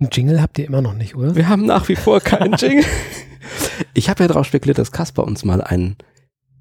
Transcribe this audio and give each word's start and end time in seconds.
Ein 0.00 0.08
Jingle 0.12 0.40
habt 0.40 0.58
ihr 0.58 0.66
immer 0.66 0.80
noch 0.80 0.94
nicht, 0.94 1.16
oder? 1.16 1.34
Wir 1.34 1.48
haben 1.48 1.66
nach 1.66 1.88
wie 1.88 1.96
vor 1.96 2.20
keinen 2.20 2.52
Jingle. 2.58 2.84
ich 3.94 4.08
habe 4.08 4.22
ja 4.22 4.28
darauf 4.28 4.46
spekuliert, 4.46 4.78
dass 4.78 4.92
Kasper 4.92 5.24
uns 5.24 5.44
mal 5.44 5.60
einen 5.60 5.96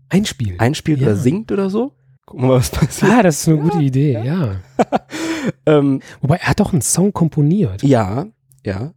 Einspielt. 0.10 0.60
einspielt 0.60 1.00
Ja. 1.02 1.08
oder 1.08 1.16
singt 1.18 1.52
oder 1.52 1.70
so. 1.70 1.94
Gucken 2.26 2.44
wir 2.46 2.48
mal, 2.50 2.56
was 2.60 2.72
passiert. 2.72 3.12
Ah, 3.12 3.22
das 3.24 3.40
ist 3.42 3.48
eine 3.48 3.58
gute 3.60 3.80
Idee, 3.82 4.14
ja. 4.14 4.56
Ähm, 5.66 6.02
Wobei, 6.20 6.38
er 6.38 6.48
hat 6.50 6.60
doch 6.60 6.74
einen 6.74 6.82
Song 6.82 7.14
komponiert. 7.14 7.82
ja, 7.84 8.26
ja. 8.66 8.94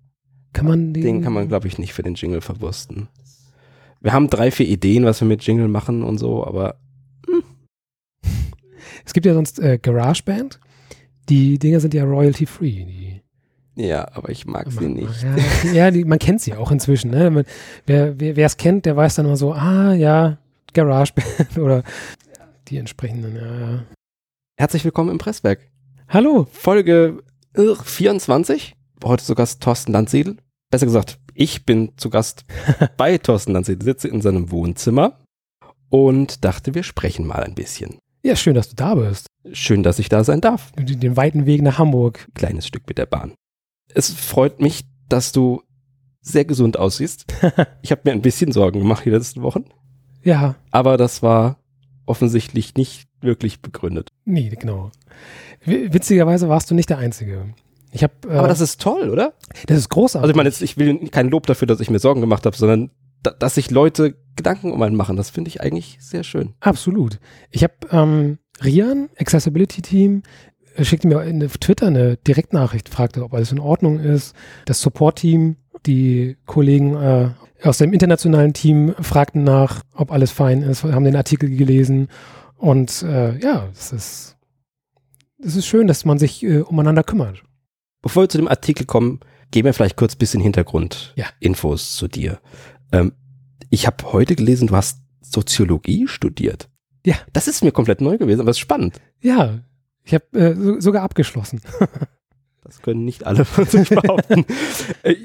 Kann 0.53 0.67
man 0.67 0.93
den, 0.93 1.03
Den 1.05 1.23
kann 1.23 1.33
man, 1.33 1.47
glaube 1.47 1.69
ich, 1.69 1.79
nicht 1.79 1.93
für 1.93 2.03
den 2.03 2.15
Jingle 2.15 2.41
verwursten. 2.41 3.09
Wir 4.01 4.13
haben 4.13 4.29
drei, 4.31 4.51
vier 4.51 4.67
Ideen, 4.67 5.05
was 5.05 5.21
wir 5.21 5.29
mit 5.29 5.43
Jingle 5.47 5.69
machen 5.69 6.03
und 6.03 6.19
so, 6.19 6.45
aber 6.45 6.81
Es 9.05 9.13
gibt 9.13 9.27
ja 9.27 9.35
sonst 9.35 9.61
äh, 9.61 9.79
GarageBand. 9.81 10.59
Die 11.29 11.59
Dinger 11.61 11.79
sind 11.79 11.95
ja 11.95 12.03
royalty-free. 12.05 13.21
Ja, 13.77 14.09
aber 14.15 14.31
ich 14.31 14.47
mag 14.47 14.71
sie 14.71 14.89
nicht. 14.89 15.23
Ja, 15.65 15.73
ja 15.73 15.91
die, 15.91 16.05
man 16.05 16.19
kennt 16.19 16.41
sie 16.41 16.55
auch 16.55 16.71
inzwischen. 16.71 17.11
Ne? 17.11 17.31
Man, 17.31 17.45
wer 17.87 18.37
es 18.37 18.57
kennt, 18.57 18.87
der 18.87 18.97
weiß 18.97 19.17
dann 19.17 19.27
immer 19.27 19.37
so, 19.37 19.53
ah 19.53 19.95
ja, 19.95 20.39
GarageBand 20.75 21.59
oder 21.59 21.83
die 22.69 22.77
entsprechenden. 22.77 23.37
Ja, 23.37 23.61
ja. 23.61 23.83
Herzlich 24.57 24.85
willkommen 24.85 25.11
im 25.11 25.19
Presswerk. 25.19 25.61
Hallo. 26.09 26.47
Folge 26.53 27.23
äh, 27.55 27.75
24. 27.75 28.77
Heute 29.05 29.25
zu 29.25 29.35
Gast 29.35 29.63
Thorsten 29.63 29.93
Landsiedel. 29.93 30.37
Besser 30.71 30.87
gesagt, 30.87 31.19
ich 31.35 31.65
bin 31.65 31.93
zu 31.97 32.11
Gast 32.11 32.45
bei 32.97 33.19
Thorsten 33.19 33.53
Landsiedel, 33.53 33.85
sitze 33.85 34.09
in 34.09 34.21
seinem 34.21 34.51
Wohnzimmer 34.51 35.19
und 35.89 36.45
dachte, 36.45 36.75
wir 36.75 36.83
sprechen 36.83 37.27
mal 37.27 37.43
ein 37.43 37.55
bisschen. 37.55 37.99
Ja, 38.23 38.37
schön, 38.37 38.55
dass 38.55 38.69
du 38.69 38.77
da 38.77 38.95
bist. 38.95 39.27
Schön, 39.53 39.83
dass 39.83 39.99
ich 39.99 40.09
da 40.09 40.25
sein 40.25 40.41
darf. 40.41 40.73
Den 40.77 41.17
weiten 41.17 41.47
Weg 41.47 41.63
nach 41.63 41.79
Hamburg. 41.79 42.29
Kleines 42.35 42.67
Stück 42.67 42.87
mit 42.87 42.99
der 42.99 43.07
Bahn. 43.07 43.33
Es 43.95 44.11
freut 44.11 44.61
mich, 44.61 44.83
dass 45.09 45.33
du 45.33 45.63
sehr 46.21 46.45
gesund 46.45 46.79
aussiehst. 46.79 47.27
Ich 47.83 47.91
habe 47.93 48.03
mir 48.05 48.13
ein 48.13 48.23
bisschen 48.23 48.53
Sorgen 48.53 48.81
gemacht 48.81 49.05
die 49.05 49.11
letzten 49.11 49.43
Wochen, 49.43 49.65
Ja, 50.23 50.57
aber 50.71 50.97
das 50.97 51.23
war 51.23 51.57
offensichtlich 52.07 52.75
nicht 52.75 53.09
wirklich 53.21 53.61
begründet. 53.63 54.09
nee, 54.25 54.49
genau. 54.51 54.91
W- 55.65 55.93
Witzigerweise 55.93 56.49
warst 56.49 56.71
du 56.71 56.75
nicht 56.75 56.89
der 56.91 56.99
Einzige. 56.99 57.55
Ich 57.93 58.03
habe. 58.03 58.15
Äh, 58.29 58.37
Aber 58.37 58.49
das 58.49 58.61
ist 58.61 58.81
toll, 58.81 59.11
oder? 59.11 59.35
das 59.67 59.77
ist 59.79 59.89
großartig. 59.89 60.23
Also 60.23 60.31
ich 60.31 60.37
meine, 60.37 60.49
jetzt, 60.49 60.63
ich 60.63 60.77
will 60.77 61.09
kein 61.11 61.29
Lob 61.29 61.47
dafür, 61.47 61.67
dass 61.67 61.81
ich 61.81 61.91
mir 61.91 61.99
Sorgen 61.99 62.21
gemacht 62.21 62.47
habe, 62.47 62.57
sondern 62.57 62.91
da, 63.23 63.33
dass 63.33 63.57
sich 63.57 63.71
Leute 63.71 64.17
Gedanken 64.37 64.73
um 64.73 64.81
einen 64.83 64.97
machen. 64.97 65.17
Das 65.17 65.29
finde 65.31 65.49
ich 65.49 65.61
eigentlich 65.61 65.99
sehr 66.01 66.23
schön. 66.23 66.55
Absolut. 66.61 67.19
Ich 67.51 67.63
habe 67.65 67.75
ähm, 67.91 68.39
Rian, 68.65 69.11
Accessibility 69.19 69.83
Team, 69.83 70.23
äh, 70.81 70.85
schickte 70.85 71.09
mir 71.09 71.23
in 71.23 71.41
Twitter 71.41 71.87
eine 71.87 72.17
Direktnachricht, 72.17 72.89
fragte, 72.89 73.23
ob 73.23 73.35
alles 73.35 73.53
in 73.53 73.59
Ordnung 73.59 74.01
ist. 74.01 74.35
Das 74.65 74.81
Support-Team, 74.81 75.57
die 75.87 76.37
Kollegen 76.47 76.95
äh, 76.97 77.31
aus 77.63 77.79
dem 77.79 77.93
internationalen 77.93 78.53
Team 78.55 78.95
fragten 79.01 79.45
nach, 79.45 79.83
ob 79.95 80.13
alles 80.13 80.31
fein 80.31 80.63
ist, 80.63 80.85
haben 80.85 81.05
den 81.05 81.17
Artikel 81.17 81.49
gelesen. 81.55 82.09
Und 82.57 83.03
äh, 83.03 83.39
ja, 83.39 83.69
es 83.73 83.93
ist, 83.93 84.37
es 85.43 85.57
ist 85.57 85.67
schön, 85.67 85.87
dass 85.87 86.05
man 86.05 86.19
sich 86.19 86.43
äh, 86.43 86.61
umeinander 86.61 87.03
kümmert. 87.03 87.43
Bevor 88.03 88.25
wir 88.25 88.29
zu 88.29 88.39
dem 88.39 88.49
Artikel 88.49 88.87
kommen, 88.87 89.21
geben 89.51 89.67
wir 89.67 89.75
vielleicht 89.75 89.97
kurz 89.97 90.15
ein 90.15 90.19
bisschen 90.19 90.41
Hintergrund, 90.41 91.13
Ja. 91.17 91.27
Infos 91.41 91.97
zu 91.97 92.09
dir. 92.09 92.41
Ähm, 92.93 93.13
ich 93.69 93.87
habe 93.87 94.13
heute 94.13 94.37
gelesen, 94.37 94.69
du 94.69 94.77
hast 94.77 95.01
Soziologie 95.21 96.09
studiert. 96.09 96.69
Ja. 97.05 97.17
Das 97.33 97.49
ist 97.49 97.63
mir 97.63 97.73
komplett 97.73 98.01
neu 98.01 98.19
gewesen, 98.19 98.41
aber 98.41 98.51
es 98.51 98.57
ist 98.57 98.61
spannend. 98.61 99.01
Ja, 99.21 99.61
ich 100.05 100.15
habe 100.15 100.25
äh, 100.39 100.55
so, 100.55 100.81
sogar 100.81 101.03
abgeschlossen. 101.03 101.61
Das 102.63 102.83
können 102.83 103.05
nicht 103.05 103.27
alle 103.27 103.45
von 103.45 103.65
sich 103.65 103.89
behaupten. 103.89 104.45
Äh, 105.03 105.17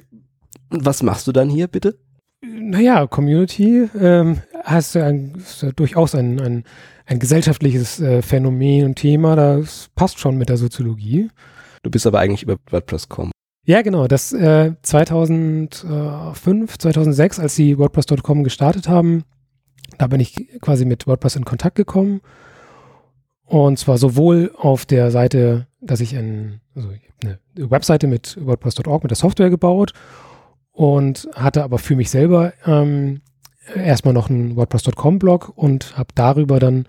Was 0.70 1.04
machst 1.04 1.28
du 1.28 1.32
dann 1.32 1.50
hier 1.50 1.68
bitte? 1.68 2.00
Naja, 2.42 3.06
Community 3.08 3.90
ähm, 4.00 4.42
hast 4.64 4.96
ja, 4.96 5.06
ein, 5.06 5.36
ist 5.36 5.62
ja 5.62 5.72
durchaus 5.72 6.16
ein, 6.16 6.40
ein, 6.40 6.64
ein 7.06 7.20
gesellschaftliches 7.20 8.00
äh, 8.00 8.22
Phänomen 8.22 8.86
und 8.86 8.96
Thema, 8.96 9.36
das 9.36 9.90
passt 9.96 10.20
schon 10.20 10.38
mit 10.38 10.50
der 10.50 10.58
Soziologie. 10.58 11.30
Du 11.84 11.92
bist 11.92 12.08
aber 12.08 12.20
eigentlich 12.20 12.44
über 12.44 12.58
WordPress 12.72 13.10
gekommen. 13.10 13.32
Ja, 13.66 13.82
genau, 13.82 14.08
das 14.08 14.32
äh, 14.32 14.74
2005, 14.82 16.78
2006, 16.78 17.40
als 17.40 17.56
sie 17.56 17.78
WordPress.com 17.78 18.44
gestartet 18.44 18.88
haben, 18.88 19.24
da 19.98 20.08
bin 20.08 20.20
ich 20.20 20.60
quasi 20.62 20.86
mit 20.86 21.08
WordPress 21.08 21.36
in 21.36 21.46
Kontakt 21.46 21.76
gekommen. 21.76 22.22
Und 23.46 23.78
zwar 23.78 23.98
sowohl 23.98 24.52
auf 24.58 24.86
der 24.86 25.12
Seite, 25.12 25.68
dass 25.80 26.02
ich 26.02 26.16
ein, 26.16 26.62
also 26.76 26.90
ich 26.92 27.02
eine 27.24 27.40
Webseite 27.56 28.08
mit 28.08 28.38
WordPress.org 28.44 29.04
mit 29.04 29.12
der 29.12 29.18
Software 29.18 29.50
gebaut 29.50 29.94
und 30.72 31.30
hatte 31.36 31.64
aber 31.64 31.78
für 31.78 31.96
mich 31.96 32.10
selber 32.10 32.54
ähm, 32.66 33.22
erstmal 33.74 34.14
noch 34.14 34.30
einen 34.30 34.56
WordPress.com-Blog 34.56 35.54
und 35.56 35.98
habe 35.98 36.10
darüber 36.16 36.60
dann 36.60 36.86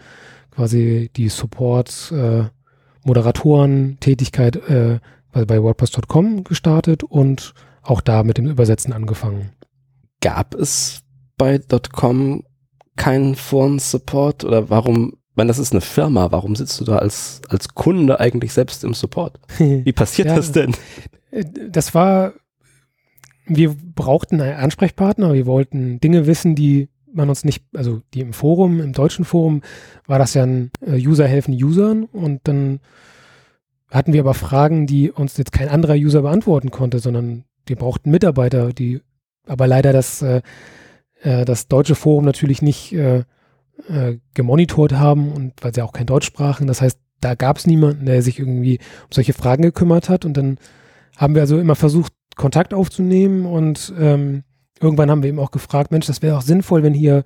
quasi 0.50 1.10
die 1.14 1.28
Support, 1.28 2.12
äh, 2.12 2.44
Moderatoren-Tätigkeit 3.04 4.56
äh, 4.68 4.98
bei 5.32 5.62
WordPress.com 5.62 6.44
gestartet 6.44 7.04
und 7.04 7.52
auch 7.82 8.00
da 8.00 8.24
mit 8.24 8.38
dem 8.38 8.46
Übersetzen 8.46 8.92
angefangen. 8.92 9.52
Gab 10.20 10.54
es 10.54 11.02
bei 11.36 11.58
.com 11.92 12.42
keinen 12.96 13.34
Foren-Support 13.34 14.44
oder 14.44 14.70
warum, 14.70 15.18
meine, 15.36 15.48
das 15.48 15.58
ist 15.58 15.72
eine 15.72 15.80
Firma, 15.80 16.32
warum 16.32 16.56
sitzt 16.56 16.80
du 16.80 16.84
da 16.84 16.96
als, 16.98 17.40
als 17.48 17.68
Kunde 17.74 18.20
eigentlich 18.20 18.52
selbst 18.52 18.84
im 18.84 18.94
Support? 18.94 19.38
Wie 19.58 19.92
passiert 19.92 20.28
Ja. 20.30 20.36
das 20.36 20.52
denn? 20.52 20.74
Äh, 21.30 21.44
Das 21.68 21.94
war, 21.94 22.32
wir 23.46 23.74
brauchten 23.94 24.40
einen 24.40 24.56
Ansprechpartner, 24.56 25.32
wir 25.34 25.46
wollten 25.46 26.00
Dinge 26.00 26.26
wissen, 26.26 26.54
die 26.54 26.88
man 27.12 27.28
uns 27.28 27.44
nicht, 27.44 27.64
also 27.74 28.02
die 28.12 28.20
im 28.20 28.32
Forum, 28.32 28.80
im 28.80 28.92
deutschen 28.92 29.24
Forum, 29.24 29.62
war 30.06 30.18
das 30.18 30.34
ja 30.34 30.42
ein 30.42 30.70
äh, 30.84 30.96
User 30.96 31.26
helfen 31.26 31.54
Usern 31.54 32.04
und 32.04 32.40
dann 32.44 32.80
hatten 33.90 34.12
wir 34.12 34.20
aber 34.20 34.34
Fragen, 34.34 34.86
die 34.86 35.10
uns 35.10 35.36
jetzt 35.38 35.52
kein 35.52 35.68
anderer 35.68 35.94
User 35.94 36.22
beantworten 36.22 36.70
konnte, 36.70 36.98
sondern 36.98 37.44
wir 37.66 37.76
brauchten 37.76 38.10
Mitarbeiter, 38.10 38.72
die 38.72 39.00
aber 39.46 39.66
leider 39.66 39.92
das, 39.92 40.20
äh, 40.22 40.42
äh, 41.22 41.44
das 41.44 41.68
deutsche 41.68 41.94
Forum 41.94 42.24
natürlich 42.24 42.62
nicht 42.62 42.92
äh, 42.92 43.22
äh, 43.88 44.16
gemonitort 44.34 44.92
haben 44.92 45.32
und 45.32 45.52
weil 45.62 45.74
sie 45.74 45.82
auch 45.82 45.92
kein 45.92 46.06
Deutsch 46.06 46.26
sprachen. 46.26 46.66
Das 46.66 46.80
heißt, 46.80 46.98
da 47.20 47.34
gab 47.34 47.58
es 47.58 47.66
niemanden, 47.66 48.06
der 48.06 48.22
sich 48.22 48.38
irgendwie 48.38 48.78
um 48.78 49.12
solche 49.12 49.32
Fragen 49.32 49.62
gekümmert 49.62 50.08
hat 50.08 50.24
und 50.24 50.36
dann 50.36 50.58
haben 51.16 51.34
wir 51.34 51.42
also 51.42 51.58
immer 51.58 51.74
versucht, 51.74 52.12
Kontakt 52.36 52.74
aufzunehmen 52.74 53.46
und 53.46 53.92
ähm, 53.98 54.44
irgendwann 54.80 55.10
haben 55.10 55.22
wir 55.22 55.30
eben 55.30 55.38
auch 55.38 55.50
gefragt, 55.50 55.90
Mensch, 55.90 56.06
das 56.06 56.20
wäre 56.20 56.36
auch 56.36 56.42
sinnvoll, 56.42 56.82
wenn 56.82 56.92
hier 56.92 57.24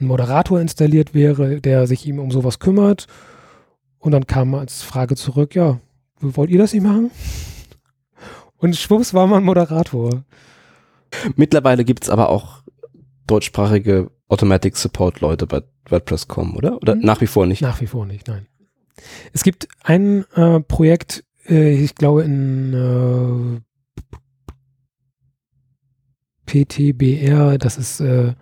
ein 0.00 0.06
Moderator 0.06 0.60
installiert 0.60 1.14
wäre, 1.14 1.60
der 1.60 1.86
sich 1.86 2.06
eben 2.06 2.20
um 2.20 2.30
sowas 2.30 2.58
kümmert. 2.58 3.06
Und 3.98 4.12
dann 4.12 4.26
kam 4.26 4.54
als 4.54 4.82
Frage 4.82 5.16
zurück, 5.16 5.54
ja, 5.54 5.80
wollt 6.20 6.50
ihr 6.50 6.58
das 6.58 6.72
nicht 6.72 6.82
machen? 6.82 7.10
Und 8.58 8.76
schwupps 8.76 9.14
war 9.14 9.26
man 9.26 9.44
Moderator. 9.44 10.24
Mittlerweile 11.36 11.84
gibt's 11.84 12.10
aber 12.10 12.28
auch 12.28 12.62
deutschsprachige 13.26 14.10
Automatic 14.34 14.76
Support 14.76 15.20
Leute 15.20 15.46
bei 15.46 15.62
WordPress.com, 15.88 16.56
oder? 16.56 16.76
Oder 16.82 16.96
Mhm. 16.96 17.02
nach 17.02 17.20
wie 17.20 17.26
vor 17.28 17.46
nicht? 17.46 17.62
Nach 17.62 17.80
wie 17.80 17.86
vor 17.86 18.04
nicht, 18.04 18.26
nein. 18.26 18.46
Es 19.32 19.42
gibt 19.44 19.68
ein 19.82 20.24
äh, 20.34 20.60
Projekt, 20.60 21.24
äh, 21.48 21.72
ich 21.74 21.94
glaube 21.94 22.22
in 22.24 22.72
äh, 22.74 23.60
PTBR, 26.46 27.58
das 27.58 27.78
ist 27.78 28.00
äh, 28.00 28.34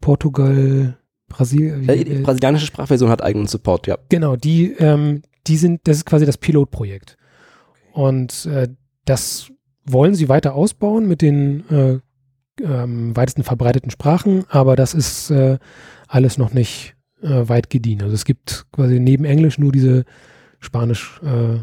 Portugal, 0.00 0.98
Brasil. 1.28 1.84
Äh, 1.88 2.04
die 2.04 2.14
brasilianische 2.22 2.66
Sprachversion 2.66 3.10
hat 3.10 3.22
eigenen 3.22 3.46
Support, 3.46 3.86
ja. 3.86 3.98
Genau, 4.08 4.36
die, 4.36 4.72
ähm, 4.72 5.22
die 5.46 5.56
sind, 5.56 5.80
das 5.84 5.98
ist 5.98 6.06
quasi 6.06 6.26
das 6.26 6.38
Pilotprojekt. 6.38 7.16
Und 7.92 8.46
äh, 8.46 8.68
das 9.04 9.50
wollen 9.84 10.14
sie 10.14 10.28
weiter 10.28 10.54
ausbauen 10.54 11.06
mit 11.06 11.22
den 11.22 11.68
äh, 11.70 12.00
ähm, 12.62 13.16
weitesten 13.16 13.42
verbreiteten 13.42 13.90
Sprachen, 13.90 14.44
aber 14.48 14.76
das 14.76 14.94
ist 14.94 15.30
äh, 15.30 15.58
alles 16.08 16.38
noch 16.38 16.52
nicht 16.52 16.94
äh, 17.22 17.48
weit 17.48 17.70
gediehen. 17.70 18.02
Also 18.02 18.14
es 18.14 18.24
gibt 18.24 18.66
quasi 18.72 19.00
neben 19.00 19.24
Englisch 19.24 19.58
nur 19.58 19.72
diese 19.72 20.04
Spanisch, 20.60 21.20
äh, 21.22 21.58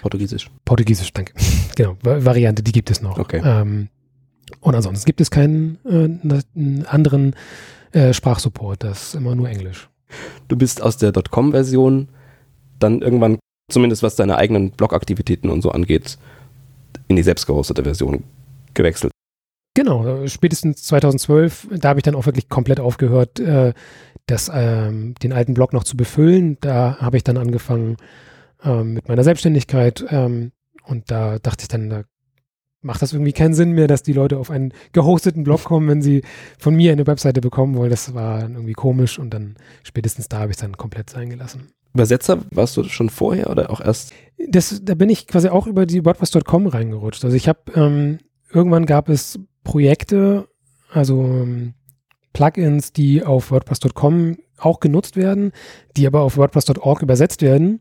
Portugiesisch. 0.00 0.50
Portugiesisch, 0.64 1.12
danke. 1.12 1.32
genau, 1.76 1.96
Va- 2.02 2.24
Variante, 2.24 2.62
die 2.62 2.72
gibt 2.72 2.90
es 2.90 3.00
noch. 3.00 3.18
Okay. 3.18 3.40
Ähm, 3.44 3.88
und 4.60 4.74
ansonsten 4.74 5.06
gibt 5.06 5.20
es 5.20 5.30
keinen 5.30 5.78
äh, 5.84 6.84
anderen 6.86 7.34
äh, 7.92 8.12
Sprachsupport, 8.12 8.82
das 8.82 9.08
ist 9.08 9.14
immer 9.14 9.34
nur 9.34 9.48
Englisch. 9.48 9.88
Du 10.48 10.56
bist 10.56 10.82
aus 10.82 10.96
der 10.96 11.12
.com-Version 11.12 12.08
dann 12.78 13.00
irgendwann, 13.02 13.38
zumindest 13.70 14.02
was 14.02 14.16
deine 14.16 14.36
eigenen 14.36 14.70
Blog-Aktivitäten 14.72 15.48
und 15.48 15.62
so 15.62 15.70
angeht, 15.70 16.18
in 17.08 17.16
die 17.16 17.22
selbst 17.22 17.46
gehostete 17.46 17.84
Version 17.84 18.24
gewechselt. 18.74 19.12
Genau, 19.74 20.06
äh, 20.06 20.28
spätestens 20.28 20.84
2012, 20.84 21.68
da 21.72 21.88
habe 21.88 21.98
ich 21.98 22.04
dann 22.04 22.14
auch 22.14 22.26
wirklich 22.26 22.48
komplett 22.48 22.80
aufgehört, 22.80 23.40
äh, 23.40 23.74
das, 24.26 24.50
ähm, 24.52 25.14
den 25.22 25.32
alten 25.32 25.54
Blog 25.54 25.72
noch 25.72 25.84
zu 25.84 25.96
befüllen. 25.96 26.56
Da 26.60 26.96
habe 27.00 27.16
ich 27.16 27.24
dann 27.24 27.36
angefangen 27.36 27.96
ähm, 28.62 28.94
mit 28.94 29.08
meiner 29.08 29.24
Selbstständigkeit 29.24 30.04
ähm, 30.08 30.52
und 30.84 31.10
da 31.10 31.38
dachte 31.38 31.62
ich 31.62 31.68
dann, 31.68 31.90
da 31.90 32.04
macht 32.80 33.02
das 33.02 33.12
irgendwie 33.12 33.32
keinen 33.32 33.54
Sinn 33.54 33.72
mehr, 33.72 33.88
dass 33.88 34.02
die 34.02 34.12
Leute 34.12 34.38
auf 34.38 34.50
einen 34.50 34.72
gehosteten 34.92 35.42
Blog 35.42 35.64
kommen, 35.64 35.88
wenn 35.88 36.02
sie 36.02 36.22
von 36.58 36.74
mir 36.74 36.92
eine 36.92 37.06
Webseite 37.06 37.40
bekommen 37.40 37.74
wollen. 37.74 37.90
Das 37.90 38.14
war 38.14 38.42
irgendwie 38.42 38.74
komisch 38.74 39.18
und 39.18 39.30
dann 39.32 39.56
spätestens 39.82 40.28
da 40.28 40.40
habe 40.40 40.50
ich 40.50 40.56
es 40.56 40.60
dann 40.60 40.76
komplett 40.76 41.10
sein 41.10 41.30
gelassen. 41.30 41.68
Übersetzer 41.94 42.40
warst 42.50 42.76
du 42.76 42.84
schon 42.84 43.08
vorher 43.08 43.50
oder 43.50 43.70
auch 43.70 43.80
erst? 43.80 44.12
Das, 44.48 44.80
da 44.84 44.94
bin 44.94 45.08
ich 45.08 45.26
quasi 45.26 45.48
auch 45.48 45.66
über 45.66 45.86
die 45.86 46.04
WordPress.com 46.04 46.66
reingerutscht. 46.66 47.24
Also 47.24 47.36
ich 47.36 47.48
habe 47.48 47.60
ähm, 47.74 48.18
irgendwann 48.52 48.84
gab 48.84 49.08
es 49.08 49.38
Projekte, 49.64 50.48
also 50.90 51.22
ähm, 51.24 51.74
Plugins, 52.32 52.92
die 52.92 53.24
auf 53.24 53.50
WordPress.com 53.50 54.36
auch 54.58 54.80
genutzt 54.80 55.16
werden, 55.16 55.52
die 55.96 56.06
aber 56.06 56.20
auf 56.20 56.36
WordPress.org 56.36 57.02
übersetzt 57.02 57.42
werden. 57.42 57.80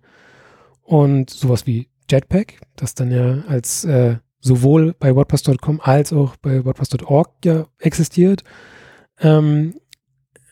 Und 0.81 1.29
sowas 1.29 1.67
wie 1.67 1.89
Jetpack, 2.09 2.61
das 2.75 2.95
dann 2.95 3.11
ja 3.11 3.43
als 3.47 3.85
äh, 3.85 4.17
sowohl 4.39 4.93
bei 4.99 5.15
WordPress.com 5.15 5.79
als 5.81 6.11
auch 6.11 6.35
bei 6.37 6.65
WordPress.org 6.65 7.31
ja 7.45 7.67
existiert. 7.79 8.43
Ähm, 9.19 9.75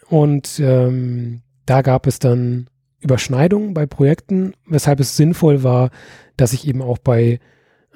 und 0.08 0.60
ähm, 0.60 1.42
da 1.66 1.82
gab 1.82 2.08
es 2.08 2.20
dann 2.20 2.70
Überschneidungen 3.00 3.74
bei 3.74 3.86
Projekten, 3.86 4.54
weshalb 4.68 5.00
es 5.00 5.18
sinnvoll 5.18 5.64
war, 5.64 5.90
dass 6.38 6.54
ich 6.54 6.68
eben 6.68 6.82
auch 6.82 6.98
bei 7.00 7.40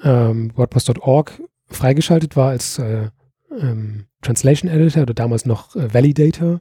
ähm, 0.02 0.52
WordPress.org 0.56 1.40
freigeschaltet 1.68 2.36
war 2.36 2.50
als 2.50 2.78
äh, 2.78 3.08
ähm, 3.50 4.06
Translation 4.22 4.70
Editor 4.70 5.02
oder 5.02 5.14
damals 5.14 5.46
noch 5.46 5.74
äh, 5.76 5.92
Validator. 5.92 6.60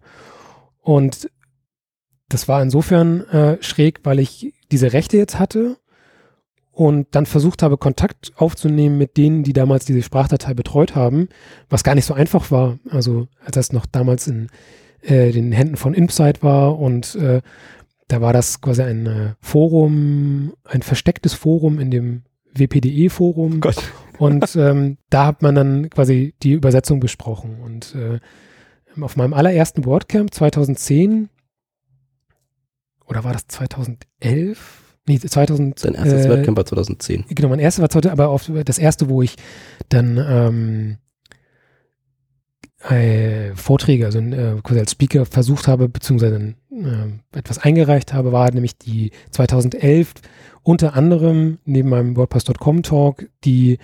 Und 0.82 1.30
das 2.30 2.48
war 2.48 2.62
insofern 2.62 3.22
äh, 3.30 3.58
schräg, 3.62 4.02
weil 4.04 4.20
ich 4.20 4.54
diese 4.72 4.94
Rechte 4.94 5.18
jetzt 5.18 5.40
hatte 5.40 5.78
und 6.72 7.08
dann 7.12 7.26
versucht 7.26 7.64
habe, 7.64 7.78
Kontakt 7.78 8.34
aufzunehmen 8.36 8.98
mit 8.98 9.18
denen, 9.18 9.44
die 9.44 9.54
damals 9.54 9.86
diese 9.86 10.02
Sprachdatei 10.02 10.54
betreut 10.54 10.96
haben, 10.96 11.30
was 11.70 11.84
gar 11.84 11.96
nicht 11.96 12.06
so 12.06 12.14
einfach 12.14 12.52
war. 12.52 12.80
Also 12.90 13.28
als 13.44 13.54
das 13.54 13.74
noch 13.74 13.86
damals 13.86 14.28
in 14.28 14.50
äh, 15.02 15.32
den 15.32 15.52
Händen 15.52 15.78
von 15.78 15.94
Insight 15.94 16.44
war 16.44 16.78
und 16.78 17.16
äh, 17.16 17.42
da 18.08 18.22
war 18.22 18.34
das 18.34 18.62
quasi 18.62 18.84
ein 18.84 19.06
äh, 19.08 19.34
Forum, 19.40 20.54
ein 20.64 20.82
verstecktes 20.82 21.34
Forum 21.34 21.80
in 21.80 21.92
dem 21.92 22.24
WPDE-Forum. 22.58 23.62
Und 24.18 24.56
ähm, 24.56 24.98
da 25.10 25.28
hat 25.28 25.42
man 25.42 25.56
dann 25.56 25.90
quasi 25.90 26.36
die 26.42 26.54
Übersetzung 26.54 27.00
besprochen. 27.00 27.60
Und 27.62 27.96
äh, 27.96 28.20
auf 29.02 29.18
meinem 29.18 29.34
allerersten 29.34 29.86
WordCamp 29.86 30.34
2010 30.34 31.30
oder 33.08 33.24
war 33.24 33.34
das 33.34 33.48
2011? 33.48 34.82
Nee, 35.08 35.20
2000. 35.20 35.86
Dein 35.86 35.94
erstes 35.94 36.26
äh, 36.26 36.30
WordCamp 36.30 36.58
war 36.58 36.66
2010. 36.66 37.26
Genau, 37.30 37.50
mein 37.50 37.60
erstes 37.60 37.82
war 37.82 37.90
2010, 37.90 38.12
aber 38.12 38.30
auf, 38.30 38.50
das 38.66 38.78
erste, 38.80 39.10
wo 39.10 39.22
ich 39.22 39.36
dann 39.90 40.18
ähm, 40.18 40.92
äh, 40.92 41.05
Vorträge, 43.56 44.06
also 44.06 44.20
äh, 44.20 44.62
quasi 44.64 44.80
als 44.80 44.92
Speaker 44.92 45.26
versucht 45.26 45.68
habe, 45.68 45.90
beziehungsweise 45.90 46.56
äh, 46.72 47.38
etwas 47.38 47.58
eingereicht 47.58 48.14
habe, 48.14 48.32
war 48.32 48.52
nämlich 48.52 48.78
die 48.78 49.12
2011 49.32 50.14
unter 50.62 50.96
anderem 50.96 51.58
neben 51.66 51.90
meinem 51.90 52.16
WordPress.com 52.16 52.84
Talk 52.84 53.28
die 53.44 53.80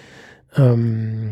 ähm, 0.55 1.31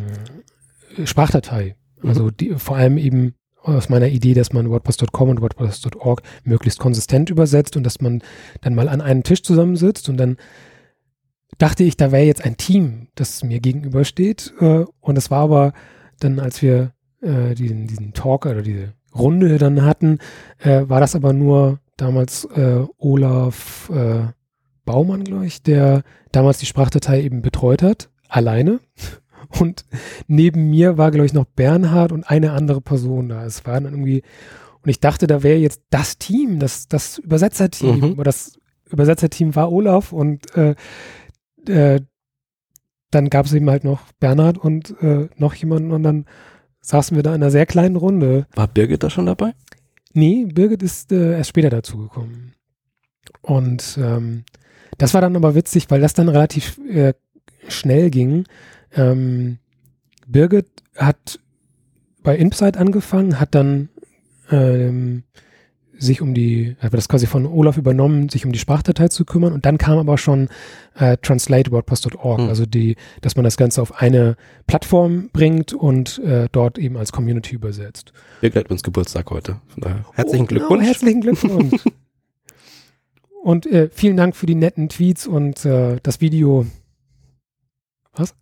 Sprachdatei. 1.04 1.76
Mhm. 2.02 2.10
Also 2.10 2.32
die, 2.32 2.56
vor 2.56 2.78
allem 2.78 2.98
eben 2.98 3.36
aus 3.62 3.90
meiner 3.90 4.08
Idee, 4.08 4.34
dass 4.34 4.54
man 4.54 4.70
WordPress.com 4.70 5.30
und 5.30 5.42
WordPress.org 5.42 6.24
möglichst 6.44 6.80
konsistent 6.80 7.30
übersetzt 7.30 7.78
und 7.78 7.84
dass 7.84 8.02
man 8.02 8.22
dann 8.62 8.74
mal 8.74 8.90
an 8.90 9.02
einem 9.02 9.24
Tisch 9.24 9.44
zusammensitzt 9.44 10.10
und 10.10 10.18
dann 10.18 10.38
dachte 11.58 11.84
ich, 11.84 11.98
da 11.98 12.12
wäre 12.12 12.26
jetzt 12.26 12.46
ein 12.46 12.58
Team, 12.58 13.10
das 13.16 13.44
mir 13.44 13.60
gegenübersteht. 13.60 14.54
Äh, 14.60 14.86
und 15.02 15.18
es 15.18 15.30
war 15.30 15.42
aber 15.42 15.74
dann, 16.20 16.40
als 16.40 16.62
wir 16.62 16.94
äh, 17.22 17.56
diesen, 17.56 17.88
diesen 17.88 18.14
Talk 18.14 18.46
oder 18.46 18.62
diese 18.62 18.94
Runde 19.16 19.58
dann 19.58 19.84
hatten, 19.84 20.20
äh, 20.60 20.84
war 20.88 21.00
das 21.00 21.16
aber 21.16 21.34
nur 21.34 21.80
damals 21.98 22.46
äh, 22.46 22.86
Olaf 22.98 23.90
äh, 23.94 24.28
Baumann, 24.86 25.24
glaube 25.24 25.46
ich, 25.46 25.62
der 25.62 26.04
damals 26.32 26.60
die 26.60 26.66
Sprachdatei 26.66 27.22
eben 27.22 27.42
betreut 27.42 27.84
hat, 27.84 28.10
alleine. 28.28 28.80
Und 29.60 29.86
neben 30.28 30.70
mir 30.70 30.98
war, 30.98 31.12
glaube 31.12 31.26
ich, 31.26 31.34
noch 31.34 31.46
Bernhard 31.46 32.12
und 32.12 32.24
eine 32.30 32.52
andere 32.52 32.82
Person 32.82 33.30
da. 33.30 33.46
Es 33.46 33.66
war 33.66 33.82
dann 33.82 33.94
irgendwie, 33.94 34.22
und 34.84 34.90
ich 34.90 35.00
dachte, 35.00 35.26
da 35.26 35.42
wäre 35.42 35.58
jetzt 35.58 35.82
das 35.90 36.20
Team, 36.20 36.60
das, 36.60 36.88
das 36.88 37.18
Übersetzerteam. 37.18 37.98
Mhm. 37.98 38.12
Aber 38.12 38.24
das 38.24 38.60
Übersetzerteam 38.92 39.56
war 39.56 39.72
Olaf 39.72 40.14
und 40.14 40.56
äh, 40.56 40.76
äh, 41.68 42.02
dann 43.10 43.30
gab 43.30 43.48
es 43.48 43.54
eben 43.54 43.70
halt 43.72 43.84
noch 43.84 44.02
Bernhard 44.20 44.60
und 44.60 44.96
äh, 45.02 45.30
noch 45.38 45.56
jemanden 45.56 45.94
und 45.94 46.04
dann 46.04 46.26
saßen 46.82 47.16
wir 47.16 47.24
da 47.24 47.36
in 47.36 47.42
einer 47.42 47.52
sehr 47.52 47.66
kleinen 47.66 47.96
Runde. 47.96 48.48
War 48.56 48.68
Birgit 48.68 49.04
da 49.04 49.10
schon 49.10 49.26
dabei? 49.26 49.54
Nee, 50.14 50.46
Birgit 50.46 50.84
ist 50.84 51.12
äh, 51.12 51.38
erst 51.38 51.50
später 51.50 51.70
dazugekommen. 51.70 52.54
Und 53.42 53.98
ähm, 54.02 54.44
das 54.98 55.14
war 55.14 55.22
dann 55.22 55.36
aber 55.36 55.56
witzig, 55.56 55.90
weil 55.90 56.02
das 56.02 56.14
dann 56.14 56.30
relativ 56.30 56.80
äh, 56.90 57.14
schnell 57.68 58.10
ging. 58.10 58.46
Ähm, 58.96 59.60
Birgit 60.28 60.68
hat 60.96 61.40
bei 62.24 62.36
Insight 62.36 62.78
angefangen, 62.78 63.40
hat 63.40 63.56
dann 63.56 63.90
ähm, 64.52 65.24
sich 66.00 66.22
um 66.22 66.34
die, 66.34 66.76
hat 66.80 66.94
das 66.94 67.10
quasi 67.10 67.28
von 67.28 67.46
Olaf 67.46 67.78
übernommen, 67.78 68.30
sich 68.30 68.46
um 68.46 68.52
die 68.52 68.60
Sprachdatei 68.60 69.10
zu 69.10 69.26
kümmern 69.26 69.54
und 69.54 69.66
dann 69.66 69.78
kam 69.78 69.98
aber 69.98 70.18
schon 70.18 70.50
äh, 70.96 71.18
Translate 71.18 71.72
WordPress.org, 71.72 72.42
mhm. 72.42 72.50
also 72.50 72.66
die, 72.66 72.96
dass 73.22 73.36
man 73.36 73.44
das 73.44 73.58
Ganze 73.58 73.82
auf 73.82 74.02
eine 74.02 74.36
Plattform 74.68 75.30
bringt 75.32 75.74
und 75.74 76.20
äh, 76.20 76.48
dort 76.52 76.78
eben 76.78 76.98
als 76.98 77.12
Community 77.12 77.56
übersetzt. 77.56 78.14
Wir 78.42 78.50
gleich 78.50 78.70
uns 78.70 78.84
Geburtstag 78.84 79.30
heute. 79.30 79.62
Von 79.68 79.82
daher 79.82 80.06
herzlichen 80.14 80.46
oh, 80.46 80.48
Glückwunsch. 80.48 80.84
Oh, 80.84 80.86
herzlichen 80.86 81.22
Glückwunsch. 81.22 81.84
und 83.44 83.66
äh, 83.66 83.90
vielen 83.92 84.18
Dank 84.18 84.36
für 84.36 84.46
die 84.46 84.56
netten 84.56 84.90
Tweets 84.90 85.28
und 85.28 85.66
äh, 85.66 85.98
das 86.02 86.22
Video. 86.22 86.66
Was? 88.14 88.36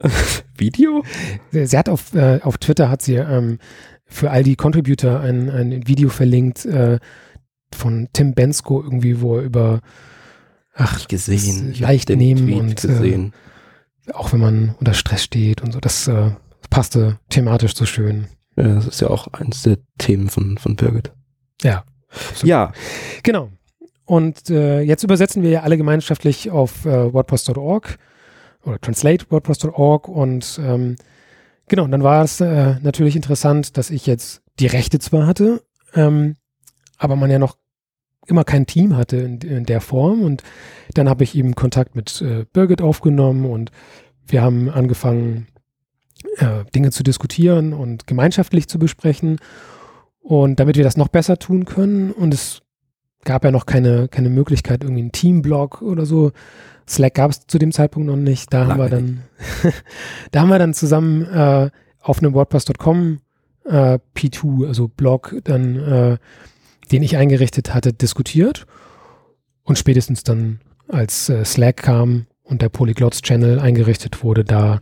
Video? 0.56 1.02
Sie, 1.50 1.66
sie 1.66 1.78
hat 1.78 1.88
auf, 1.88 2.14
äh, 2.14 2.40
auf 2.42 2.58
Twitter 2.58 2.90
hat 2.90 3.02
sie 3.02 3.14
ähm, 3.14 3.58
für 4.06 4.30
all 4.30 4.42
die 4.42 4.56
Contributor 4.56 5.20
ein, 5.20 5.50
ein 5.50 5.86
Video 5.86 6.08
verlinkt 6.08 6.64
äh, 6.64 6.98
von 7.74 8.08
Tim 8.12 8.34
Bensko 8.34 8.82
irgendwie, 8.82 9.20
wo 9.20 9.36
er 9.36 9.42
über 9.42 9.80
ach, 10.74 11.08
gesehen, 11.08 11.74
leicht 11.78 12.08
nehmen 12.10 12.52
und 12.52 12.84
äh, 12.84 13.30
auch 14.12 14.32
wenn 14.32 14.40
man 14.40 14.74
unter 14.78 14.94
Stress 14.94 15.24
steht 15.24 15.62
und 15.62 15.72
so, 15.72 15.80
das 15.80 16.06
äh, 16.06 16.30
passte 16.70 17.18
thematisch 17.28 17.74
so 17.74 17.86
schön. 17.86 18.28
Ja, 18.56 18.74
das 18.74 18.86
ist 18.86 19.00
ja 19.00 19.08
auch 19.08 19.28
eines 19.28 19.62
der 19.62 19.78
Themen 19.98 20.28
von, 20.28 20.58
von 20.58 20.76
Birgit. 20.76 21.12
Ja. 21.62 21.84
Absolut. 22.08 22.44
Ja. 22.44 22.72
Genau. 23.22 23.50
Und 24.04 24.50
äh, 24.50 24.80
jetzt 24.82 25.02
übersetzen 25.02 25.42
wir 25.42 25.50
ja 25.50 25.60
alle 25.62 25.76
gemeinschaftlich 25.76 26.50
auf 26.50 26.86
äh, 26.86 27.12
WordPress.org 27.12 27.98
oder 28.64 28.80
translate 28.80 29.26
WordPress.org 29.30 30.08
und 30.08 30.60
ähm, 30.62 30.96
Genau, 31.68 31.84
und 31.84 31.90
dann 31.90 32.02
war 32.02 32.22
es 32.22 32.40
äh, 32.40 32.76
natürlich 32.80 33.16
interessant, 33.16 33.76
dass 33.76 33.90
ich 33.90 34.06
jetzt 34.06 34.42
die 34.60 34.66
Rechte 34.66 34.98
zwar 34.98 35.26
hatte, 35.26 35.62
ähm, 35.94 36.36
aber 36.96 37.16
man 37.16 37.30
ja 37.30 37.38
noch 37.38 37.56
immer 38.26 38.44
kein 38.44 38.66
Team 38.66 38.96
hatte 38.96 39.16
in, 39.16 39.40
in 39.40 39.66
der 39.66 39.80
Form. 39.80 40.22
Und 40.22 40.42
dann 40.94 41.08
habe 41.08 41.24
ich 41.24 41.34
eben 41.34 41.54
Kontakt 41.54 41.94
mit 41.96 42.20
äh, 42.22 42.44
Birgit 42.52 42.82
aufgenommen 42.82 43.46
und 43.46 43.70
wir 44.26 44.42
haben 44.42 44.68
angefangen, 44.68 45.48
äh, 46.38 46.64
Dinge 46.74 46.90
zu 46.90 47.02
diskutieren 47.02 47.72
und 47.72 48.06
gemeinschaftlich 48.06 48.68
zu 48.68 48.78
besprechen. 48.78 49.38
Und 50.20 50.58
damit 50.58 50.76
wir 50.76 50.84
das 50.84 50.96
noch 50.96 51.08
besser 51.08 51.38
tun 51.38 51.64
können, 51.64 52.10
und 52.10 52.34
es 52.34 52.62
gab 53.24 53.44
ja 53.44 53.50
noch 53.50 53.66
keine, 53.66 54.08
keine 54.08 54.28
Möglichkeit, 54.28 54.82
irgendwie 54.82 55.02
einen 55.02 55.12
Teamblog 55.12 55.82
oder 55.82 56.06
so 56.06 56.32
Slack 56.88 57.14
gab 57.14 57.30
es 57.30 57.46
zu 57.46 57.58
dem 57.58 57.72
Zeitpunkt 57.72 58.06
noch 58.06 58.16
nicht. 58.16 58.52
Da 58.52 58.66
haben 58.66 58.78
wir 58.78 58.88
dann, 58.88 59.22
da 60.30 60.40
haben 60.40 60.48
wir 60.48 60.58
dann 60.58 60.74
zusammen 60.74 61.24
äh, 61.24 61.70
auf 62.00 62.18
einem 62.18 62.34
WordPress.com 62.34 63.20
äh, 63.64 63.98
P2, 64.16 64.66
also 64.66 64.88
Blog, 64.88 65.36
dann, 65.44 65.76
äh, 65.76 66.18
den 66.92 67.02
ich 67.02 67.16
eingerichtet 67.16 67.74
hatte, 67.74 67.92
diskutiert. 67.92 68.66
Und 69.64 69.78
spätestens 69.78 70.22
dann, 70.22 70.60
als 70.88 71.28
äh, 71.28 71.44
Slack 71.44 71.78
kam 71.78 72.26
und 72.44 72.62
der 72.62 72.68
Polyglots-Channel 72.68 73.58
eingerichtet 73.58 74.22
wurde, 74.22 74.44
da 74.44 74.80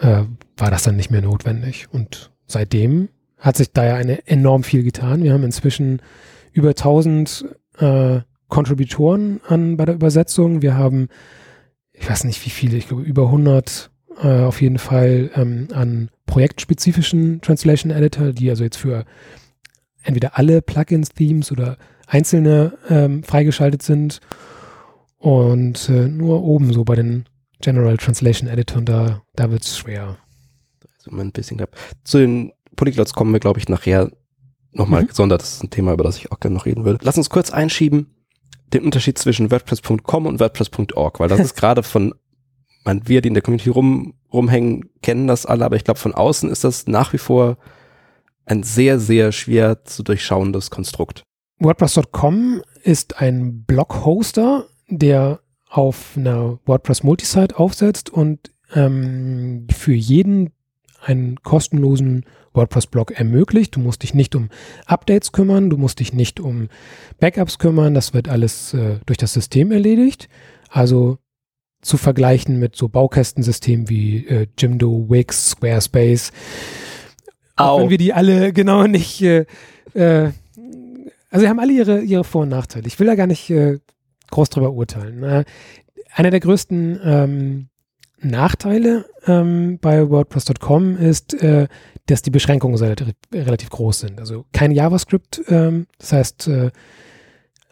äh, 0.00 0.22
war 0.56 0.70
das 0.70 0.84
dann 0.84 0.96
nicht 0.96 1.10
mehr 1.10 1.20
notwendig. 1.20 1.88
Und 1.92 2.32
seitdem 2.46 3.10
hat 3.38 3.58
sich 3.58 3.72
da 3.72 3.84
ja 3.84 3.94
eine 3.96 4.26
enorm 4.26 4.62
viel 4.62 4.82
getan. 4.82 5.22
Wir 5.22 5.34
haben 5.34 5.44
inzwischen 5.44 6.00
über 6.52 6.70
1000 6.70 7.44
äh, 7.78 8.20
Kontributoren 8.48 9.40
an 9.46 9.76
bei 9.76 9.84
der 9.84 9.94
Übersetzung. 9.94 10.62
Wir 10.62 10.76
haben, 10.76 11.08
ich 11.92 12.08
weiß 12.08 12.24
nicht 12.24 12.44
wie 12.44 12.50
viele, 12.50 12.76
ich 12.76 12.88
glaube 12.88 13.02
über 13.02 13.24
100 13.26 13.90
äh, 14.22 14.42
auf 14.42 14.60
jeden 14.60 14.78
Fall 14.78 15.30
ähm, 15.34 15.68
an 15.72 16.10
projektspezifischen 16.26 17.40
Translation 17.40 17.90
Editor, 17.92 18.32
die 18.32 18.50
also 18.50 18.64
jetzt 18.64 18.76
für 18.76 19.04
entweder 20.02 20.38
alle 20.38 20.62
Plugins, 20.62 21.10
Themes 21.10 21.50
oder 21.52 21.76
einzelne 22.06 22.78
ähm, 22.88 23.22
freigeschaltet 23.22 23.82
sind. 23.82 24.20
Und 25.18 25.88
äh, 25.88 26.08
nur 26.08 26.42
oben 26.42 26.72
so 26.72 26.84
bei 26.84 26.94
den 26.94 27.24
General 27.60 27.96
Translation 27.96 28.48
Editor, 28.48 28.82
da, 28.82 29.22
da 29.34 29.50
wird 29.50 29.62
es 29.62 29.76
schwer. 29.78 30.18
ein 31.10 31.32
bisschen 31.32 31.56
knapp. 31.56 31.74
Zu 32.04 32.18
den 32.18 32.52
Polyglots 32.76 33.14
kommen 33.14 33.32
wir, 33.32 33.40
glaube 33.40 33.58
ich, 33.58 33.68
nachher 33.68 34.10
nochmal 34.72 35.02
Mhm. 35.02 35.08
gesondert. 35.08 35.40
Das 35.42 35.54
ist 35.54 35.64
ein 35.64 35.70
Thema, 35.70 35.92
über 35.94 36.04
das 36.04 36.18
ich 36.18 36.30
auch 36.30 36.38
gerne 36.38 36.54
noch 36.54 36.66
reden 36.66 36.84
will. 36.84 36.98
Lass 37.00 37.16
uns 37.16 37.30
kurz 37.30 37.50
einschieben 37.50 38.08
den 38.72 38.84
Unterschied 38.84 39.18
zwischen 39.18 39.50
WordPress.com 39.50 40.26
und 40.26 40.40
WordPress.org, 40.40 41.20
weil 41.20 41.28
das 41.28 41.40
ist 41.46 41.56
gerade 41.56 41.82
von, 41.82 42.14
man, 42.84 43.06
wir, 43.08 43.20
die 43.20 43.28
in 43.28 43.34
der 43.34 43.42
Community 43.42 43.70
rum, 43.70 44.14
rumhängen, 44.32 44.90
kennen 45.02 45.26
das 45.26 45.46
alle, 45.46 45.64
aber 45.64 45.76
ich 45.76 45.84
glaube, 45.84 46.00
von 46.00 46.14
außen 46.14 46.50
ist 46.50 46.64
das 46.64 46.86
nach 46.86 47.12
wie 47.12 47.18
vor 47.18 47.58
ein 48.44 48.62
sehr, 48.62 48.98
sehr 48.98 49.32
schwer 49.32 49.84
zu 49.84 50.02
durchschauendes 50.02 50.70
Konstrukt. 50.70 51.22
WordPress.com 51.58 52.62
ist 52.82 53.20
ein 53.20 53.64
Blog-Hoster, 53.64 54.66
der 54.88 55.40
auf 55.68 56.12
einer 56.16 56.60
WordPress 56.64 57.02
Multisite 57.02 57.58
aufsetzt 57.58 58.10
und 58.10 58.52
ähm, 58.74 59.66
für 59.72 59.94
jeden 59.94 60.52
einen 61.06 61.36
kostenlosen 61.42 62.24
WordPress-Blog 62.52 63.12
ermöglicht. 63.12 63.76
Du 63.76 63.80
musst 63.80 64.02
dich 64.02 64.14
nicht 64.14 64.34
um 64.34 64.48
Updates 64.86 65.32
kümmern, 65.32 65.70
du 65.70 65.76
musst 65.76 66.00
dich 66.00 66.12
nicht 66.12 66.40
um 66.40 66.68
Backups 67.20 67.58
kümmern, 67.58 67.94
das 67.94 68.14
wird 68.14 68.28
alles 68.28 68.74
äh, 68.74 68.98
durch 69.06 69.18
das 69.18 69.32
System 69.32 69.70
erledigt. 69.70 70.28
Also 70.68 71.18
zu 71.82 71.96
vergleichen 71.96 72.58
mit 72.58 72.74
so 72.74 72.88
Baukästensystemen 72.88 73.88
wie 73.88 74.26
äh, 74.26 74.46
Jimdo, 74.58 75.06
Wix, 75.08 75.50
Squarespace. 75.50 76.32
Auch 77.54 77.78
Au. 77.78 77.80
wenn 77.82 77.90
wir 77.90 77.98
die 77.98 78.12
alle 78.12 78.52
genau 78.54 78.86
nicht, 78.86 79.22
äh, 79.22 79.46
äh, 79.94 80.32
also 81.30 81.44
sie 81.44 81.48
haben 81.48 81.60
alle 81.60 81.72
ihre, 81.72 82.00
ihre 82.00 82.24
Vor- 82.24 82.42
und 82.42 82.48
Nachteile. 82.48 82.86
Ich 82.86 82.98
will 82.98 83.06
da 83.06 83.14
gar 83.14 83.26
nicht 83.28 83.48
äh, 83.50 83.78
groß 84.30 84.50
drüber 84.50 84.72
urteilen. 84.72 85.22
Äh, 85.22 85.44
einer 86.12 86.30
der 86.30 86.40
größten 86.40 87.00
ähm, 87.04 87.68
Nachteile 88.26 89.06
ähm, 89.26 89.78
bei 89.80 90.08
WordPress.com 90.08 90.96
ist, 90.96 91.34
äh, 91.34 91.68
dass 92.06 92.22
die 92.22 92.30
Beschränkungen 92.30 92.78
relativ, 93.32 93.70
groß 93.70 94.00
sind. 94.00 94.20
Also 94.20 94.44
kein 94.52 94.70
JavaScript, 94.70 95.42
ähm, 95.48 95.86
das 95.98 96.12
heißt 96.12 96.48
äh, 96.48 96.70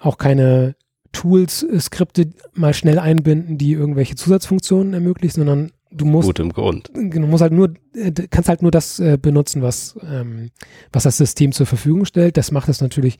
auch 0.00 0.18
keine 0.18 0.76
Tools, 1.12 1.62
äh, 1.62 1.80
Skripte 1.80 2.30
mal 2.52 2.75
schnell 2.75 2.99
einbinden, 2.99 3.58
die 3.58 3.73
irgendwelche 3.73 4.16
Zusatzfunktionen 4.16 4.92
ermöglichen, 4.92 5.40
sondern 5.40 5.73
du 5.90 6.04
musst 6.04 6.26
Gutem 6.26 6.52
Grund. 6.52 6.90
genau, 6.92 7.26
musst 7.26 7.42
halt 7.42 7.52
nur, 7.52 7.73
äh, 7.94 8.12
kannst 8.28 8.49
halt 8.49 8.62
nur 8.62 8.70
das 8.70 8.99
äh, 8.99 9.16
benutzen, 9.20 9.62
was, 9.62 9.96
ähm, 10.11 10.50
was 10.92 11.04
das 11.04 11.16
System 11.16 11.52
zur 11.52 11.66
Verfügung 11.66 12.04
stellt. 12.04 12.37
Das 12.37 12.50
macht 12.50 12.68
es 12.68 12.80
natürlich 12.80 13.16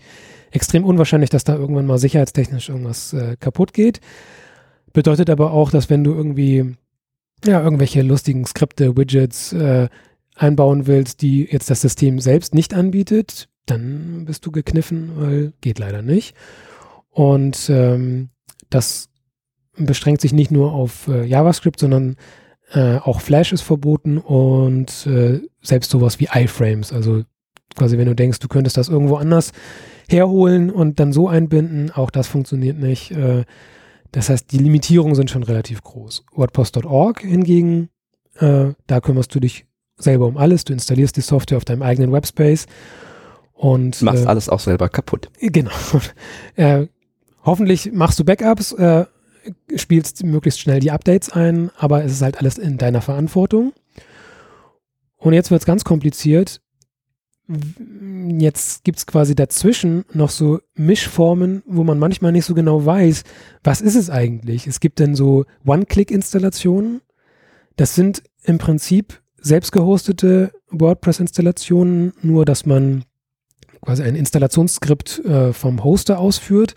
extrem 0.51 0.85
unwahrscheinlich, 0.85 1.31
dass 1.31 1.45
da 1.45 1.55
irgendwann 1.55 1.87
mal 1.87 1.99
sicherheitstechnisch 1.99 2.69
irgendwas 2.69 3.13
äh, 3.13 3.37
kaputt 3.39 3.73
geht. 3.73 4.01
Bedeutet 4.93 5.31
aber 5.31 5.53
auch, 5.53 5.71
dass 5.71 5.91
wenn 5.91 6.05
du 6.05 6.13
irgendwie 6.13 6.77
ja, 7.45 7.63
irgendwelche 7.63 8.03
lustigen 8.03 8.45
Skripte, 8.47 8.97
Widgets 8.97 9.53
äh, 9.53 9.89
einbauen 10.35 10.87
willst, 10.87 11.23
die 11.23 11.49
jetzt 11.51 11.71
das 11.71 11.81
System 11.81 12.19
selbst 12.19 12.55
nicht 12.55 12.75
anbietet, 12.75 13.49
dann 13.67 14.25
bist 14.25 14.45
du 14.47 14.51
gekniffen, 14.51 15.13
weil 15.17 15.53
geht 15.61 15.79
leider 15.79 16.03
nicht. 16.03 16.35
Und 17.11 17.71
ähm, 17.71 18.31
das 18.71 19.09
beschränkt 19.77 20.21
sich 20.21 20.33
nicht 20.33 20.51
nur 20.51 20.73
auf 20.73 21.09
äh, 21.09 21.25
JavaScript, 21.25 21.81
sondern 21.81 22.17
äh, 22.73 22.97
auch 22.97 23.21
Flash 23.21 23.53
ist 23.53 23.63
verboten 23.63 24.19
und 24.19 25.07
äh, 25.07 25.41
selbst 25.63 25.91
sowas 25.91 26.19
wie 26.21 26.29
iFrames. 26.33 26.93
Also 26.93 27.23
quasi, 27.77 27.99
wenn 27.99 28.07
du 28.07 28.15
denkst, 28.15 28.39
du 28.39 28.49
könntest 28.49 28.77
das 28.77 28.89
irgendwo 28.89 29.17
anders 29.17 29.53
herholen 30.09 30.71
und 30.71 31.01
dann 31.01 31.13
so 31.13 31.29
einbinden, 31.29 31.91
auch 31.91 32.11
das 32.11 32.27
funktioniert 32.27 32.79
nicht. 32.79 33.11
Äh, 33.13 33.45
das 34.15 34.29
heißt, 34.29 34.53
die 34.53 34.59
Limitierungen 34.59 35.17
sind 35.17 35.29
schon 35.29 35.43
relativ 35.43 35.83
groß. 35.83 36.25
WordPress.org 36.37 37.21
hingegen, 37.23 37.89
äh, 38.37 38.67
da 38.87 39.01
kümmerst 39.01 39.35
du 39.35 39.41
dich 39.41 39.67
selber 39.97 40.27
um 40.27 40.37
alles. 40.37 40.63
Du 40.63 40.73
installierst 40.73 41.17
die 41.17 41.21
Software 41.21 41.57
auf 41.57 41.65
deinem 41.65 41.83
eigenen 41.83 42.13
Webspace 42.13 42.67
und 43.55 44.01
Machst 44.03 44.25
äh, 44.25 44.29
alles 44.29 44.49
auch 44.49 44.61
selber 44.61 44.89
kaputt. 44.89 45.31
Genau. 45.41 45.73
Äh, 46.55 46.87
hoffentlich 47.43 47.91
machst 47.93 48.21
du 48.21 48.25
Backups, 48.25 48.71
äh, 48.71 49.07
spielst 49.75 50.23
möglichst 50.23 50.61
schnell 50.61 50.79
die 50.79 50.93
Updates 50.93 51.31
ein, 51.31 51.73
aber 51.77 52.05
es 52.05 52.13
ist 52.13 52.23
halt 52.23 52.39
alles 52.39 52.57
in 52.57 52.79
deiner 52.79 53.03
Verantwortung. 53.03 53.73
Und 55.17 55.33
jetzt 55.33 55.51
wird 55.51 55.61
es 55.61 55.67
ganz 55.67 55.83
kompliziert. 55.83 56.61
Jetzt 57.47 58.85
gibt 58.85 58.99
es 58.99 59.07
quasi 59.07 59.35
dazwischen 59.35 60.05
noch 60.15 60.31
so 60.31 60.61
Mischformen, 60.75 61.63
wo 61.67 61.85
man 61.85 61.99
manchmal 61.99 62.33
nicht 62.33 62.47
so 62.47 62.55
genau 62.55 62.87
weiß, 62.87 63.23
was 63.63 63.83
ist 63.83 63.97
es 63.97 64.09
eigentlich. 64.09 64.67
Es 64.67 64.81
gibt 64.81 64.99
dann 64.99 65.15
so 65.15 65.45
One-Click-Installationen. 65.67 67.03
Das 67.77 67.95
sind 67.95 68.23
im 68.45 68.57
Prinzip 68.57 69.21
selbst 69.37 69.73
gehostete 69.73 70.53
WordPress-Installationen, 70.71 72.15
nur 72.23 72.47
dass 72.47 72.65
man 72.65 73.05
quasi 73.83 74.03
ein 74.03 74.17
Installationsskript 74.17 75.19
äh, 75.25 75.53
vom 75.53 75.85
Hoster 75.85 76.19
ausführt. 76.19 76.75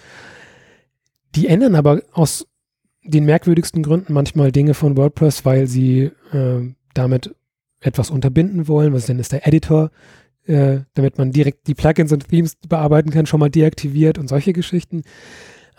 Die 1.36 1.48
ändern 1.48 1.76
aber 1.76 2.02
aus 2.12 2.46
den 3.06 3.26
merkwürdigsten 3.26 3.84
Gründen 3.84 4.12
manchmal 4.12 4.52
Dinge 4.52 4.74
von 4.74 4.98
WordPress, 4.98 5.46
weil 5.46 5.68
sie 5.68 6.12
äh, 6.34 6.74
damit 6.94 7.34
etwas 7.80 8.10
unterbinden 8.10 8.68
wollen. 8.68 8.94
Was 8.94 9.06
denn 9.06 9.20
ist 9.20 9.32
der 9.32 9.48
Editor, 9.48 9.92
äh, 10.48 10.82
damit 10.94 11.18
man 11.18 11.32
direkt 11.32 11.68
die 11.68 11.76
Plugins 11.76 12.12
und 12.12 12.28
Themes 12.28 12.56
bearbeiten 12.68 13.10
kann, 13.10 13.26
schon 13.26 13.40
mal 13.40 13.50
deaktiviert 13.50 14.18
und 14.18 14.28
solche 14.28 14.54
Geschichten. 14.54 15.04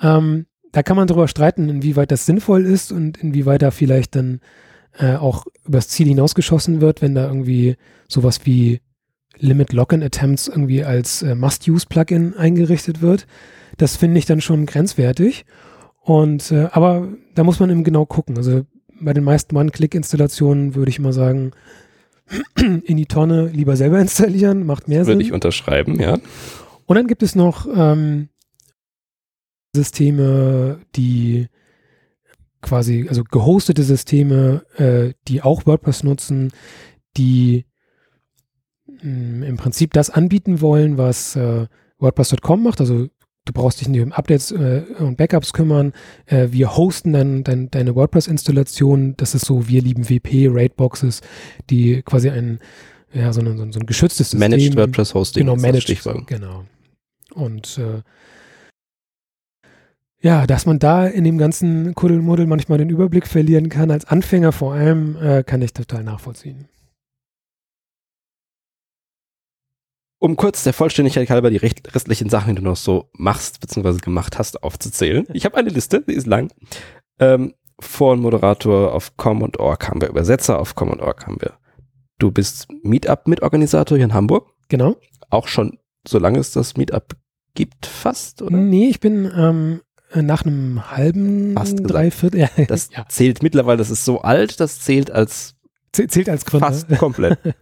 Ähm, 0.01 0.47
da 0.73 0.83
kann 0.83 0.97
man 0.97 1.09
darüber 1.09 1.29
streiten, 1.29 1.69
inwieweit 1.69 2.11
das 2.11 2.27
sinnvoll 2.27 2.65
ist 2.65 2.93
und 2.93 3.17
inwieweit 3.19 3.63
da 3.63 3.71
vielleicht 3.71 4.15
dann 4.15 4.41
äh, 4.99 5.15
auch 5.15 5.47
übers 5.67 5.89
Ziel 5.89 6.09
hinausgeschossen 6.09 6.81
wird, 6.81 7.03
wenn 7.03 7.15
da 7.15 7.27
irgendwie 7.27 7.77
sowas 8.09 8.41
wie 8.45 8.81
Limit 9.39 9.73
Login 9.73 10.03
Attempts 10.03 10.49
irgendwie 10.49 10.85
als 10.85 11.23
äh, 11.23 11.35
Must-Use-Plugin 11.35 12.35
eingerichtet 12.35 13.01
wird. 13.01 13.27
Das 13.77 13.97
finde 13.97 14.19
ich 14.19 14.27
dann 14.27 14.41
schon 14.41 14.67
grenzwertig. 14.67 15.45
Und 16.01 16.51
äh, 16.51 16.69
aber 16.73 17.09
da 17.35 17.45
muss 17.45 17.61
man 17.61 17.71
eben 17.71 17.85
genau 17.85 18.07
gucken. 18.07 18.37
Also 18.37 18.65
bei 19.01 19.13
den 19.13 19.25
meisten 19.25 19.57
One-Click-Installationen 19.57 20.75
würde 20.75 20.91
ich 20.91 20.99
immer 20.99 21.13
sagen, 21.13 21.53
in 22.57 22.97
die 22.97 23.07
Tonne 23.07 23.49
lieber 23.49 23.77
selber 23.77 24.01
installieren, 24.01 24.67
macht 24.67 24.89
mehr 24.89 25.01
Würde 25.07 25.13
Sinn. 25.13 25.21
ich 25.21 25.33
unterschreiben, 25.33 26.01
ja. 26.01 26.19
Und 26.87 26.97
dann 26.97 27.07
gibt 27.07 27.23
es 27.23 27.35
noch 27.35 27.67
ähm, 27.75 28.29
Systeme, 29.75 30.81
die 30.97 31.49
quasi, 32.63 33.07
also 33.09 33.25
gehostete 33.25 33.83
Systeme, 33.83 34.65
äh, 34.77 35.13
die 35.29 35.43
auch 35.43 35.67
WordPress 35.67 36.03
nutzen, 36.03 36.51
die 37.17 37.67
mh, 38.87 39.47
im 39.47 39.57
Prinzip 39.57 39.93
das 39.93 40.11
anbieten 40.11 40.61
wollen, 40.61 40.99
was 40.99 41.37
äh, 41.37 41.67
WordPress.com 41.99 42.63
macht. 42.63 42.81
Also 42.81 43.09
du 43.49 43.53
brauchst 43.53 43.81
dich 43.81 43.89
nicht 43.89 44.03
um 44.03 44.13
Updates 44.13 44.53
äh, 44.53 44.83
und 44.99 45.17
Backups 45.17 45.53
kümmern. 45.53 45.93
Äh, 46.27 46.49
wir 46.51 46.77
hosten 46.77 47.13
dann 47.13 47.45
dein, 47.45 47.71
deine 47.71 47.95
WordPress-Installation. 47.95 49.15
Das 49.17 49.35
ist 49.35 49.47
so, 49.47 49.69
wir 49.69 49.83
lieben 49.83 50.09
WP, 50.09 50.49
Raidboxes, 50.51 51.23
die 51.71 52.03
quasi 52.03 52.31
ein, 52.31 52.61
ja, 53.13 53.33
so 53.33 53.41
ein, 53.41 53.57
so 53.57 53.63
ein, 53.63 53.73
so 53.73 53.81
ein 53.81 53.87
geschütztes 53.87 54.31
System. 54.31 54.51
Managed 54.51 54.77
WordPress 54.77 55.15
Hosting 55.15 55.47
Genau, 55.47 55.57
managed. 55.57 55.83
Stichwort. 55.85 56.27
Genau. 56.27 56.65
Und 57.35 57.79
äh, 57.79 58.03
ja, 60.21 60.47
dass 60.47 60.67
man 60.67 60.79
da 60.79 61.07
in 61.07 61.25
dem 61.25 61.39
ganzen 61.39 61.95
Kuddelmuddel 61.95 62.47
manchmal 62.47 62.79
den 62.79 62.91
Überblick 62.91 63.27
verlieren 63.27 63.69
kann, 63.69 63.91
als 63.91 64.05
Anfänger 64.05 64.53
vor 64.53 64.75
allem, 64.75 65.17
äh, 65.17 65.45
kann 65.45 65.63
ich 65.63 65.73
total 65.73 66.03
nachvollziehen. 66.03 66.69
Um 70.21 70.35
kurz 70.37 70.65
der 70.65 70.73
Vollständigkeit 70.73 71.31
halber 71.31 71.51
die 71.51 71.59
restlichen 71.59 72.29
Sachen, 72.29 72.57
die 72.57 72.63
du 72.63 72.69
noch 72.69 72.77
so 72.77 73.09
machst, 73.13 73.61
beziehungsweise 73.61 74.01
gemacht 74.01 74.37
hast, 74.39 74.63
aufzuzählen. 74.65 75.27
Ich 75.33 75.45
habe 75.45 75.57
eine 75.57 75.69
Liste, 75.69 76.01
die 76.03 76.15
ist 76.15 76.27
lang. 76.27 76.51
Ähm, 77.21 77.55
Forenmoderator 77.81 78.93
auf 78.93 79.17
Com 79.17 79.43
und 79.43 79.59
Org 79.61 79.89
haben 79.89 80.01
wir, 80.01 80.09
Übersetzer 80.09 80.59
auf 80.59 80.75
Com 80.75 80.91
und 80.91 81.01
Org 81.01 81.25
haben 81.27 81.41
wir. 81.41 81.55
Du 82.19 82.33
bist 82.33 82.67
Meetup-Mitorganisator 82.83 83.97
hier 83.97 84.07
in 84.07 84.15
Hamburg. 84.15 84.49
Genau. 84.69 84.97
Auch 85.31 85.47
schon, 85.47 85.79
solange 86.07 86.41
es 86.41 86.51
das 86.51 86.77
Meetup 86.77 87.15
gibt, 87.55 87.87
fast, 87.87 88.43
oder? 88.43 88.57
Nee, 88.57 88.89
ich 88.89 88.99
bin 88.99 89.31
ähm, 89.37 89.81
nach 90.15 90.45
einem 90.45 90.91
halben, 90.91 91.55
Fast. 91.55 91.79
Dreiviertel, 91.81 92.41
ja, 92.41 92.49
Das 92.67 92.91
ja, 92.93 93.07
zählt 93.09 93.43
mittlerweile, 93.45 93.79
das 93.79 93.91
ist 93.91 94.05
so 94.05 94.21
alt, 94.23 94.59
das 94.59 94.81
zählt 94.81 95.13
als 95.13 95.55
zäh- 95.95 96.09
zählt 96.09 96.29
als 96.29 96.45
Gründer. 96.45 96.67
fast 96.67 96.89
komplett. 96.99 97.39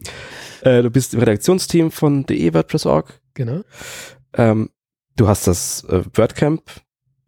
äh, 0.66 0.82
du 0.82 0.90
bist 0.90 1.14
im 1.14 1.20
Redaktionsteam 1.20 1.90
von 1.90 2.24
de 2.26 2.52
WordPress.org. 2.52 3.20
Genau. 3.34 3.62
Ähm, 4.34 4.70
du 5.16 5.28
hast 5.28 5.46
das 5.46 5.84
äh, 5.84 6.02
WordCamp 6.14 6.62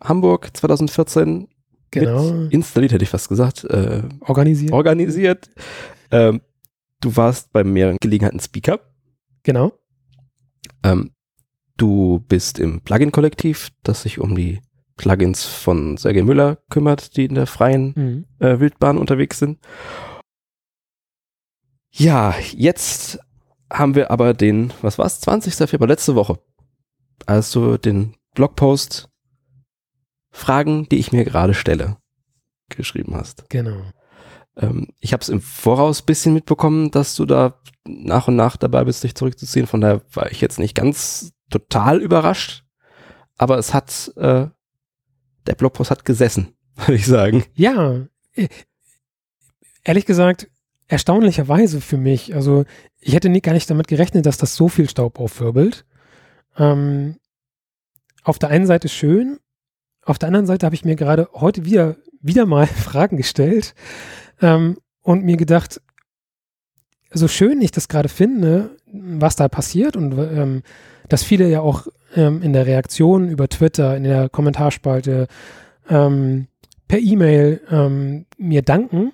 Hamburg 0.03 0.57
2014 0.57 1.49
Genau. 1.91 2.49
installiert, 2.51 2.93
hätte 2.93 3.05
ich 3.05 3.09
fast 3.11 3.29
gesagt, 3.31 3.65
äh, 3.65 4.03
Organisiert. 4.21 4.73
organisiert. 4.73 5.51
Ähm, 6.11 6.43
du 7.01 7.17
warst 7.17 7.51
bei 7.53 7.65
mehreren 7.65 7.97
Gelegenheiten 7.99 8.41
Speaker. 8.41 8.81
Genau. 9.43 9.73
Ähm, 10.85 11.13
du 11.79 12.21
bist 12.29 12.59
im 12.59 12.83
Plugin-Kollektiv, 12.83 13.71
das 13.85 14.03
sich 14.03 14.19
um 14.19 14.35
die 14.37 14.61
Plugins 14.99 15.45
von 15.47 15.97
Sergei 15.97 16.23
Müller 16.23 16.59
kümmert, 16.69 17.17
die 17.17 17.25
in 17.25 17.37
der 17.37 17.47
freien 17.47 17.95
Mhm. 17.97 18.25
äh, 18.47 18.61
Wildbahn 18.61 18.99
unterwegs 18.99 19.39
sind. 19.39 19.59
Ja, 21.91 22.35
jetzt 22.55 23.19
haben 23.71 23.95
wir 23.95 24.11
aber 24.11 24.35
den, 24.35 24.73
was 24.83 24.99
war's, 24.99 25.21
20. 25.21 25.55
Februar, 25.69 25.89
letzte 25.89 26.15
Woche, 26.15 26.39
als 27.27 27.51
du 27.51 27.79
den 27.79 28.15
Blogpost 28.35 29.09
Fragen, 30.31 30.89
die 30.89 30.99
ich 30.99 31.13
mir 31.13 31.25
gerade 31.25 31.55
stelle, 31.55 31.97
geschrieben 32.69 33.15
hast. 33.15 33.49
Genau. 33.49 33.83
Ähm, 34.57 34.89
ich 35.01 35.13
habe 35.13 35.23
es 35.23 35.29
im 35.29 35.41
Voraus 35.41 36.03
bisschen 36.03 36.35
mitbekommen, 36.35 36.91
dass 36.91 37.15
du 37.15 37.25
da 37.25 37.61
nach 37.87 38.29
und 38.29 38.37
nach 38.37 38.57
dabei 38.57 38.85
bist, 38.85 39.05
dich 39.05 39.15
zurückzuziehen. 39.15 39.67
Von 39.67 39.81
daher 39.81 40.03
war 40.13 40.31
ich 40.31 40.41
jetzt 40.41 40.59
nicht 40.59 40.75
ganz 40.75 41.33
total 41.51 42.01
überrascht, 42.01 42.65
aber 43.37 43.59
es 43.59 43.73
hat, 43.73 44.13
äh, 44.17 44.47
der 45.47 45.55
Blogpost 45.57 45.91
hat 45.91 46.05
gesessen, 46.05 46.55
würde 46.77 46.95
ich 46.95 47.07
sagen. 47.07 47.45
Ja, 47.55 48.07
äh, 48.35 48.49
ehrlich 49.85 50.07
gesagt, 50.07 50.49
erstaunlicherweise 50.89 51.81
für 51.81 51.97
mich. 51.97 52.35
Also 52.35 52.65
ich 53.01 53.15
hätte 53.15 53.29
nie, 53.29 53.41
gar 53.41 53.53
nicht 53.53 53.71
damit 53.71 53.89
gerechnet, 53.89 54.27
dass 54.27 54.39
das 54.39 54.55
so 54.55 54.69
viel 54.69 54.89
Staub 54.89 55.21
aufwirbelt. 55.21 55.85
Ähm, 56.57 57.17
auf 58.25 58.39
der 58.39 58.51
einen 58.51 58.67
Seite 58.67 58.89
schön, 58.89 59.39
auf 60.05 60.19
der 60.19 60.29
anderen 60.29 60.47
Seite 60.47 60.65
habe 60.65 60.75
ich 60.75 60.85
mir 60.85 60.97
gerade 60.97 61.29
heute 61.35 61.65
wieder, 61.65 61.97
wieder 62.21 62.47
mal 62.47 62.67
Fragen 62.67 63.17
gestellt 63.17 63.75
ähm, 64.41 64.79
und 65.03 65.25
mir 65.25 65.37
gedacht, 65.37 65.81
so 67.11 67.29
schön 67.29 67.61
ich 67.61 67.71
das 67.71 67.89
gerade 67.89 68.09
finde, 68.09 68.77
was 68.87 69.37
da 69.37 69.49
passiert 69.49 69.97
und 69.97 70.13
ähm, 70.19 70.63
dass 71.09 71.23
viele 71.23 71.49
ja 71.49 71.61
auch 71.61 71.87
ähm, 72.15 72.43
in 72.43 72.53
der 72.53 72.67
Reaktion 72.67 73.29
über 73.29 73.49
Twitter, 73.49 73.97
in 73.97 74.05
der 74.05 74.29
Kommentarspalte, 74.29 75.27
ähm, 75.89 76.49
per 76.87 76.99
E-Mail 76.99 77.61
ähm, 77.71 78.27
mir 78.37 78.63
danken, 78.63 79.13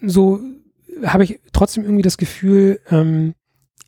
so 0.00 0.40
habe 1.04 1.24
ich 1.24 1.40
trotzdem 1.52 1.84
irgendwie 1.84 2.02
das 2.02 2.18
Gefühl, 2.18 2.80
ähm, 2.90 3.34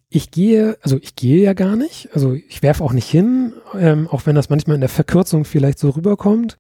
ich 0.09 0.31
gehe, 0.31 0.77
also 0.83 0.99
ich 1.01 1.15
gehe 1.15 1.43
ja 1.43 1.53
gar 1.53 1.77
nicht, 1.77 2.09
also 2.13 2.35
ich 2.35 2.63
werfe 2.63 2.83
auch 2.83 2.93
nicht 2.93 3.09
hin, 3.09 3.55
ähm, 3.75 4.09
auch 4.09 4.27
wenn 4.27 4.35
das 4.35 4.51
manchmal 4.51 4.75
in 4.75 4.81
der 4.81 4.89
Verkürzung 4.89 5.45
vielleicht 5.45 5.79
so 5.79 5.91
rüberkommt. 5.91 6.59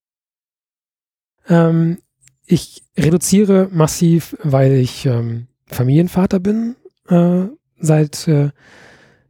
Ähm, 1.49 1.99
ich 2.47 2.85
reduziere 2.97 3.69
massiv, 3.73 4.37
weil 4.42 4.73
ich 4.73 5.07
ähm, 5.07 5.49
Familienvater 5.66 6.38
bin 6.38 6.76
äh, 7.09 7.47
seit 7.78 8.28
äh, 8.28 8.50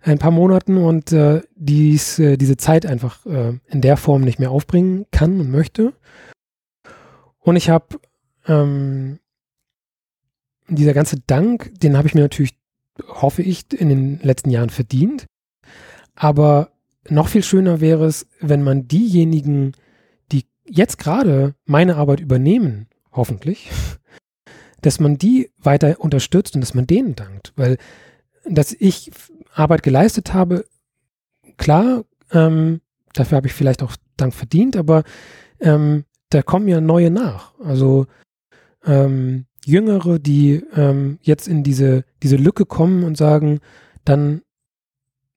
ein 0.02 0.18
paar 0.18 0.30
Monaten 0.30 0.76
und 0.76 1.12
äh, 1.12 1.42
dies, 1.54 2.18
äh, 2.18 2.36
diese 2.36 2.56
Zeit 2.56 2.86
einfach 2.86 3.24
äh, 3.26 3.58
in 3.68 3.80
der 3.80 3.96
Form 3.96 4.22
nicht 4.22 4.38
mehr 4.38 4.50
aufbringen 4.50 5.06
kann 5.10 5.40
und 5.40 5.50
möchte. 5.50 5.92
Und 7.38 7.56
ich 7.56 7.70
habe 7.70 8.00
ähm, 8.46 9.19
dieser 10.76 10.94
ganze 10.94 11.20
Dank, 11.26 11.72
den 11.80 11.96
habe 11.96 12.08
ich 12.08 12.14
mir 12.14 12.22
natürlich, 12.22 12.54
hoffe 13.06 13.42
ich, 13.42 13.72
in 13.72 13.88
den 13.88 14.20
letzten 14.22 14.50
Jahren 14.50 14.70
verdient. 14.70 15.26
Aber 16.14 16.72
noch 17.08 17.28
viel 17.28 17.42
schöner 17.42 17.80
wäre 17.80 18.06
es, 18.06 18.26
wenn 18.40 18.62
man 18.62 18.88
diejenigen, 18.88 19.72
die 20.32 20.44
jetzt 20.66 20.98
gerade 20.98 21.54
meine 21.64 21.96
Arbeit 21.96 22.20
übernehmen, 22.20 22.88
hoffentlich, 23.12 23.70
dass 24.82 25.00
man 25.00 25.18
die 25.18 25.50
weiter 25.58 26.00
unterstützt 26.00 26.54
und 26.54 26.60
dass 26.60 26.74
man 26.74 26.86
denen 26.86 27.14
dankt. 27.14 27.52
Weil, 27.56 27.78
dass 28.48 28.72
ich 28.72 29.10
Arbeit 29.52 29.82
geleistet 29.82 30.32
habe, 30.32 30.64
klar, 31.56 32.04
ähm, 32.32 32.80
dafür 33.12 33.36
habe 33.36 33.46
ich 33.46 33.54
vielleicht 33.54 33.82
auch 33.82 33.96
Dank 34.16 34.34
verdient, 34.34 34.76
aber 34.76 35.02
ähm, 35.60 36.04
da 36.30 36.42
kommen 36.42 36.68
ja 36.68 36.80
neue 36.80 37.10
nach. 37.10 37.58
Also 37.60 38.06
ähm, 38.84 39.46
Jüngere, 39.64 40.18
die 40.18 40.62
ähm, 40.74 41.18
jetzt 41.22 41.46
in 41.46 41.62
diese, 41.62 42.04
diese 42.22 42.36
Lücke 42.36 42.64
kommen 42.64 43.04
und 43.04 43.16
sagen, 43.16 43.60
dann, 44.04 44.42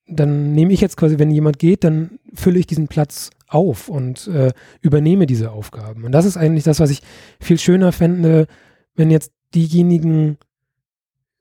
dann 0.08 0.54
nehme 0.54 0.74
ich 0.74 0.82
jetzt 0.82 0.98
quasi, 0.98 1.20
wenn 1.20 1.32
jemand 1.32 1.60
geht, 1.60 1.84
dann 1.84 2.20
fülle 2.34 2.60
ich 2.60 2.68
diesen 2.68 2.88
Platz 2.88 3.32
auf 3.48 3.90
und 3.90 4.28
äh, 4.28 4.52
übernehme 4.82 5.26
diese 5.26 5.52
Aufgaben. 5.52 6.06
Und 6.06 6.12
das 6.12 6.26
ist 6.26 6.38
eigentlich 6.38 6.64
das, 6.64 6.80
was 6.80 6.90
ich 6.90 7.02
viel 7.40 7.60
schöner 7.60 7.92
fände, 7.92 8.48
wenn 8.96 9.12
jetzt 9.12 9.32
diejenigen, 9.54 10.38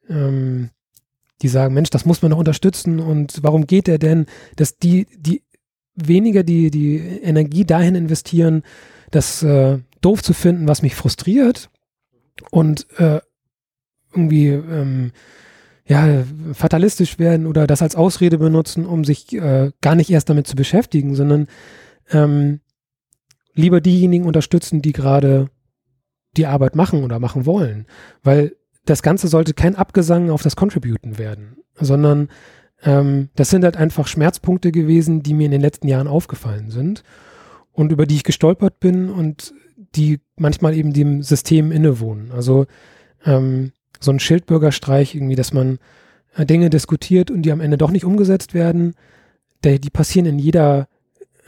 ähm, 0.09 0.71
die 1.41 1.49
sagen, 1.49 1.75
Mensch, 1.75 1.91
das 1.91 2.05
muss 2.05 2.23
man 2.23 2.31
noch 2.31 2.39
unterstützen 2.39 3.01
und 3.01 3.39
warum 3.43 3.67
geht 3.67 3.89
er 3.89 3.99
denn, 3.99 4.27
dass 4.57 4.79
die, 4.79 5.07
die 5.17 5.43
weniger 5.95 6.43
die, 6.43 6.71
die 6.71 6.97
Energie 6.99 7.65
dahin 7.65 7.95
investieren, 7.95 8.63
das 9.11 9.43
äh, 9.43 9.79
doof 10.01 10.23
zu 10.23 10.35
finden, 10.35 10.69
was 10.69 10.83
mich 10.83 10.95
frustriert 10.95 11.71
und 12.51 12.87
äh, 12.99 13.21
irgendwie 14.13 14.49
ähm, 14.49 15.13
ja, 15.87 16.25
fatalistisch 16.53 17.19
werden 17.19 17.47
oder 17.47 17.67
das 17.67 17.83
als 17.83 17.97
Ausrede 17.97 18.39
benutzen, 18.39 18.87
um 18.87 19.05
sich 19.05 19.33
äh, 19.33 19.73
gar 19.81 19.95
nicht 19.95 20.11
erst 20.11 20.29
damit 20.29 20.47
zu 20.47 20.57
beschäftigen, 20.57 21.15
sondern 21.15 21.49
ähm, 22.11 22.61
lieber 23.55 23.81
diejenigen 23.81 24.25
unterstützen, 24.25 24.83
die 24.83 24.93
gerade 24.93 25.51
die 26.37 26.47
Arbeit 26.47 26.77
machen 26.77 27.05
oder 27.05 27.19
machen 27.19 27.47
wollen. 27.47 27.87
Weil 28.23 28.57
das 28.85 29.03
Ganze 29.03 29.29
sollte 29.29 29.55
kein 29.55 29.77
Abgesang 29.77 30.31
auf 30.31 30.43
das 30.43 30.57
Contributen 30.57 31.19
werden, 31.19 31.57
sondern 31.75 32.29
ähm, 32.83 33.29
das 33.35 33.51
sind 33.51 33.65
halt 33.65 33.77
einfach 33.77 34.07
Schmerzpunkte 34.07 34.73
gewesen, 34.73 35.23
die 35.23 35.35
mir 35.35 35.47
in 35.47 35.53
den 35.53 35.61
letzten 35.61 35.89
Jahren 35.89 36.09
aufgefallen 36.09 36.71
sind 36.71 37.03
und 37.73 37.93
über 37.93 38.07
die 38.07 38.17
ich 38.17 38.25
gestolpert 38.25 38.81
bin 38.81 39.11
und 39.11 39.55
die 39.77 40.21
manchmal 40.37 40.75
eben 40.75 40.93
dem 40.93 41.23
System 41.23 41.73
innewohnen. 41.73 42.33
Also 42.33 42.67
ähm, 43.25 43.73
so 44.01 44.11
ein 44.11 44.21
Schildbürgerstreich 44.21 45.15
irgendwie, 45.15 45.37
dass 45.37 45.53
man 45.53 45.79
äh, 46.37 46.47
Dinge 46.47 46.71
diskutiert 46.71 47.31
und 47.31 47.43
die 47.43 47.53
am 47.53 47.61
Ende 47.61 47.79
doch 47.79 47.91
nicht 47.91 48.05
umgesetzt 48.05 48.55
werden, 48.55 48.95
der, 49.65 49.79
die 49.79 49.91
passieren 49.91 50.27
in 50.27 50.39
jeder 50.39 50.89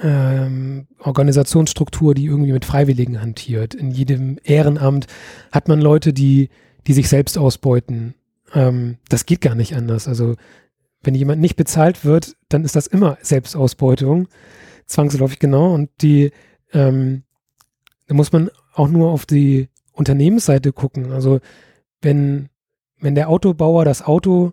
ähm, 0.01 0.87
Organisationsstruktur, 0.99 2.15
die 2.15 2.27
irgendwie 2.27 2.53
mit 2.53 2.65
Freiwilligen 2.65 3.21
hantiert. 3.21 3.75
In 3.75 3.91
jedem 3.91 4.39
Ehrenamt 4.43 5.07
hat 5.53 5.69
man 5.69 5.81
Leute, 5.81 6.13
die, 6.13 6.51
die 6.87 6.93
sich 6.93 7.09
selbst 7.09 7.39
ausbeuten. 7.39 8.15
Ähm, 8.53 8.99
das 9.09 9.27
geht 9.27 9.41
gar 9.41 9.55
nicht 9.55 9.75
anders. 9.75 10.09
Also 10.09 10.35
wenn 11.03 11.15
jemand 11.15 11.41
nicht 11.41 11.57
bezahlt 11.57 12.05
wird, 12.05 12.37
dann 12.49 12.65
ist 12.65 12.77
das 12.77 12.87
immer 12.87 13.19
Selbstausbeutung, 13.21 14.29
zwangsläufig 14.87 15.39
genau. 15.39 15.75
Und 15.75 15.91
die, 16.01 16.31
ähm, 16.73 17.23
da 18.07 18.15
muss 18.15 18.33
man 18.33 18.51
auch 18.75 18.89
nur 18.89 19.11
auf 19.11 19.27
die 19.27 19.69
Unternehmensseite 19.93 20.73
gucken. 20.73 21.13
Also 21.13 21.41
wenn, 22.03 22.49
wenn 22.99 23.15
der 23.15 23.29
Autobauer 23.29 23.85
das 23.85 24.03
Auto 24.03 24.53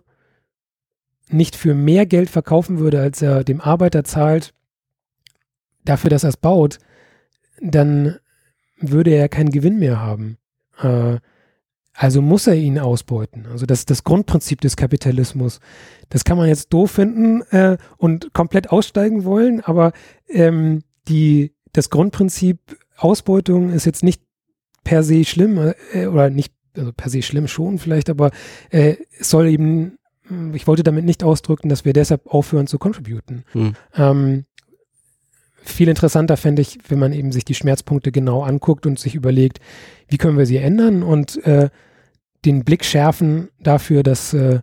nicht 1.28 1.56
für 1.56 1.74
mehr 1.74 2.06
Geld 2.06 2.30
verkaufen 2.30 2.78
würde, 2.78 3.00
als 3.00 3.22
er 3.22 3.44
dem 3.44 3.60
Arbeiter 3.60 4.04
zahlt, 4.04 4.54
dafür, 5.84 6.10
dass 6.10 6.24
er 6.24 6.30
es 6.30 6.36
baut, 6.36 6.78
dann 7.60 8.18
würde 8.78 9.10
er 9.10 9.28
keinen 9.28 9.50
Gewinn 9.50 9.78
mehr 9.78 10.00
haben. 10.00 10.38
Äh, 10.80 11.18
also 11.94 12.22
muss 12.22 12.46
er 12.46 12.54
ihn 12.54 12.78
ausbeuten. 12.78 13.46
Also 13.46 13.66
das 13.66 13.80
ist 13.80 13.90
das 13.90 14.04
Grundprinzip 14.04 14.60
des 14.60 14.76
Kapitalismus. 14.76 15.60
Das 16.08 16.24
kann 16.24 16.38
man 16.38 16.48
jetzt 16.48 16.72
doof 16.72 16.92
finden 16.92 17.42
äh, 17.50 17.76
und 17.98 18.32
komplett 18.32 18.70
aussteigen 18.70 19.24
wollen, 19.24 19.60
aber 19.60 19.92
ähm, 20.28 20.82
die, 21.08 21.54
das 21.72 21.90
Grundprinzip 21.90 22.58
Ausbeutung 22.96 23.70
ist 23.70 23.86
jetzt 23.86 24.02
nicht 24.02 24.22
per 24.84 25.02
se 25.02 25.24
schlimm 25.24 25.72
äh, 25.92 26.06
oder 26.06 26.30
nicht 26.30 26.52
also 26.76 26.92
per 26.92 27.10
se 27.10 27.22
schlimm 27.22 27.48
schon 27.48 27.78
vielleicht, 27.78 28.10
aber 28.10 28.30
äh, 28.70 28.96
es 29.18 29.30
soll 29.30 29.48
eben, 29.48 29.98
ich 30.54 30.66
wollte 30.66 30.82
damit 30.82 31.04
nicht 31.04 31.22
ausdrücken, 31.24 31.68
dass 31.68 31.84
wir 31.84 31.92
deshalb 31.92 32.26
aufhören 32.26 32.66
zu 32.66 32.78
contributen. 32.78 33.44
Hm. 33.52 33.74
Ähm, 33.94 34.44
viel 35.64 35.88
interessanter 35.88 36.36
fände 36.36 36.62
ich, 36.62 36.78
wenn 36.88 36.98
man 36.98 37.12
eben 37.12 37.30
sich 37.30 37.44
die 37.44 37.54
Schmerzpunkte 37.54 38.10
genau 38.10 38.42
anguckt 38.42 38.86
und 38.86 38.98
sich 38.98 39.14
überlegt, 39.14 39.60
wie 40.08 40.18
können 40.18 40.38
wir 40.38 40.46
sie 40.46 40.56
ändern 40.56 41.02
und 41.02 41.44
äh, 41.44 41.70
den 42.44 42.64
Blick 42.64 42.84
schärfen 42.84 43.48
dafür, 43.60 44.02
dass 44.02 44.34
äh, 44.34 44.60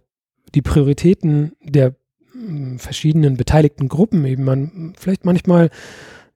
die 0.56 0.62
Prioritäten 0.62 1.54
der 1.64 1.96
mh, 2.34 2.80
verschiedenen 2.80 3.38
beteiligten 3.38 3.88
Gruppen 3.88 4.26
eben 4.26 4.44
man 4.44 4.94
vielleicht 4.98 5.24
manchmal 5.24 5.70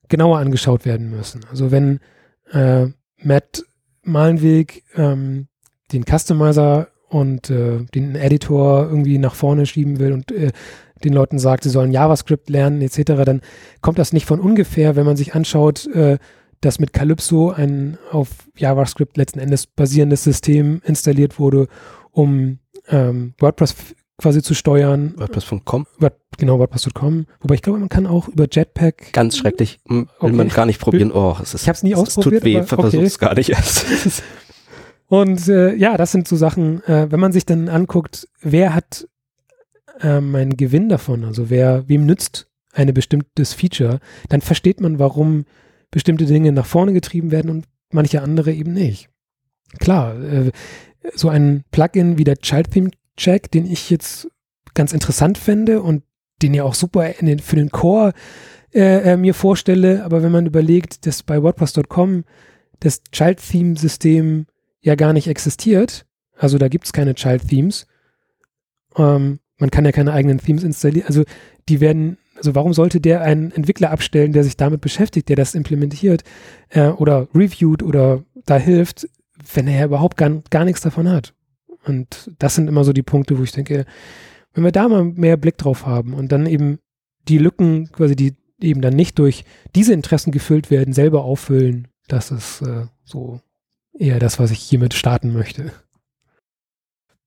genauer 0.10 0.40
angeschaut 0.40 0.86
werden 0.86 1.10
müssen. 1.10 1.42
Also 1.50 1.72
wenn 1.72 2.00
äh, 2.52 2.88
Matt 3.18 3.64
Malenweg 4.04 4.84
ähm, 4.96 5.48
den 5.92 6.04
Customizer 6.04 6.90
und 7.10 7.50
äh, 7.50 7.86
den 7.94 8.16
Editor 8.16 8.84
irgendwie 8.84 9.18
nach 9.18 9.36
vorne 9.36 9.66
schieben 9.66 10.00
will 10.00 10.14
und 10.14 10.32
äh, 10.32 10.52
den 11.04 11.14
Leuten 11.14 11.40
sagt, 11.40 11.64
sie 11.64 11.70
sollen 11.70 11.92
JavaScript 11.92 12.50
lernen 12.50 12.82
etc., 12.82 13.24
dann 13.26 13.42
kommt 13.82 14.00
das 14.00 14.14
nicht 14.14 14.26
von 14.26 14.40
ungefähr, 14.40 14.96
wenn 14.96 15.06
man 15.06 15.18
sich 15.18 15.36
anschaut, 15.36 15.88
äh, 15.88 16.18
dass 16.62 16.80
mit 16.80 16.94
Calypso 16.94 17.52
ein 17.52 17.98
auf 18.12 18.30
JavaScript 18.56 19.18
letzten 19.18 19.40
Endes 19.40 19.68
basierendes 19.68 20.24
System 20.24 20.82
installiert 20.86 21.38
wurde, 21.38 21.68
um 22.12 22.60
ähm, 22.88 23.34
WordPress 23.40 23.76
quasi 24.18 24.42
zu 24.42 24.54
steuern. 24.54 25.14
WordPress.com? 25.18 25.88
Word, 26.00 26.16
genau, 26.38 26.60
WordPress.com. 26.60 27.26
Wobei 27.42 27.56
ich 27.56 27.62
glaube, 27.62 27.80
man 27.80 27.90
kann 27.90 28.08
auch 28.08 28.28
über 28.28 28.48
Jetpack. 28.50 29.14
Ganz 29.14 29.38
schrecklich. 29.38 29.80
Will 29.86 30.08
okay. 30.20 30.34
man 30.34 30.50
gar 30.50 30.66
nicht 30.66 30.80
probieren. 30.80 31.12
Oh, 31.12 31.36
es 31.42 31.54
ist, 31.54 31.64
ich 31.64 31.68
habe 31.68 31.76
es 31.76 31.84
nie 31.84 31.96
ausprobiert. 31.96 32.46
Es 32.46 32.70
tut 32.70 32.78
weh, 32.78 32.82
versucht 32.82 33.04
es 33.04 33.20
gar 33.20 33.36
nicht 33.36 33.50
erst. 33.50 34.24
Und 35.08 35.48
äh, 35.48 35.76
ja, 35.76 35.98
das 35.98 36.12
sind 36.12 36.28
so 36.28 36.36
Sachen, 36.36 36.84
äh, 36.86 37.12
wenn 37.12 37.20
man 37.20 37.32
sich 37.32 37.46
dann 37.46 37.70
anguckt, 37.70 38.28
wer 38.42 38.74
hat 38.74 39.08
ähm, 40.02 40.34
einen 40.34 40.58
Gewinn 40.58 40.90
davon, 40.90 41.24
also 41.24 41.50
wer, 41.50 41.88
wem 41.88 42.06
nützt 42.06 42.48
ein 42.74 42.92
bestimmtes 42.94 43.54
Feature, 43.54 44.00
dann 44.30 44.42
versteht 44.42 44.82
man, 44.82 44.98
warum 44.98 45.46
bestimmte 45.92 46.26
Dinge 46.26 46.52
nach 46.52 46.66
vorne 46.66 46.94
getrieben 46.94 47.30
werden 47.30 47.52
und 47.52 47.66
manche 47.92 48.22
andere 48.22 48.52
eben 48.54 48.74
nicht. 48.74 49.10
Klar, 49.80 50.20
äh, 50.20 50.52
so 51.14 51.30
ein 51.30 51.64
Plugin 51.72 52.18
wie 52.18 52.24
der 52.24 52.38
Child 52.38 52.72
Theme 52.72 52.90
Check, 53.18 53.52
den 53.52 53.66
ich 53.66 53.90
jetzt 53.90 54.28
ganz 54.74 54.94
interessant 54.94 55.38
fände 55.38 55.82
und 55.82 56.04
den 56.42 56.54
ja 56.54 56.64
auch 56.64 56.74
super 56.74 57.10
den, 57.22 57.40
für 57.40 57.56
den 57.56 57.70
Core 57.70 58.14
äh, 58.74 59.14
äh, 59.14 59.18
mir 59.18 59.34
vorstelle, 59.34 60.04
aber 60.04 60.24
wenn 60.24 60.32
man 60.32 60.46
überlegt, 60.46 61.06
dass 61.06 61.24
bei 61.24 61.42
WordPress.com 61.42 62.24
das 62.80 63.04
Child 63.12 63.40
Theme 63.40 63.78
System 63.78 64.48
ja 64.82 64.96
gar 64.96 65.14
nicht 65.14 65.28
existiert, 65.28 66.06
also 66.36 66.58
da 66.58 66.68
gibt 66.68 66.86
es 66.86 66.94
keine 66.94 67.14
Child 67.14 67.48
Themes, 67.48 67.86
ähm, 68.98 69.40
man 69.58 69.70
kann 69.70 69.86
ja 69.86 69.92
keine 69.92 70.12
eigenen 70.12 70.40
Themes 70.40 70.64
installieren, 70.64 71.08
also 71.08 71.24
die 71.70 71.80
werden 71.80 72.18
also 72.36 72.56
warum 72.56 72.74
sollte 72.74 73.00
der 73.00 73.22
einen 73.22 73.52
Entwickler 73.52 73.92
abstellen, 73.92 74.34
der 74.34 74.44
sich 74.44 74.58
damit 74.58 74.82
beschäftigt, 74.82 75.30
der 75.30 75.36
das 75.36 75.56
implementiert 75.56 76.24
äh, 76.70 76.88
oder 76.88 77.28
reviewt 77.34 77.84
oder 77.84 78.24
da 78.46 78.58
hilft, 78.58 79.08
wenn 79.54 79.68
er 79.68 79.80
ja 79.80 79.86
überhaupt 79.86 80.18
gar, 80.18 80.42
gar 80.50 80.66
nichts 80.66 80.82
davon 80.82 81.10
hat? 81.10 81.34
Und 81.86 82.32
das 82.40 82.56
sind 82.56 82.68
immer 82.68 82.84
so 82.84 82.94
die 82.94 83.04
Punkte, 83.04 83.38
wo 83.38 83.44
ich 83.44 83.52
denke, 83.52 83.86
wenn 84.54 84.64
wir 84.64 84.72
da 84.72 84.88
mal 84.88 85.04
mehr 85.04 85.38
Blick 85.38 85.58
drauf 85.58 85.86
haben 85.86 86.14
und 86.14 86.32
dann 86.32 86.46
eben 86.46 86.80
die 87.28 87.38
Lücken, 87.38 87.92
quasi 87.92 88.16
die 88.16 88.36
eben 88.62 88.82
dann 88.82 88.96
nicht 88.96 89.20
durch 89.20 89.44
diese 89.76 89.94
Interessen 89.94 90.32
gefüllt 90.32 90.72
werden, 90.72 90.94
selber 90.94 91.24
auffüllen, 91.24 91.88
das 92.08 92.32
ist 92.32 92.62
äh, 92.62 92.86
so 93.04 93.42
eher 93.98 94.20
das, 94.20 94.40
was 94.40 94.52
ich 94.52 94.60
hiermit 94.60 94.94
starten 94.94 95.34
möchte. 95.34 95.72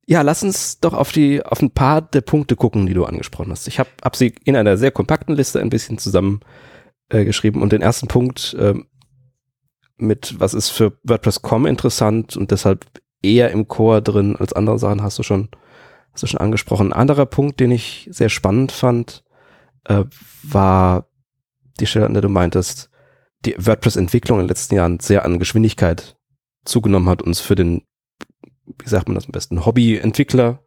Ja, 0.06 0.22
lass 0.22 0.42
uns 0.42 0.78
doch 0.78 0.94
auf 0.94 1.10
die 1.10 1.44
auf 1.44 1.60
ein 1.60 1.72
paar 1.72 2.00
der 2.00 2.20
Punkte 2.20 2.54
gucken, 2.54 2.86
die 2.86 2.94
du 2.94 3.04
angesprochen 3.04 3.50
hast. 3.50 3.66
Ich 3.66 3.80
habe 3.80 3.90
hab 4.02 4.14
sie 4.14 4.34
in 4.44 4.54
einer 4.54 4.76
sehr 4.76 4.92
kompakten 4.92 5.34
Liste 5.34 5.60
ein 5.60 5.70
bisschen 5.70 5.98
zusammen 5.98 6.40
äh, 7.08 7.28
und 7.52 7.72
den 7.72 7.82
ersten 7.82 8.06
Punkt 8.06 8.54
äh, 8.54 8.74
mit 9.96 10.38
was 10.38 10.54
ist 10.54 10.70
für 10.70 10.98
WordPress.com 11.02 11.66
interessant 11.66 12.36
und 12.36 12.50
deshalb 12.50 12.84
eher 13.22 13.50
im 13.50 13.68
Core 13.68 14.02
drin 14.02 14.36
als 14.36 14.52
andere 14.52 14.78
Sachen 14.78 15.02
hast 15.02 15.18
du 15.18 15.22
schon 15.22 15.48
hast 16.12 16.22
du 16.22 16.26
schon 16.26 16.40
angesprochen. 16.40 16.92
Ein 16.92 17.00
anderer 17.00 17.26
Punkt, 17.26 17.60
den 17.60 17.70
ich 17.70 18.08
sehr 18.10 18.28
spannend 18.28 18.72
fand, 18.72 19.22
äh, 19.84 20.04
war 20.42 21.08
die 21.78 21.86
Stelle, 21.86 22.06
an 22.06 22.14
der 22.14 22.22
du 22.22 22.28
meintest, 22.28 22.90
die 23.44 23.54
WordPress-Entwicklung 23.58 24.38
in 24.38 24.44
den 24.44 24.48
letzten 24.48 24.74
Jahren 24.76 24.98
sehr 24.98 25.24
an 25.24 25.38
Geschwindigkeit 25.38 26.16
zugenommen 26.64 27.08
hat, 27.08 27.20
uns 27.22 27.40
für 27.40 27.54
den 27.54 27.82
wie 28.82 28.88
sagt 28.88 29.08
man 29.08 29.14
das 29.14 29.26
am 29.26 29.32
besten, 29.32 29.64
Hobbyentwickler, 29.64 30.60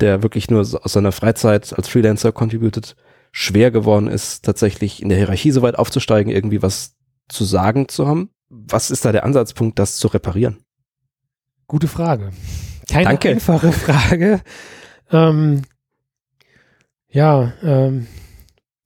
der 0.00 0.22
wirklich 0.22 0.50
nur 0.50 0.60
aus 0.60 0.92
seiner 0.92 1.12
Freizeit 1.12 1.72
als 1.72 1.88
Freelancer 1.88 2.32
contributed, 2.32 2.96
schwer 3.32 3.70
geworden 3.70 4.08
ist, 4.08 4.44
tatsächlich 4.44 5.02
in 5.02 5.08
der 5.08 5.18
Hierarchie 5.18 5.50
so 5.50 5.62
weit 5.62 5.78
aufzusteigen, 5.78 6.32
irgendwie 6.32 6.62
was 6.62 6.96
zu 7.28 7.44
sagen 7.44 7.88
zu 7.88 8.06
haben. 8.06 8.30
Was 8.48 8.90
ist 8.90 9.04
da 9.04 9.12
der 9.12 9.24
Ansatzpunkt, 9.24 9.78
das 9.78 9.96
zu 9.96 10.08
reparieren? 10.08 10.63
Gute 11.66 11.88
Frage. 11.88 12.30
Keine 12.90 13.04
Danke. 13.06 13.30
einfache 13.30 13.72
Frage. 13.72 14.40
Ähm, 15.10 15.62
ja, 17.08 17.52
ähm, 17.62 18.06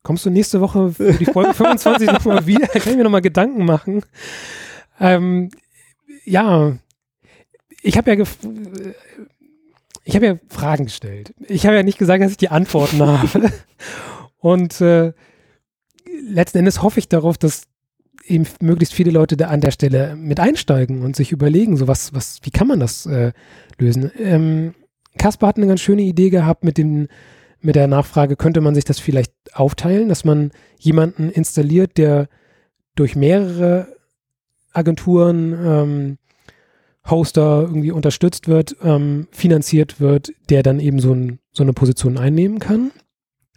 kommst 0.02 0.26
du 0.26 0.30
nächste 0.30 0.60
Woche 0.60 0.92
für 0.92 1.12
die 1.12 1.24
Folge 1.24 1.54
25 1.54 2.10
nochmal 2.10 2.46
wieder? 2.46 2.66
Kann 2.66 2.92
ich 2.92 2.96
mir 2.96 3.04
nochmal 3.04 3.22
Gedanken 3.22 3.64
machen. 3.64 4.02
Ähm, 5.00 5.50
ja, 6.24 6.76
ich 7.82 7.96
habe 7.96 8.14
ja 8.14 8.24
ich 10.04 10.16
habe 10.16 10.26
ja 10.26 10.38
Fragen 10.48 10.84
gestellt. 10.84 11.34
Ich 11.48 11.66
habe 11.66 11.76
ja 11.76 11.82
nicht 11.82 11.98
gesagt, 11.98 12.22
dass 12.22 12.30
ich 12.30 12.36
die 12.38 12.48
Antworten 12.48 13.02
habe. 13.06 13.52
Und 14.38 14.80
äh, 14.80 15.12
letzten 16.22 16.58
Endes 16.58 16.82
hoffe 16.82 16.98
ich 16.98 17.08
darauf, 17.08 17.36
dass 17.38 17.64
eben 18.28 18.46
möglichst 18.60 18.94
viele 18.94 19.10
Leute 19.10 19.36
da 19.36 19.48
an 19.48 19.60
der 19.60 19.70
Stelle 19.70 20.16
mit 20.16 20.40
einsteigen 20.40 21.02
und 21.02 21.16
sich 21.16 21.32
überlegen, 21.32 21.76
so 21.76 21.88
was, 21.88 22.14
was, 22.14 22.40
wie 22.42 22.50
kann 22.50 22.68
man 22.68 22.80
das 22.80 23.06
äh, 23.06 23.32
lösen? 23.78 24.10
Ähm, 24.18 24.74
Kasper 25.18 25.48
hat 25.48 25.56
eine 25.56 25.66
ganz 25.66 25.80
schöne 25.80 26.02
Idee 26.02 26.30
gehabt 26.30 26.64
mit 26.64 26.78
dem, 26.78 27.08
mit 27.60 27.76
der 27.76 27.88
Nachfrage, 27.88 28.36
könnte 28.36 28.60
man 28.60 28.74
sich 28.74 28.84
das 28.84 28.98
vielleicht 28.98 29.32
aufteilen, 29.52 30.08
dass 30.08 30.24
man 30.24 30.52
jemanden 30.78 31.30
installiert, 31.30 31.98
der 31.98 32.28
durch 32.94 33.16
mehrere 33.16 33.88
Agenturen 34.72 35.52
ähm, 35.52 36.18
Hoster 37.08 37.62
irgendwie 37.62 37.90
unterstützt 37.90 38.48
wird, 38.48 38.76
ähm, 38.82 39.28
finanziert 39.30 40.00
wird, 40.00 40.32
der 40.50 40.62
dann 40.62 40.80
eben 40.80 41.00
so, 41.00 41.12
ein, 41.12 41.38
so 41.52 41.62
eine 41.62 41.72
Position 41.72 42.18
einnehmen 42.18 42.58
kann 42.58 42.90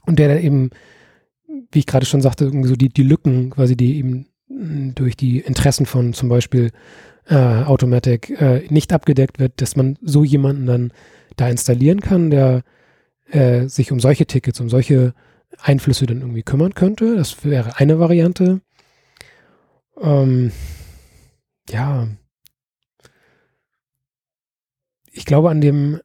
und 0.05 0.19
der 0.19 0.29
dann 0.29 0.43
eben, 0.43 0.69
wie 1.71 1.79
ich 1.79 1.85
gerade 1.85 2.05
schon 2.05 2.21
sagte, 2.21 2.45
irgendwie 2.45 2.69
so 2.69 2.75
die, 2.75 2.89
die 2.89 3.03
Lücken 3.03 3.49
quasi, 3.51 3.75
die 3.75 3.97
eben 3.97 4.27
durch 4.95 5.15
die 5.15 5.39
Interessen 5.39 5.85
von 5.85 6.13
zum 6.13 6.29
Beispiel 6.29 6.71
äh, 7.27 7.35
Automatic 7.35 8.29
äh, 8.41 8.65
nicht 8.69 8.93
abgedeckt 8.93 9.39
wird, 9.39 9.61
dass 9.61 9.75
man 9.75 9.97
so 10.01 10.23
jemanden 10.23 10.65
dann 10.65 10.93
da 11.37 11.49
installieren 11.49 12.01
kann, 12.01 12.29
der 12.29 12.63
äh, 13.29 13.67
sich 13.67 13.91
um 13.91 13.99
solche 13.99 14.25
Tickets, 14.25 14.59
um 14.59 14.69
solche 14.69 15.13
Einflüsse 15.59 16.05
dann 16.05 16.21
irgendwie 16.21 16.43
kümmern 16.43 16.73
könnte. 16.73 17.15
Das 17.15 17.43
wäre 17.45 17.77
eine 17.77 17.99
Variante. 17.99 18.61
Ähm, 20.01 20.51
ja, 21.69 22.07
ich 25.11 25.25
glaube, 25.25 25.49
an 25.49 25.61
dem, 25.61 25.99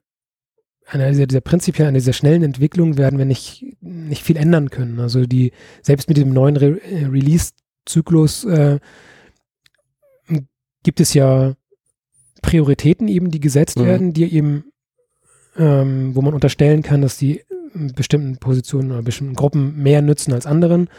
an 0.85 0.99
dieser, 0.99 1.27
dieser 1.27 1.41
prinzipiell, 1.41 1.87
an 1.87 1.93
dieser 1.93 2.13
schnellen 2.13 2.43
Entwicklung 2.43 2.97
werden 2.97 3.17
wir 3.17 3.25
nicht, 3.25 3.65
nicht 3.81 4.23
viel 4.23 4.37
ändern 4.37 4.69
können. 4.69 4.99
Also 4.99 5.25
die, 5.25 5.51
selbst 5.81 6.07
mit 6.07 6.17
dem 6.17 6.33
neuen 6.33 6.57
Re 6.57 6.79
äh, 6.83 7.05
Release-Zyklus 7.87 8.43
äh, 8.45 8.79
gibt 10.83 10.99
es 10.99 11.13
ja 11.13 11.55
Prioritäten 12.41 13.07
eben, 13.07 13.31
die 13.31 13.39
gesetzt 13.39 13.79
mhm. 13.79 13.85
werden, 13.85 14.13
die 14.13 14.31
eben, 14.31 14.65
ähm, 15.57 16.15
wo 16.15 16.21
man 16.21 16.33
unterstellen 16.33 16.83
kann, 16.83 17.01
dass 17.01 17.17
die 17.17 17.43
bestimmten 17.73 18.37
Positionen 18.37 18.91
oder 18.91 19.01
bestimmten 19.01 19.35
Gruppen 19.35 19.81
mehr 19.81 20.01
nützen 20.01 20.33
als 20.33 20.45
anderen. 20.45 20.89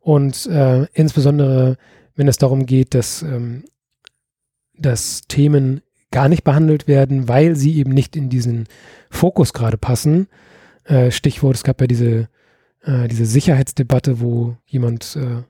Und 0.00 0.46
äh, 0.46 0.86
insbesondere, 0.92 1.76
wenn 2.14 2.28
es 2.28 2.38
darum 2.38 2.66
geht, 2.66 2.94
dass, 2.94 3.22
ähm, 3.22 3.64
dass 4.76 5.22
Themen 5.22 5.82
gar 6.10 6.28
nicht 6.28 6.44
behandelt 6.44 6.86
werden, 6.86 7.28
weil 7.28 7.56
sie 7.56 7.76
eben 7.76 7.90
nicht 7.90 8.14
in 8.16 8.28
diesen 8.28 8.66
Fokus 9.10 9.52
gerade 9.52 9.76
passen. 9.76 10.28
Äh, 10.84 11.10
Stichwort, 11.10 11.56
es 11.56 11.64
gab 11.64 11.80
ja 11.80 11.86
diese, 11.86 12.28
äh, 12.82 13.08
diese 13.08 13.26
Sicherheitsdebatte, 13.26 14.20
wo 14.20 14.56
jemand 14.66 15.16
äh, 15.16 15.42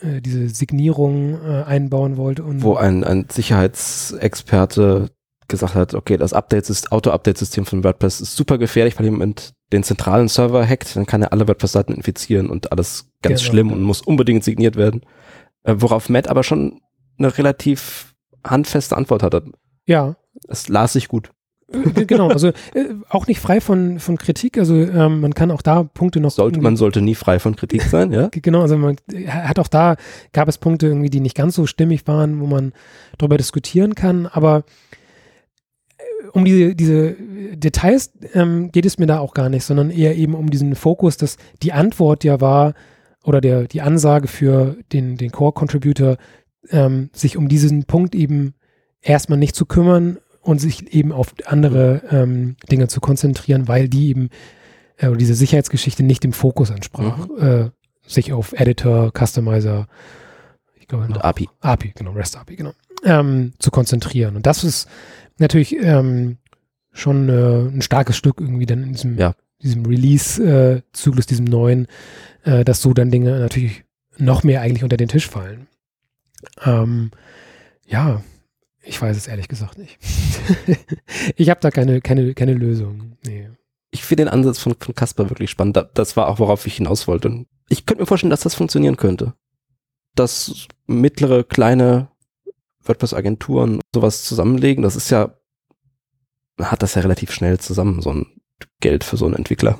äh 0.00 0.20
diese 0.20 0.48
Signierung 0.48 1.34
äh, 1.42 1.62
einbauen 1.64 2.16
wollte. 2.16 2.42
Und 2.44 2.62
wo 2.62 2.76
ein, 2.76 3.04
ein 3.04 3.26
Sicherheitsexperte 3.30 5.10
gesagt 5.48 5.74
hat, 5.74 5.94
okay, 5.94 6.16
das 6.16 6.32
Update 6.32 6.70
Auto-Update-System 6.92 7.64
von 7.64 7.82
WordPress 7.82 8.20
ist 8.20 8.36
super 8.36 8.58
gefährlich, 8.58 8.98
weil 8.98 9.06
jemand 9.06 9.54
den 9.72 9.82
zentralen 9.82 10.28
Server 10.28 10.66
hackt, 10.66 10.94
dann 10.94 11.06
kann 11.06 11.22
er 11.22 11.32
alle 11.32 11.48
WordPress-Seiten 11.48 11.94
infizieren 11.94 12.50
und 12.50 12.70
alles 12.70 13.10
ganz 13.22 13.40
genau. 13.40 13.50
schlimm 13.50 13.72
und 13.72 13.82
muss 13.82 14.02
unbedingt 14.02 14.44
signiert 14.44 14.76
werden. 14.76 15.02
Äh, 15.64 15.76
worauf 15.78 16.08
Matt 16.08 16.28
aber 16.28 16.44
schon 16.44 16.80
eine 17.18 17.36
relativ 17.36 18.14
handfeste 18.44 18.96
Antwort 18.96 19.22
hatte. 19.22 19.44
Ja. 19.86 20.16
Das 20.46 20.68
las 20.68 20.92
sich 20.92 21.08
gut. 21.08 21.30
Äh, 21.72 22.04
genau, 22.06 22.28
also 22.28 22.48
äh, 22.48 22.94
auch 23.08 23.26
nicht 23.26 23.40
frei 23.40 23.60
von, 23.60 23.98
von 23.98 24.16
Kritik. 24.16 24.58
Also 24.58 24.74
ähm, 24.74 25.20
man 25.20 25.34
kann 25.34 25.50
auch 25.50 25.62
da 25.62 25.82
Punkte 25.82 26.20
noch. 26.20 26.30
Sollte, 26.30 26.60
man 26.60 26.76
sollte 26.76 27.00
nie 27.00 27.14
frei 27.14 27.38
von 27.38 27.56
Kritik 27.56 27.82
sein, 27.82 28.12
ja? 28.12 28.28
genau, 28.32 28.62
also 28.62 28.76
man 28.76 28.96
hat 29.28 29.58
auch 29.58 29.68
da, 29.68 29.96
gab 30.32 30.48
es 30.48 30.58
Punkte 30.58 30.86
irgendwie, 30.86 31.10
die 31.10 31.20
nicht 31.20 31.36
ganz 31.36 31.54
so 31.54 31.66
stimmig 31.66 32.06
waren, 32.06 32.40
wo 32.40 32.46
man 32.46 32.72
darüber 33.18 33.36
diskutieren 33.36 33.94
kann, 33.94 34.26
aber 34.26 34.64
äh, 35.98 36.28
um 36.32 36.44
diese, 36.44 36.74
diese 36.74 37.16
Details 37.54 38.12
ähm, 38.34 38.72
geht 38.72 38.86
es 38.86 38.98
mir 38.98 39.06
da 39.06 39.18
auch 39.18 39.34
gar 39.34 39.48
nicht, 39.48 39.64
sondern 39.64 39.90
eher 39.90 40.16
eben 40.16 40.34
um 40.34 40.50
diesen 40.50 40.74
Fokus, 40.74 41.16
dass 41.16 41.36
die 41.62 41.72
Antwort 41.72 42.24
ja 42.24 42.40
war, 42.40 42.74
oder 43.24 43.40
der, 43.42 43.64
die 43.64 43.82
Ansage 43.82 44.26
für 44.26 44.76
den, 44.92 45.16
den 45.16 45.30
Core-Contributor, 45.30 46.16
ähm, 46.70 47.10
sich 47.12 47.36
um 47.36 47.48
diesen 47.48 47.84
Punkt 47.84 48.14
eben 48.14 48.54
erstmal 49.02 49.38
nicht 49.38 49.54
zu 49.54 49.66
kümmern 49.66 50.18
und 50.48 50.60
sich 50.60 50.94
eben 50.94 51.12
auf 51.12 51.34
andere 51.44 52.00
ähm, 52.10 52.56
Dinge 52.72 52.88
zu 52.88 53.00
konzentrieren, 53.00 53.68
weil 53.68 53.86
die 53.86 54.08
eben 54.08 54.30
äh, 54.96 55.14
diese 55.14 55.34
Sicherheitsgeschichte 55.34 56.02
nicht 56.02 56.24
im 56.24 56.32
Fokus 56.32 56.70
entsprach. 56.70 57.28
Mhm. 57.28 57.38
Äh, 57.38 57.70
sich 58.10 58.32
auf 58.32 58.54
Editor, 58.54 59.12
Customizer, 59.12 59.88
ich 60.80 60.88
glaube, 60.88 61.04
und 61.04 61.22
API. 61.22 61.50
API, 61.60 61.92
genau, 61.94 62.12
REST 62.12 62.38
API, 62.38 62.56
genau, 62.56 62.72
ähm, 63.04 63.52
zu 63.58 63.70
konzentrieren. 63.70 64.36
Und 64.36 64.46
das 64.46 64.64
ist 64.64 64.88
natürlich 65.36 65.76
ähm, 65.76 66.38
schon 66.92 67.28
äh, 67.28 67.68
ein 67.68 67.82
starkes 67.82 68.16
Stück 68.16 68.40
irgendwie 68.40 68.64
dann 68.64 68.84
in 68.84 68.92
diesem, 68.94 69.18
ja. 69.18 69.34
diesem 69.62 69.84
Release-Zyklus, 69.84 71.26
diesem 71.26 71.44
neuen, 71.44 71.88
äh, 72.44 72.64
dass 72.64 72.80
so 72.80 72.94
dann 72.94 73.10
Dinge 73.10 73.38
natürlich 73.38 73.84
noch 74.16 74.44
mehr 74.44 74.62
eigentlich 74.62 74.82
unter 74.82 74.96
den 74.96 75.08
Tisch 75.08 75.28
fallen. 75.28 75.66
Ähm, 76.64 77.10
ja, 77.86 78.22
Ich 78.82 79.00
weiß 79.00 79.16
es 79.16 79.26
ehrlich 79.26 79.48
gesagt 79.48 79.78
nicht. 79.78 79.98
ich 81.36 81.50
habe 81.50 81.60
da 81.60 81.70
keine, 81.70 82.00
keine, 82.00 82.34
keine 82.34 82.54
Lösung. 82.54 83.16
Nee. 83.24 83.50
Ich 83.90 84.04
finde 84.04 84.24
den 84.24 84.32
Ansatz 84.32 84.58
von, 84.58 84.74
von 84.78 84.94
Kasper 84.94 85.30
wirklich 85.30 85.50
spannend. 85.50 85.78
Das 85.94 86.16
war 86.16 86.28
auch, 86.28 86.38
worauf 86.38 86.66
ich 86.66 86.76
hinaus 86.76 87.06
wollte. 87.08 87.46
Ich 87.68 87.86
könnte 87.86 88.02
mir 88.02 88.06
vorstellen, 88.06 88.30
dass 88.30 88.40
das 88.40 88.54
funktionieren 88.54 88.96
könnte. 88.96 89.34
Dass 90.14 90.66
mittlere, 90.86 91.44
kleine 91.44 92.08
WordPress-Agenturen 92.82 93.80
sowas 93.94 94.24
zusammenlegen, 94.24 94.82
das 94.82 94.96
ist 94.96 95.10
ja, 95.10 95.34
hat 96.60 96.82
das 96.82 96.94
ja 96.94 97.02
relativ 97.02 97.32
schnell 97.32 97.58
zusammen, 97.58 98.00
so 98.00 98.10
ein 98.10 98.26
Geld 98.80 99.04
für 99.04 99.16
so 99.16 99.26
einen 99.26 99.34
Entwickler. 99.34 99.78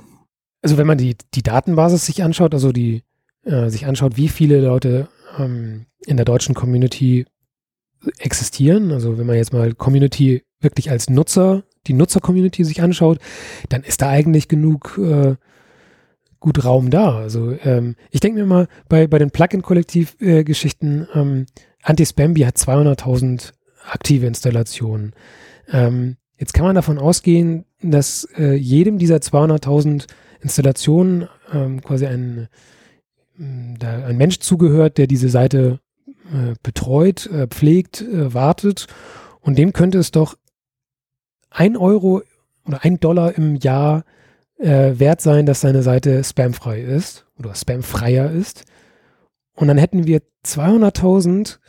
Also 0.62 0.76
wenn 0.76 0.86
man 0.86 0.98
die, 0.98 1.16
die 1.34 1.42
Datenbasis 1.42 2.06
sich 2.06 2.22
anschaut, 2.22 2.54
also 2.54 2.72
die 2.72 3.04
äh, 3.44 3.68
sich 3.70 3.86
anschaut, 3.86 4.16
wie 4.16 4.28
viele 4.28 4.60
Leute 4.60 5.08
ähm, 5.38 5.86
in 6.06 6.16
der 6.16 6.26
deutschen 6.26 6.54
Community 6.54 7.26
existieren, 8.18 8.92
also 8.92 9.18
wenn 9.18 9.26
man 9.26 9.36
jetzt 9.36 9.52
mal 9.52 9.74
Community 9.74 10.44
wirklich 10.60 10.90
als 10.90 11.10
Nutzer, 11.10 11.64
die 11.86 11.92
Nutzer-Community 11.92 12.64
sich 12.64 12.82
anschaut, 12.82 13.18
dann 13.68 13.82
ist 13.82 14.02
da 14.02 14.08
eigentlich 14.08 14.48
genug 14.48 14.98
äh, 14.98 15.36
gut 16.40 16.64
Raum 16.64 16.90
da. 16.90 17.16
Also 17.18 17.56
ähm, 17.64 17.96
ich 18.10 18.20
denke 18.20 18.40
mir 18.40 18.46
mal, 18.46 18.68
bei, 18.88 19.06
bei 19.06 19.18
den 19.18 19.30
Plugin-Kollektiv-Geschichten, 19.30 21.08
äh, 21.12 21.18
ähm, 21.18 21.46
Anti-Spambi 21.82 22.42
hat 22.42 22.56
200.000 22.56 23.52
aktive 23.90 24.26
Installationen. 24.26 25.14
Ähm, 25.70 26.16
jetzt 26.36 26.54
kann 26.54 26.66
man 26.66 26.74
davon 26.74 26.98
ausgehen, 26.98 27.64
dass 27.82 28.28
äh, 28.36 28.54
jedem 28.54 28.98
dieser 28.98 29.16
200.000 29.16 30.06
Installationen 30.40 31.28
ähm, 31.52 31.82
quasi 31.82 32.06
ein, 32.06 32.48
da 33.36 34.04
ein 34.04 34.16
Mensch 34.16 34.40
zugehört, 34.40 34.98
der 34.98 35.06
diese 35.06 35.28
Seite 35.28 35.80
äh, 36.32 36.54
betreut, 36.62 37.26
äh, 37.26 37.46
pflegt, 37.46 38.02
äh, 38.02 38.32
wartet. 38.34 38.86
Und 39.40 39.58
dem 39.58 39.72
könnte 39.72 39.98
es 39.98 40.10
doch 40.10 40.36
ein 41.50 41.76
Euro 41.76 42.22
oder 42.66 42.84
ein 42.84 43.00
Dollar 43.00 43.36
im 43.36 43.56
Jahr 43.56 44.04
wert 44.60 45.20
sein, 45.20 45.46
dass 45.46 45.60
seine 45.60 45.84
Seite 45.84 46.24
spamfrei 46.24 46.80
ist 46.80 47.26
oder 47.38 47.54
spamfreier 47.54 48.32
ist. 48.32 48.64
Und 49.54 49.68
dann 49.68 49.78
hätten 49.78 50.08
wir 50.08 50.20
200.000 50.44 51.60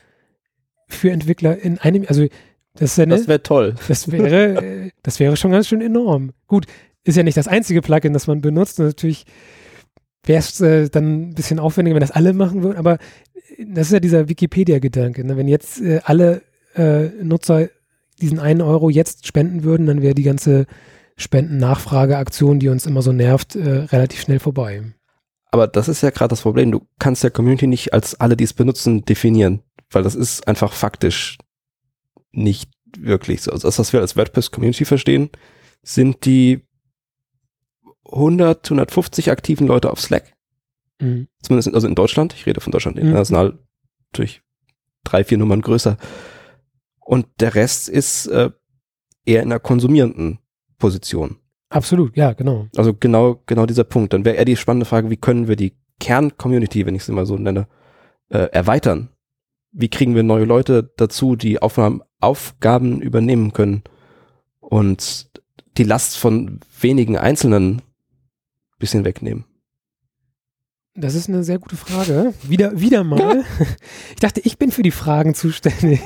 für 0.88 1.12
Entwickler 1.12 1.56
in 1.56 1.78
einem, 1.78 2.06
also 2.08 2.26
das, 2.74 2.98
ja, 2.98 3.06
ne, 3.06 3.16
das 3.16 3.28
wäre 3.28 3.44
toll. 3.44 3.76
Das 3.88 4.12
wäre, 4.12 4.92
das 5.04 5.20
wäre 5.20 5.38
schon 5.38 5.52
ganz 5.52 5.68
schön 5.68 5.82
enorm. 5.82 6.32
Gut, 6.48 6.66
ist 7.04 7.16
ja 7.16 7.24
nicht 7.24 7.38
das 7.38 7.48
einzige 7.48 7.82
Plugin, 7.82 8.14
das 8.14 8.28
man 8.28 8.42
benutzt. 8.42 8.80
Und 8.80 8.88
natürlich 8.88 9.26
wäre 10.24 10.40
es 10.40 10.60
äh, 10.62 10.90
dann 10.90 11.30
ein 11.30 11.34
bisschen 11.34 11.60
aufwendiger, 11.60 11.96
wenn 11.96 12.02
das 12.02 12.12
alle 12.12 12.34
machen 12.34 12.64
würden. 12.64 12.78
Aber 12.78 12.98
das 13.68 13.88
ist 13.88 13.94
ja 13.94 14.00
dieser 14.00 14.30
Wikipedia-Gedanke. 14.30 15.24
Ne? 15.26 15.38
Wenn 15.38 15.48
jetzt 15.48 15.82
äh, 15.82 16.02
alle 16.04 16.42
äh, 16.76 17.10
Nutzer 17.24 17.70
diesen 18.22 18.40
einen 18.40 18.62
Euro 18.62 18.90
jetzt 18.90 19.28
spenden 19.28 19.64
würden, 19.64 19.88
dann 19.88 20.02
wäre 20.02 20.14
die 20.14 20.24
ganze 20.24 20.66
Spenden-Nachfrage-Aktion, 21.18 22.60
die 22.60 22.70
uns 22.70 22.86
immer 22.86 23.02
so 23.02 23.12
nervt, 23.12 23.56
äh, 23.56 23.70
relativ 23.70 24.22
schnell 24.22 24.40
vorbei. 24.40 24.84
Aber 25.52 25.68
das 25.68 25.88
ist 25.88 26.02
ja 26.02 26.12
gerade 26.12 26.30
das 26.30 26.42
Problem. 26.42 26.72
Du 26.72 26.86
kannst 27.00 27.24
der 27.24 27.32
Community 27.32 27.68
nicht 27.68 27.94
als 27.94 28.20
alle, 28.20 28.38
die 28.38 28.44
es 28.44 28.54
benutzen, 28.54 29.04
definieren, 29.04 29.62
weil 29.90 30.04
das 30.04 30.16
ist 30.16 30.48
einfach 30.48 30.74
faktisch 30.74 31.38
nicht 32.32 32.70
wirklich 32.98 33.42
so. 33.42 33.52
Also 33.52 33.68
das, 33.68 33.80
was 33.80 33.94
wir 33.94 34.02
als 34.02 34.16
WordPress-Community 34.16 34.86
verstehen, 34.86 35.30
sind 35.82 36.26
die 36.26 36.62
100, 38.06 38.66
150 38.66 39.32
aktiven 39.32 39.68
Leute 39.68 39.92
auf 39.92 40.00
Slack. 40.00 40.34
Mhm. 41.00 41.28
Zumindest 41.42 41.74
also 41.74 41.88
in 41.88 41.96
Deutschland. 41.96 42.34
Ich 42.34 42.46
rede 42.46 42.62
von 42.62 42.72
Deutschland. 42.72 42.98
Mhm. 42.98 43.04
International 43.04 43.60
natürlich 44.12 44.42
drei, 45.04 45.24
vier 45.24 45.38
Nummern 45.38 45.62
größer. 45.62 45.98
Und 47.00 47.28
der 47.40 47.56
Rest 47.56 47.90
ist 47.90 48.28
äh, 48.28 48.52
eher 49.26 49.42
in 49.42 49.52
einer 49.52 49.60
konsumierenden 49.60 50.40
Position. 50.78 51.38
Absolut, 51.70 52.18
ja, 52.18 52.34
genau. 52.34 52.68
Also 52.76 52.94
genau, 52.94 53.42
genau 53.46 53.66
dieser 53.66 53.84
Punkt. 53.84 54.14
Dann 54.14 54.26
wäre 54.26 54.36
eher 54.36 54.46
die 54.46 54.56
spannende 54.56 54.86
Frage, 54.86 55.10
wie 55.10 55.18
können 55.18 55.48
wir 55.48 55.56
die 55.56 55.74
Kern-Community, 56.00 56.86
wenn 56.86 56.96
ich 56.96 57.04
es 57.04 57.10
immer 57.10 57.26
so 57.26 57.38
nenne, 57.38 57.68
äh, 58.30 58.50
erweitern? 58.52 59.10
Wie 59.72 59.90
kriegen 59.90 60.16
wir 60.16 60.24
neue 60.24 60.46
Leute 60.46 60.92
dazu, 60.98 61.36
die 61.36 61.62
Aufnahmen, 61.62 62.02
Aufgaben 62.20 63.02
übernehmen 63.02 63.54
können 63.54 63.84
und 64.60 65.32
die 65.78 65.84
Last 65.84 66.18
von 66.18 66.60
wenigen 66.80 67.18
einzelnen 67.18 67.84
bisschen 68.80 69.06
wegnehmen? 69.06 69.46
Das 71.00 71.16
ist 71.16 71.30
eine 71.30 71.44
sehr 71.44 71.60
gute 71.60 71.78
Frage. 71.78 72.34
Wieder, 72.44 72.80
wieder 72.80 73.04
mal. 73.04 73.44
Ich 74.10 74.20
dachte, 74.20 74.42
ich 74.44 74.58
bin 74.58 74.72
für 74.72 74.84
die 74.84 74.92
Fragen 74.92 75.34
zuständig. 75.34 76.02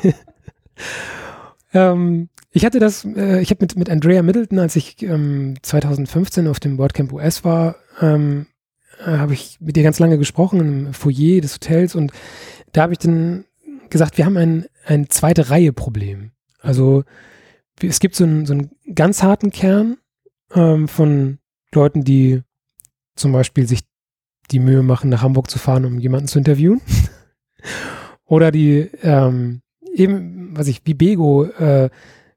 ähm, 1.73 2.29
ich 2.51 2.63
hatte 2.63 2.79
das, 2.79 3.03
äh, 3.03 3.41
ich 3.41 3.49
habe 3.49 3.61
mit, 3.61 3.75
mit 3.75 3.89
Andrea 3.89 4.21
Middleton, 4.21 4.59
als 4.59 4.75
ich 4.75 5.01
ähm, 5.01 5.55
2015 5.63 6.47
auf 6.47 6.59
dem 6.59 6.77
WordCamp 6.77 7.11
US 7.11 7.43
war, 7.43 7.75
ähm, 8.01 8.45
äh, 8.99 9.17
habe 9.17 9.33
ich 9.33 9.57
mit 9.59 9.75
ihr 9.77 9.83
ganz 9.83 9.97
lange 9.97 10.19
gesprochen 10.19 10.59
im 10.59 10.93
Foyer 10.93 11.41
des 11.41 11.55
Hotels 11.55 11.95
und 11.95 12.11
da 12.71 12.83
habe 12.83 12.93
ich 12.93 12.99
dann 12.99 13.45
gesagt, 13.89 14.17
wir 14.19 14.25
haben 14.25 14.37
ein, 14.37 14.65
ein 14.85 15.09
zweite 15.09 15.49
Reihe 15.49 15.73
Problem. 15.73 16.31
Also 16.59 17.03
es 17.81 17.99
gibt 17.99 18.15
so 18.15 18.25
einen, 18.25 18.45
so 18.45 18.53
einen 18.53 18.69
ganz 18.93 19.23
harten 19.23 19.49
Kern 19.49 19.97
ähm, 20.53 20.87
von 20.87 21.39
Leuten, 21.73 22.03
die 22.03 22.43
zum 23.15 23.31
Beispiel 23.31 23.67
sich 23.67 23.81
die 24.51 24.59
Mühe 24.59 24.83
machen, 24.83 25.09
nach 25.09 25.21
Hamburg 25.21 25.49
zu 25.49 25.59
fahren, 25.59 25.85
um 25.85 25.99
jemanden 25.99 26.27
zu 26.27 26.37
interviewen. 26.37 26.81
Oder 28.25 28.51
die 28.51 28.89
ähm, 29.01 29.61
eben, 29.93 30.55
was 30.55 30.67
ich, 30.67 30.81
wie 30.85 30.93
Bego 30.93 31.45
äh, 31.45 31.89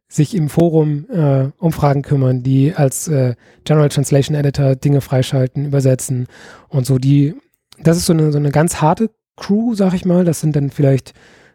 sich 0.09 0.35
im 0.35 0.49
Forum 0.49 1.07
äh, 1.11 1.49
Umfragen 1.59 2.03
kümmern, 2.03 2.42
die 2.42 2.75
als 2.75 3.09
äh, 3.09 3.35
General 3.64 3.88
Translation 3.88 4.37
Editor 4.37 4.77
Dinge 4.77 5.01
freischalten, 5.01 5.66
übersetzen 5.66 6.27
und 6.69 6.87
so. 6.87 6.99
Die, 6.99 7.35
das 7.79 7.97
ist 7.97 8.07
so 8.07 8.12
eine, 8.12 8.31
so 8.33 8.38
eine 8.38 8.51
ganz 8.51 8.81
harte 8.81 9.11
Crew, 9.37 9.75
sag 9.75 9.95
ich 9.95 10.05
mal. 10.05 10.25
Das 10.25 10.40
sind 10.40 10.55
dann 10.55 10.71
vielleicht 10.71 11.12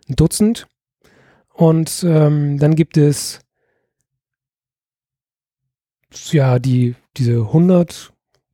ein 0.09 0.15
Dutzend. 0.15 0.67
Und 1.53 2.03
ähm, 2.07 2.57
dann 2.59 2.75
gibt 2.75 2.97
es 2.97 3.39
ja 6.31 6.59
die 6.59 6.95
diese 7.17 7.33
100 7.33 8.11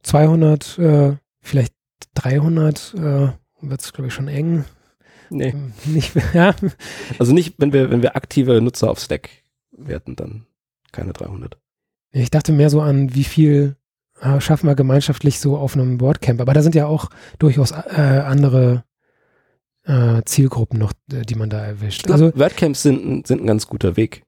200, 0.08 0.78
äh, 0.80 1.18
vielleicht 1.42 1.74
300 2.16 2.94
äh, 2.96 3.30
wird 3.62 3.82
es, 3.82 3.94
glaube 3.94 4.08
ich, 4.08 4.14
schon 4.14 4.28
eng. 4.28 4.66
Nee. 5.30 5.50
Ähm, 5.50 5.74
nicht, 5.86 6.14
ja. 6.34 6.56
Also 7.20 7.34
nicht, 7.34 7.56
wenn 7.58 7.74
wir, 7.74 7.90
wenn 7.92 8.02
wir 8.02 8.16
aktive 8.16 8.62
Nutzer 8.62 8.90
auf 8.90 9.00
Slack 9.00 9.30
werten, 9.72 10.16
dann 10.16 10.46
keine 10.92 11.14
300. 11.14 11.58
Ich 12.12 12.32
dachte 12.32 12.52
mehr 12.52 12.70
so 12.70 12.82
an, 12.82 13.14
wie 13.14 13.24
viel 13.24 13.76
äh, 14.22 14.40
schaffen 14.40 14.68
wir 14.68 14.76
gemeinschaftlich 14.76 15.40
so 15.40 15.58
auf 15.58 15.76
einem 15.76 15.98
Boardcamp. 15.98 16.42
Aber 16.42 16.54
da 16.54 16.62
sind 16.62 16.76
ja 16.76 16.88
auch 16.88 17.10
durchaus 17.40 17.72
äh, 17.72 18.24
andere 18.26 18.84
äh, 19.84 20.22
Zielgruppen 20.26 20.80
noch, 20.80 20.94
äh, 21.12 21.22
die 21.24 21.36
man 21.36 21.50
da 21.50 21.64
erwischt. 21.64 22.04
Glaub, 22.04 22.14
also 22.14 22.32
WordCamps 22.36 22.82
sind, 22.82 23.28
sind 23.28 23.42
ein 23.42 23.48
ganz 23.48 23.68
guter 23.68 23.96
Weg, 23.96 24.24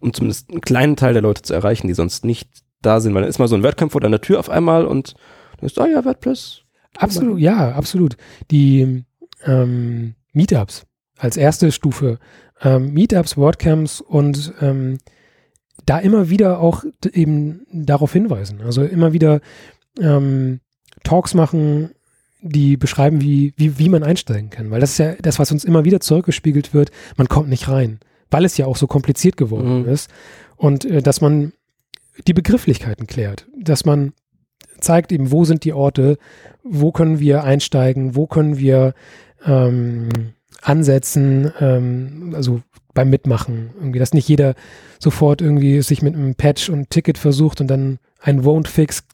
um 0.00 0.12
zumindest 0.12 0.50
einen 0.50 0.60
kleinen 0.60 0.96
Teil 0.96 1.12
der 1.12 1.22
Leute 1.22 1.42
zu 1.42 1.54
erreichen, 1.54 1.88
die 1.88 1.94
sonst 1.94 2.24
nicht 2.24 2.48
da 2.80 3.00
sind. 3.00 3.14
Weil 3.14 3.22
dann 3.22 3.30
ist 3.30 3.38
mal 3.38 3.48
so 3.48 3.56
ein 3.56 3.62
WordCamp 3.62 3.92
vor 3.92 4.00
deiner 4.00 4.20
Tür 4.20 4.38
auf 4.38 4.48
einmal 4.48 4.86
und 4.86 5.14
dann 5.60 5.66
ist, 5.66 5.78
ah 5.78 5.86
ja, 5.86 6.04
WordPress. 6.04 6.62
Absolut, 6.96 7.38
ja, 7.38 7.72
absolut. 7.72 8.16
Die 8.50 9.04
ähm, 9.44 10.14
Meetups 10.32 10.86
als 11.16 11.36
erste 11.36 11.70
Stufe. 11.72 12.18
Ähm, 12.62 12.92
Meetups, 12.92 13.36
WordCamps 13.36 14.00
und 14.00 14.52
ähm, 14.60 14.98
da 15.86 15.98
immer 15.98 16.28
wieder 16.28 16.60
auch 16.60 16.84
eben 17.12 17.66
darauf 17.72 18.12
hinweisen. 18.12 18.60
Also 18.62 18.82
immer 18.82 19.12
wieder 19.12 19.40
ähm, 19.98 20.60
Talks 21.04 21.34
machen, 21.34 21.90
die 22.42 22.76
beschreiben, 22.76 23.20
wie, 23.20 23.54
wie, 23.56 23.78
wie 23.78 23.88
man 23.88 24.02
einsteigen 24.02 24.50
kann. 24.50 24.70
Weil 24.70 24.80
das 24.80 24.92
ist 24.92 24.98
ja 24.98 25.14
das, 25.20 25.38
was 25.38 25.52
uns 25.52 25.64
immer 25.64 25.84
wieder 25.84 26.00
zurückgespiegelt 26.00 26.74
wird. 26.74 26.90
Man 27.16 27.28
kommt 27.28 27.48
nicht 27.48 27.68
rein, 27.68 28.00
weil 28.30 28.44
es 28.44 28.56
ja 28.56 28.66
auch 28.66 28.76
so 28.76 28.86
kompliziert 28.86 29.36
geworden 29.36 29.82
mhm. 29.82 29.88
ist. 29.88 30.10
Und 30.56 30.84
äh, 30.84 31.02
dass 31.02 31.20
man 31.20 31.52
die 32.26 32.34
Begrifflichkeiten 32.34 33.06
klärt, 33.06 33.46
dass 33.58 33.84
man 33.84 34.12
zeigt 34.80 35.12
eben, 35.12 35.30
wo 35.30 35.44
sind 35.44 35.64
die 35.64 35.72
Orte, 35.72 36.18
wo 36.62 36.92
können 36.92 37.20
wir 37.20 37.44
einsteigen, 37.44 38.14
wo 38.14 38.26
können 38.26 38.58
wir 38.58 38.94
ähm, 39.44 40.08
ansetzen, 40.62 41.52
ähm, 41.60 42.32
also 42.34 42.60
beim 42.94 43.10
Mitmachen. 43.10 43.70
Irgendwie, 43.76 43.98
dass 43.98 44.14
nicht 44.14 44.28
jeder 44.28 44.54
sofort 44.98 45.40
irgendwie 45.40 45.80
sich 45.82 46.02
mit 46.02 46.14
einem 46.14 46.34
Patch 46.34 46.68
und 46.68 46.90
Ticket 46.90 47.18
versucht 47.18 47.60
und 47.60 47.68
dann 47.68 47.98
ein 48.20 48.42
Won't 48.42 48.68
Fix 48.68 49.04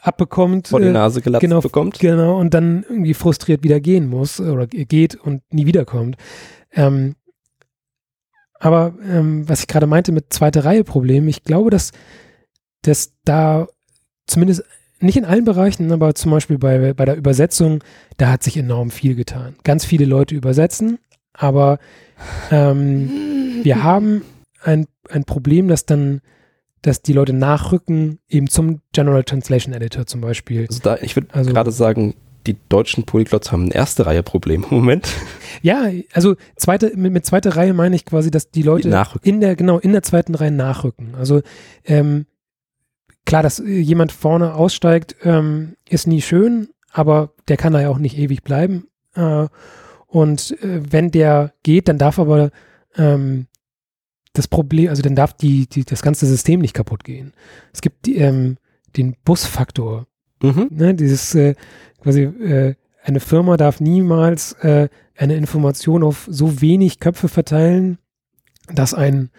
abbekommt. 0.00 0.68
Vor 0.68 0.80
die 0.80 0.86
äh, 0.86 0.92
Nase 0.92 1.20
gelatzt 1.20 1.42
genau, 1.42 1.60
bekommt. 1.60 1.98
Genau, 1.98 2.38
und 2.38 2.54
dann 2.54 2.84
irgendwie 2.88 3.14
frustriert 3.14 3.62
wieder 3.62 3.80
gehen 3.80 4.08
muss 4.08 4.40
oder 4.40 4.66
geht 4.66 5.14
und 5.16 5.42
nie 5.52 5.66
wiederkommt. 5.66 6.16
Ähm, 6.72 7.16
aber 8.58 8.94
ähm, 9.02 9.48
was 9.48 9.60
ich 9.60 9.66
gerade 9.66 9.86
meinte 9.86 10.12
mit 10.12 10.32
zweite 10.32 10.64
Reihe 10.64 10.84
Problem, 10.84 11.28
ich 11.28 11.44
glaube, 11.44 11.70
dass, 11.70 11.92
dass 12.82 13.12
da 13.24 13.66
zumindest 14.26 14.64
nicht 15.00 15.16
in 15.16 15.24
allen 15.24 15.44
Bereichen, 15.44 15.90
aber 15.92 16.14
zum 16.14 16.30
Beispiel 16.30 16.58
bei, 16.58 16.92
bei 16.94 17.04
der 17.04 17.16
Übersetzung, 17.16 17.82
da 18.16 18.30
hat 18.30 18.42
sich 18.42 18.56
enorm 18.56 18.90
viel 18.90 19.14
getan. 19.14 19.54
Ganz 19.64 19.84
viele 19.84 20.04
Leute 20.04 20.34
übersetzen, 20.34 20.98
aber 21.32 21.78
Ähm, 22.50 23.10
wir 23.62 23.82
haben 23.82 24.22
ein, 24.62 24.86
ein 25.08 25.24
Problem, 25.24 25.68
dass 25.68 25.86
dann, 25.86 26.20
dass 26.82 27.02
die 27.02 27.12
Leute 27.12 27.32
nachrücken, 27.32 28.18
eben 28.28 28.48
zum 28.48 28.80
General 28.92 29.24
Translation 29.24 29.72
Editor 29.74 30.06
zum 30.06 30.20
Beispiel. 30.20 30.66
Also 30.68 30.80
da, 30.82 30.96
ich 31.00 31.16
würde 31.16 31.28
Also- 31.32 31.52
gerade 31.52 31.70
sagen, 31.72 32.14
die 32.46 32.56
deutschen 32.70 33.04
Polyglots 33.04 33.52
haben 33.52 33.64
eine 33.64 33.74
erste 33.74 34.06
Reihe 34.06 34.22
Problem 34.22 34.64
im 34.70 34.76
Moment. 34.76 35.08
Ja, 35.62 35.90
also 36.14 36.36
zweite, 36.56 36.92
mit, 36.96 37.12
mit 37.12 37.26
zweiter 37.26 37.54
Reihe 37.54 37.74
meine 37.74 37.94
ich 37.94 38.06
quasi, 38.06 38.30
dass 38.30 38.50
die 38.50 38.62
Leute 38.62 38.84
Die 38.84 38.88
nachrücken. 38.88 39.28
in 39.28 39.40
der, 39.42 39.56
genau, 39.56 39.78
in 39.78 39.92
der 39.92 40.02
zweiten 40.02 40.34
Reihe 40.34 40.50
nachrücken. 40.50 41.14
Also 41.18 41.42
ähm, 41.84 42.24
klar, 43.26 43.42
dass 43.42 43.58
äh, 43.60 43.64
jemand 43.78 44.12
vorne 44.12 44.54
aussteigt, 44.54 45.16
ähm, 45.22 45.76
ist 45.88 46.06
nie 46.06 46.22
schön, 46.22 46.68
aber 46.92 47.32
der 47.48 47.56
kann 47.56 47.72
da 47.72 47.80
ja 47.80 47.88
auch 47.88 47.98
nicht 47.98 48.18
ewig 48.18 48.42
bleiben. 48.42 48.86
Äh, 49.14 49.48
und 50.06 50.52
äh, 50.62 50.80
wenn 50.90 51.10
der 51.10 51.52
geht, 51.62 51.88
dann 51.88 51.98
darf 51.98 52.18
aber 52.18 52.50
ähm, 52.96 53.46
das 54.32 54.48
Problem, 54.48 54.88
also 54.88 55.02
dann 55.02 55.16
darf 55.16 55.32
die, 55.34 55.68
die, 55.68 55.84
das 55.84 56.02
ganze 56.02 56.26
System 56.26 56.60
nicht 56.60 56.74
kaputt 56.74 57.04
gehen. 57.04 57.32
Es 57.72 57.80
gibt 57.80 58.06
die, 58.06 58.16
ähm, 58.16 58.56
den 58.96 59.16
Busfaktor, 59.24 60.06
Mhm. 60.42 60.68
ne, 60.70 60.94
dieses 60.94 61.34
äh, 61.34 61.54
quasi 62.02 62.22
äh, 62.22 62.74
eine 63.02 63.20
Firma 63.20 63.56
darf 63.56 63.80
niemals 63.80 64.52
äh, 64.54 64.88
eine 65.16 65.34
Information 65.36 66.02
auf 66.02 66.26
so 66.30 66.60
wenig 66.62 66.98
Köpfe 66.98 67.28
verteilen, 67.28 67.98
dass 68.72 68.94
ein 68.94 69.30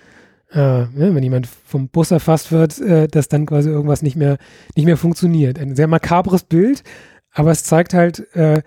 äh, 0.51 0.85
ne, 0.85 1.15
wenn 1.15 1.23
jemand 1.23 1.47
vom 1.47 1.89
Bus 1.89 2.11
erfasst 2.11 2.51
wird, 2.51 2.79
äh, 2.79 3.07
dass 3.07 3.29
dann 3.29 3.45
quasi 3.45 3.69
irgendwas 3.69 4.01
nicht 4.01 4.15
mehr 4.15 4.37
nicht 4.75 4.85
mehr 4.85 4.97
funktioniert. 4.97 5.59
Ein 5.59 5.75
sehr 5.75 5.87
makabres 5.87 6.43
Bild, 6.43 6.83
aber 7.31 7.51
es 7.51 7.63
zeigt 7.63 7.93
halt, 7.93 8.33
äh, 8.35 8.61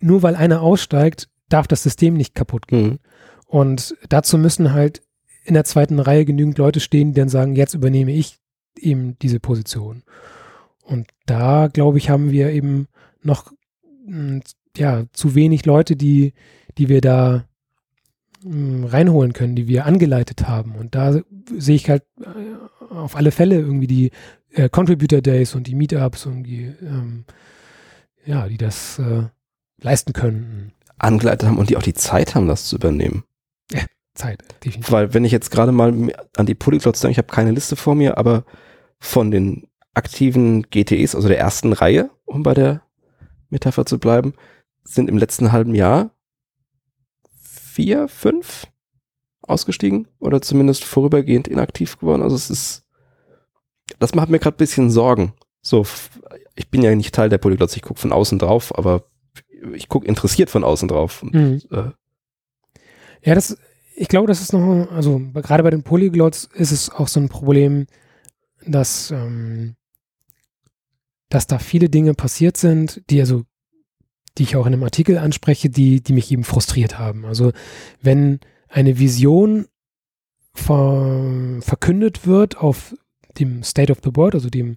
nur 0.00 0.22
weil 0.22 0.34
einer 0.34 0.62
aussteigt, 0.62 1.28
darf 1.48 1.66
das 1.66 1.82
System 1.82 2.14
nicht 2.14 2.34
kaputt 2.34 2.66
gehen. 2.66 2.90
Mhm. 2.90 2.98
Und 3.46 3.96
dazu 4.08 4.38
müssen 4.38 4.72
halt 4.72 5.02
in 5.44 5.54
der 5.54 5.64
zweiten 5.64 6.00
Reihe 6.00 6.24
genügend 6.24 6.58
Leute 6.58 6.80
stehen, 6.80 7.12
die 7.12 7.20
dann 7.20 7.28
sagen, 7.28 7.54
jetzt 7.54 7.74
übernehme 7.74 8.12
ich 8.12 8.38
eben 8.76 9.16
diese 9.20 9.38
Position. 9.38 10.02
Und 10.82 11.08
da, 11.26 11.68
glaube 11.68 11.98
ich, 11.98 12.10
haben 12.10 12.32
wir 12.32 12.50
eben 12.50 12.88
noch 13.22 13.52
mh, 14.06 14.40
ja, 14.76 15.04
zu 15.12 15.34
wenig 15.34 15.64
Leute, 15.66 15.96
die, 15.96 16.32
die 16.78 16.88
wir 16.88 17.00
da 17.00 17.44
reinholen 18.44 19.32
können, 19.32 19.56
die 19.56 19.68
wir 19.68 19.86
angeleitet 19.86 20.48
haben. 20.48 20.74
Und 20.74 20.94
da 20.94 21.20
sehe 21.56 21.76
ich 21.76 21.88
halt 21.88 22.04
äh, 22.20 22.94
auf 22.94 23.16
alle 23.16 23.30
Fälle 23.30 23.56
irgendwie 23.56 23.86
die 23.86 24.10
äh, 24.52 24.68
Contributor 24.68 25.20
Days 25.20 25.54
und 25.54 25.66
die 25.66 25.74
Meetups 25.74 26.26
irgendwie, 26.26 26.72
ähm, 26.82 27.24
ja, 28.24 28.48
die 28.48 28.58
das 28.58 28.98
äh, 28.98 29.24
leisten 29.80 30.12
können. 30.12 30.72
Angeleitet 30.98 31.48
haben 31.48 31.58
und 31.58 31.70
die 31.70 31.76
auch 31.76 31.82
die 31.82 31.94
Zeit 31.94 32.34
haben, 32.34 32.48
das 32.48 32.66
zu 32.66 32.76
übernehmen. 32.76 33.24
Zeit, 34.16 34.42
definitiv. 34.64 34.90
Weil 34.90 35.14
wenn 35.14 35.24
ich 35.24 35.32
jetzt 35.32 35.50
gerade 35.50 35.72
mal 35.72 35.94
an 36.36 36.46
die 36.46 36.54
Polyglots 36.54 37.00
denke, 37.00 37.12
ich 37.12 37.18
habe 37.18 37.32
keine 37.32 37.52
Liste 37.52 37.76
vor 37.76 37.94
mir, 37.94 38.18
aber 38.18 38.44
von 38.98 39.30
den 39.30 39.68
aktiven 39.94 40.62
GTEs, 40.62 41.14
also 41.14 41.28
der 41.28 41.38
ersten 41.38 41.72
Reihe, 41.72 42.10
um 42.24 42.42
bei 42.42 42.54
der 42.54 42.82
Metapher 43.50 43.86
zu 43.86 43.98
bleiben, 43.98 44.34
sind 44.82 45.08
im 45.08 45.18
letzten 45.18 45.52
halben 45.52 45.74
Jahr 45.74 46.10
vier, 47.76 48.08
fünf 48.08 48.66
ausgestiegen 49.42 50.08
oder 50.18 50.40
zumindest 50.40 50.84
vorübergehend 50.84 51.46
inaktiv 51.46 51.98
geworden. 51.98 52.22
Also 52.22 52.34
es 52.34 52.48
ist, 52.50 52.84
das 53.98 54.14
macht 54.14 54.30
mir 54.30 54.38
gerade 54.38 54.56
ein 54.56 54.64
bisschen 54.64 54.90
Sorgen. 54.90 55.34
So, 55.60 55.86
ich 56.54 56.68
bin 56.70 56.82
ja 56.82 56.94
nicht 56.94 57.14
Teil 57.14 57.28
der 57.28 57.38
Polyglots, 57.38 57.76
ich 57.76 57.82
gucke 57.82 58.00
von 58.00 58.12
außen 58.12 58.38
drauf, 58.38 58.76
aber 58.76 59.04
ich 59.74 59.88
gucke 59.88 60.06
interessiert 60.06 60.48
von 60.50 60.64
außen 60.64 60.88
drauf. 60.88 61.22
Und, 61.22 61.34
Mhm. 61.34 61.60
äh, 61.70 61.90
Ja, 63.22 63.34
das, 63.34 63.56
ich 63.94 64.08
glaube, 64.08 64.28
das 64.28 64.40
ist 64.40 64.52
noch, 64.52 64.90
also 64.90 65.20
gerade 65.34 65.62
bei 65.62 65.70
den 65.70 65.82
Polyglots 65.82 66.48
ist 66.54 66.72
es 66.72 66.90
auch 66.90 67.08
so 67.08 67.20
ein 67.20 67.28
Problem, 67.28 67.86
dass, 68.66 69.10
ähm, 69.10 69.76
dass 71.28 71.46
da 71.46 71.58
viele 71.58 71.88
Dinge 71.90 72.14
passiert 72.14 72.56
sind, 72.56 73.02
die 73.10 73.20
also, 73.20 73.44
die 74.38 74.42
ich 74.44 74.56
auch 74.56 74.66
in 74.66 74.72
einem 74.74 74.82
Artikel 74.84 75.18
anspreche, 75.18 75.70
die, 75.70 76.00
die 76.02 76.12
mich 76.12 76.30
eben 76.30 76.44
frustriert 76.44 76.98
haben. 76.98 77.24
Also 77.24 77.52
wenn 78.02 78.40
eine 78.68 78.98
Vision 78.98 79.66
ver, 80.54 81.58
verkündet 81.60 82.26
wird 82.26 82.58
auf 82.58 82.94
dem 83.38 83.62
State 83.62 83.92
of 83.92 83.98
the 84.02 84.10
World, 84.14 84.34
also 84.34 84.48
dem 84.50 84.76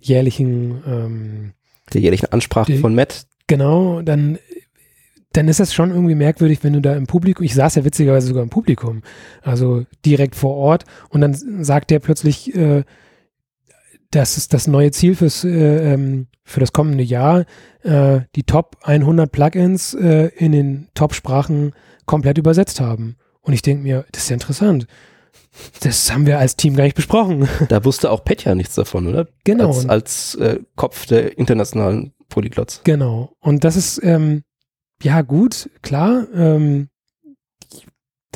jährlichen 0.00 0.82
ähm, 0.86 1.52
der 1.92 2.00
jährlichen 2.00 2.26
Ansprache 2.32 2.72
Die- 2.72 2.78
von 2.78 2.94
Matt, 2.94 3.26
Genau, 3.50 4.02
dann, 4.02 4.38
dann 5.32 5.48
ist 5.48 5.58
das 5.58 5.72
schon 5.72 5.90
irgendwie 5.90 6.14
merkwürdig, 6.14 6.62
wenn 6.62 6.74
du 6.74 6.82
da 6.82 6.94
im 6.94 7.06
Publikum, 7.06 7.46
ich 7.46 7.54
saß 7.54 7.76
ja 7.76 7.84
witzigerweise 7.86 8.26
sogar 8.26 8.42
im 8.42 8.50
Publikum, 8.50 9.02
also 9.40 9.86
direkt 10.04 10.36
vor 10.36 10.54
Ort 10.54 10.84
und 11.08 11.22
dann 11.22 11.32
sagt 11.64 11.90
der 11.90 11.98
plötzlich, 11.98 12.54
äh, 12.54 12.84
das 14.10 14.36
ist 14.36 14.54
das 14.54 14.66
neue 14.66 14.90
Ziel 14.90 15.14
fürs, 15.14 15.44
äh, 15.44 15.92
ähm, 15.92 16.28
für 16.44 16.60
das 16.60 16.72
kommende 16.72 17.04
Jahr, 17.04 17.44
äh, 17.82 18.20
die 18.34 18.44
Top 18.44 18.76
100 18.82 19.30
Plugins 19.30 19.94
äh, 19.94 20.30
in 20.36 20.52
den 20.52 20.88
Top-Sprachen 20.94 21.72
komplett 22.06 22.38
übersetzt 22.38 22.80
haben. 22.80 23.16
Und 23.40 23.52
ich 23.52 23.62
denke 23.62 23.82
mir, 23.82 24.06
das 24.12 24.24
ist 24.24 24.28
ja 24.30 24.34
interessant. 24.34 24.86
Das 25.80 26.12
haben 26.12 26.26
wir 26.26 26.38
als 26.38 26.56
Team 26.56 26.76
gar 26.76 26.84
nicht 26.84 26.96
besprochen. 26.96 27.48
Da 27.68 27.84
wusste 27.84 28.10
auch 28.10 28.24
Petja 28.24 28.54
nichts 28.54 28.74
davon, 28.74 29.06
oder? 29.06 29.28
Genau. 29.44 29.68
Als, 29.68 29.88
als 29.88 30.34
äh, 30.36 30.60
Kopf 30.76 31.06
der 31.06 31.38
internationalen 31.38 32.12
Polyglots. 32.28 32.82
Genau. 32.84 33.32
Und 33.40 33.64
das 33.64 33.76
ist, 33.76 34.00
ähm, 34.02 34.42
ja, 35.02 35.22
gut, 35.22 35.70
klar. 35.82 36.26
Ähm, 36.34 36.88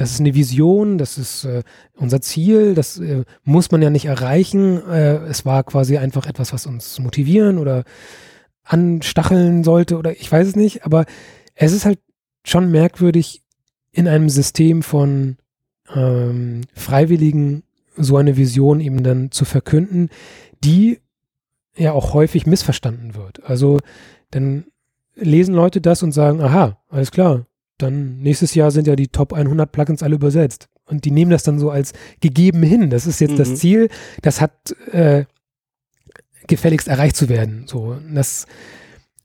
das 0.02 0.10
ist 0.10 0.20
eine 0.20 0.34
Vision, 0.34 0.98
das 0.98 1.16
ist 1.16 1.44
äh, 1.44 1.62
unser 1.94 2.20
Ziel, 2.20 2.74
das 2.74 2.98
äh, 2.98 3.22
muss 3.44 3.70
man 3.70 3.82
ja 3.82 3.88
nicht 3.88 4.06
erreichen. 4.06 4.82
Äh, 4.90 5.18
es 5.26 5.46
war 5.46 5.62
quasi 5.62 5.96
einfach 5.96 6.26
etwas, 6.26 6.52
was 6.52 6.66
uns 6.66 6.98
motivieren 6.98 7.56
oder 7.56 7.84
anstacheln 8.64 9.62
sollte 9.62 9.96
oder 9.96 10.10
ich 10.10 10.30
weiß 10.30 10.48
es 10.48 10.56
nicht. 10.56 10.84
Aber 10.84 11.04
es 11.54 11.70
ist 11.72 11.84
halt 11.84 12.00
schon 12.44 12.72
merkwürdig, 12.72 13.42
in 13.92 14.08
einem 14.08 14.28
System 14.28 14.82
von 14.82 15.36
ähm, 15.94 16.62
Freiwilligen 16.74 17.62
so 17.96 18.16
eine 18.16 18.36
Vision 18.36 18.80
eben 18.80 19.04
dann 19.04 19.30
zu 19.30 19.44
verkünden, 19.44 20.08
die 20.64 20.98
ja 21.76 21.92
auch 21.92 22.12
häufig 22.12 22.44
missverstanden 22.44 23.14
wird. 23.14 23.44
Also 23.44 23.78
dann 24.32 24.64
lesen 25.14 25.54
Leute 25.54 25.80
das 25.80 26.02
und 26.02 26.10
sagen, 26.10 26.40
aha, 26.40 26.78
alles 26.88 27.12
klar, 27.12 27.46
dann 27.82 28.18
nächstes 28.18 28.54
Jahr 28.54 28.70
sind 28.70 28.86
ja 28.86 28.96
die 28.96 29.08
Top 29.08 29.32
100 29.32 29.70
Plugins 29.70 30.02
alle 30.02 30.14
übersetzt. 30.14 30.68
Und 30.84 31.04
die 31.04 31.10
nehmen 31.10 31.30
das 31.30 31.42
dann 31.42 31.58
so 31.58 31.70
als 31.70 31.92
gegeben 32.20 32.62
hin. 32.62 32.90
Das 32.90 33.06
ist 33.06 33.20
jetzt 33.20 33.32
Mhm. 33.32 33.36
das 33.38 33.54
Ziel, 33.56 33.88
das 34.20 34.40
hat 34.40 34.52
äh, 34.92 35.24
gefälligst 36.48 36.88
erreicht 36.88 37.16
zu 37.16 37.28
werden. 37.28 37.64
So, 37.66 37.78
Und 37.78 38.14
das, 38.14 38.46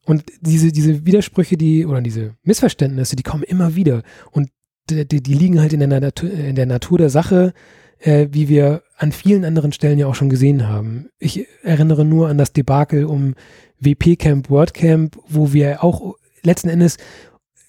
und 0.06 0.24
diese, 0.41 0.72
diese 0.72 1.06
Widersprüche, 1.06 1.58
die, 1.58 1.86
oder 1.86 2.02
diese 2.02 2.36
Missverständnisse, 2.43 3.15
die 3.15 3.24
kommen 3.24 3.43
immer 3.43 3.76
wieder. 3.76 4.04
Und 4.32 4.50
die, 4.89 5.06
die, 5.06 5.34
liegen 5.34 5.60
halt 5.60 5.74
in 5.74 5.82
der, 5.82 6.00
Natur, 6.00 6.32
in 6.32 6.56
der 6.56 6.65
Natur 6.65 6.98
der 6.98 7.10
Sache, 7.10 7.54
äh, 8.00 8.28
wie 8.32 8.48
wir 8.48 8.84
an 8.96 9.12
vielen 9.12 9.43
anderen 9.43 9.74
Stellen 9.74 10.00
ja 10.00 10.08
auch 10.08 10.15
schon 10.15 10.30
gesehen 10.30 10.67
haben. 10.67 11.10
Ich 11.20 11.46
erinnere 11.63 12.06
nur 12.06 12.30
an 12.30 12.38
das 12.38 12.54
Debakel 12.54 13.06
um 13.06 13.34
WP 13.80 14.15
Camp, 14.15 14.50
WordCamp, 14.50 15.17
wo 15.28 15.52
wir 15.54 15.84
auch 15.84 16.15
letzten 16.43 16.70
Endes 16.70 16.98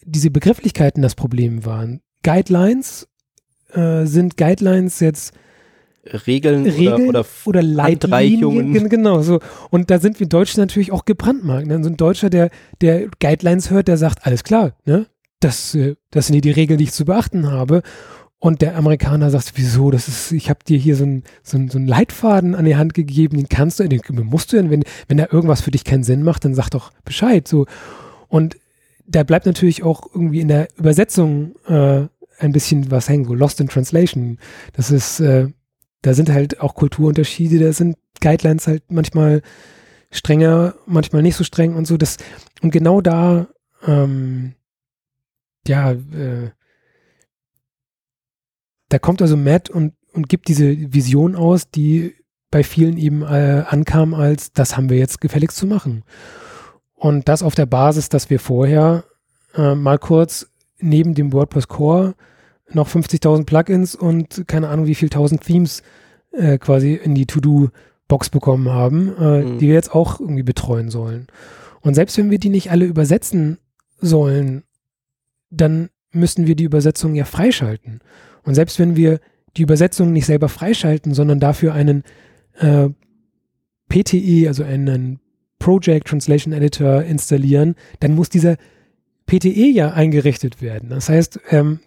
diese 0.05 0.31
Begrifflichkeiten 0.31 1.03
das 1.03 1.15
Problem 1.15 1.65
waren. 1.65 2.01
Guidelines 2.23 3.09
äh, 3.73 4.05
sind 4.05 4.37
Guidelines 4.37 5.01
jetzt 5.01 5.33
Regeln, 6.27 6.65
Regeln 6.65 7.09
oder, 7.09 7.25
oder 7.45 7.63
oder 8.71 8.89
genau 8.89 9.21
so. 9.23 9.41
Und 9.71 9.91
da 9.91 9.99
sind 9.99 10.21
wir 10.21 10.29
Deutschen 10.29 10.61
natürlich 10.61 10.93
auch 10.93 11.05
gebrandmarkt. 11.05 11.67
Ne? 11.67 11.83
So 11.83 11.91
ein 11.91 11.97
Deutscher, 11.97 12.31
der, 12.31 12.51
der 12.81 13.09
Guidelines 13.21 13.71
hört, 13.71 13.89
der 13.89 13.99
sagt, 13.99 14.27
alles 14.27 14.45
klar, 14.45 14.73
ne? 14.85 15.07
Das, 15.41 15.75
äh, 15.75 15.97
das 16.11 16.27
sind 16.27 16.35
hier 16.35 16.41
die 16.41 16.51
Regeln, 16.51 16.79
die 16.79 16.85
ich 16.85 16.93
zu 16.93 17.05
beachten 17.05 17.51
habe. 17.51 17.83
Und 18.41 18.63
der 18.63 18.77
Amerikaner 18.77 19.31
sagt, 19.31 19.53
wieso, 19.57 19.91
das 19.91 20.07
ist, 20.07 20.33
ich 20.33 20.49
habe 20.49 20.61
dir 20.67 20.79
hier 20.79 20.95
so 20.95 21.05
einen 21.05 21.25
so 21.43 21.59
ein, 21.59 21.69
so 21.69 21.79
ein 21.79 21.87
Leitfaden 21.87 22.55
an 22.55 22.65
die 22.65 22.77
Hand 22.77 22.95
gegeben, 22.95 23.37
den 23.37 23.49
kannst 23.49 23.81
du, 23.81 23.89
den 23.89 24.01
musst 24.23 24.53
du, 24.53 24.71
wenn, 24.71 24.85
wenn 25.09 25.17
da 25.17 25.27
irgendwas 25.31 25.61
für 25.61 25.73
dich 25.73 25.85
keinen 25.85 26.05
Sinn 26.05 26.23
macht, 26.23 26.45
dann 26.45 26.55
sag 26.55 26.71
doch 26.71 26.93
Bescheid. 27.05 27.49
So. 27.49 27.67
Und 28.29 28.57
da 29.09 29.23
bleibt 29.23 29.47
natürlich 29.47 29.83
auch 29.83 30.07
irgendwie 30.15 30.41
in 30.41 30.49
der 30.49 30.69
Übersetzung 30.77 31.57
äh, 31.67 32.07
ein 32.39 32.53
bisschen 32.53 32.91
was 32.91 33.09
hängen, 33.09 33.25
so 33.25 33.35
Lost 33.35 33.61
in 33.61 33.69
Translation. 33.69 34.39
Das 34.75 34.91
ist, 34.91 35.21
äh, 35.21 35.49
da 36.03 36.15
sind 36.15 36.31
halt 36.31 36.61
auch 36.61 36.75
Kulturunterschiede, 36.75 37.59
da 37.59 37.73
sind 37.73 37.97
Guidelines 38.21 38.67
halt 38.67 38.85
manchmal 38.91 39.43
strenger, 40.11 40.75
manchmal 40.87 41.23
nicht 41.23 41.37
so 41.37 41.45
streng 41.45 41.75
und 41.75 41.87
so. 41.87 41.97
Das, 41.97 42.19
und 42.63 42.71
genau 42.71 43.01
da, 43.01 43.49
ähm, 43.87 44.55
ja, 45.67 45.93
äh, 45.93 46.51
da 48.91 48.99
kommt 48.99 49.23
also 49.23 49.37
Matt 49.37 49.71
und, 49.71 49.95
und 50.13 50.29
gibt 50.29 50.49
diese 50.49 50.93
Vision 50.93 51.35
aus, 51.35 51.71
die 51.71 52.15
bei 52.51 52.63
vielen 52.63 52.97
eben 52.97 53.23
äh, 53.23 53.65
ankam 53.67 54.15
als, 54.15 54.53
das 54.53 54.77
haben 54.77 54.89
wir 54.89 54.99
jetzt 54.99 55.21
gefälligst 55.21 55.57
zu 55.57 55.67
machen. 55.67 56.05
Und 56.99 57.29
das 57.29 57.43
auf 57.43 57.55
der 57.55 57.67
Basis, 57.67 58.09
dass 58.09 58.29
wir 58.31 58.41
vorher 58.41 59.05
äh, 59.55 59.75
mal 59.75 59.99
kurz 59.99 60.51
neben 60.81 61.15
dem 61.15 61.33
WordPress 61.33 61.69
Core 61.69 62.15
noch 62.71 62.89
50.000 62.89 63.45
Plugins 63.47 63.95
und 63.95 64.45
keine 64.47 64.69
Ahnung 64.69 64.87
wie 64.87 64.95
viel 64.95 65.09
tausend 65.09 65.43
Themes 65.43 65.83
äh, 66.33 66.59
quasi 66.59 66.95
in 66.95 67.15
die 67.15 67.27
To-Do-Box 67.27 68.31
bekommen 68.31 68.69
haben, 68.69 69.15
äh, 69.19 69.43
Mhm. 69.45 69.59
die 69.59 69.69
wir 69.69 69.75
jetzt 69.75 69.95
auch 69.95 70.21
irgendwie 70.21 70.43
betreuen 70.43 70.91
sollen. 70.91 71.29
Und 71.81 71.95
selbst 71.95 72.19
wenn 72.19 72.31
wir 72.31 72.39
die 72.39 72.51
nicht 72.51 72.71
alle 72.71 72.85
übersetzen 72.85 73.59
sollen, 74.01 74.65
dann 75.51 75.89
müssen 76.13 76.47
wir 76.47 76.57
die 76.57 76.65
Übersetzung 76.65 77.15
ja 77.15 77.25
freischalten. 77.25 78.01
Und 78.43 78.55
selbst 78.55 78.79
wenn 78.79 78.97
wir 78.97 79.21
die 79.57 79.63
Übersetzung 79.63 80.13
nicht 80.13 80.27
selber 80.27 80.49
freischalten, 80.49 81.15
sondern 81.15 81.41
dafür 81.41 81.73
einen 81.75 82.03
äh, 82.59 82.89
PTE, 83.89 84.49
also 84.49 84.65
einen 84.65 85.21
Project 85.59 86.09
Translation 86.09 86.53
Editor 86.53 87.03
installieren, 87.03 87.75
dann 88.01 88.15
muss 88.15 88.29
dieser 88.29 88.57
PTE 89.27 89.71
ja 89.71 89.93
eingerichtet 89.93 90.63
werden. 90.63 90.89
Das 90.89 91.09
heißt, 91.09 91.41
ähm, 91.51 91.81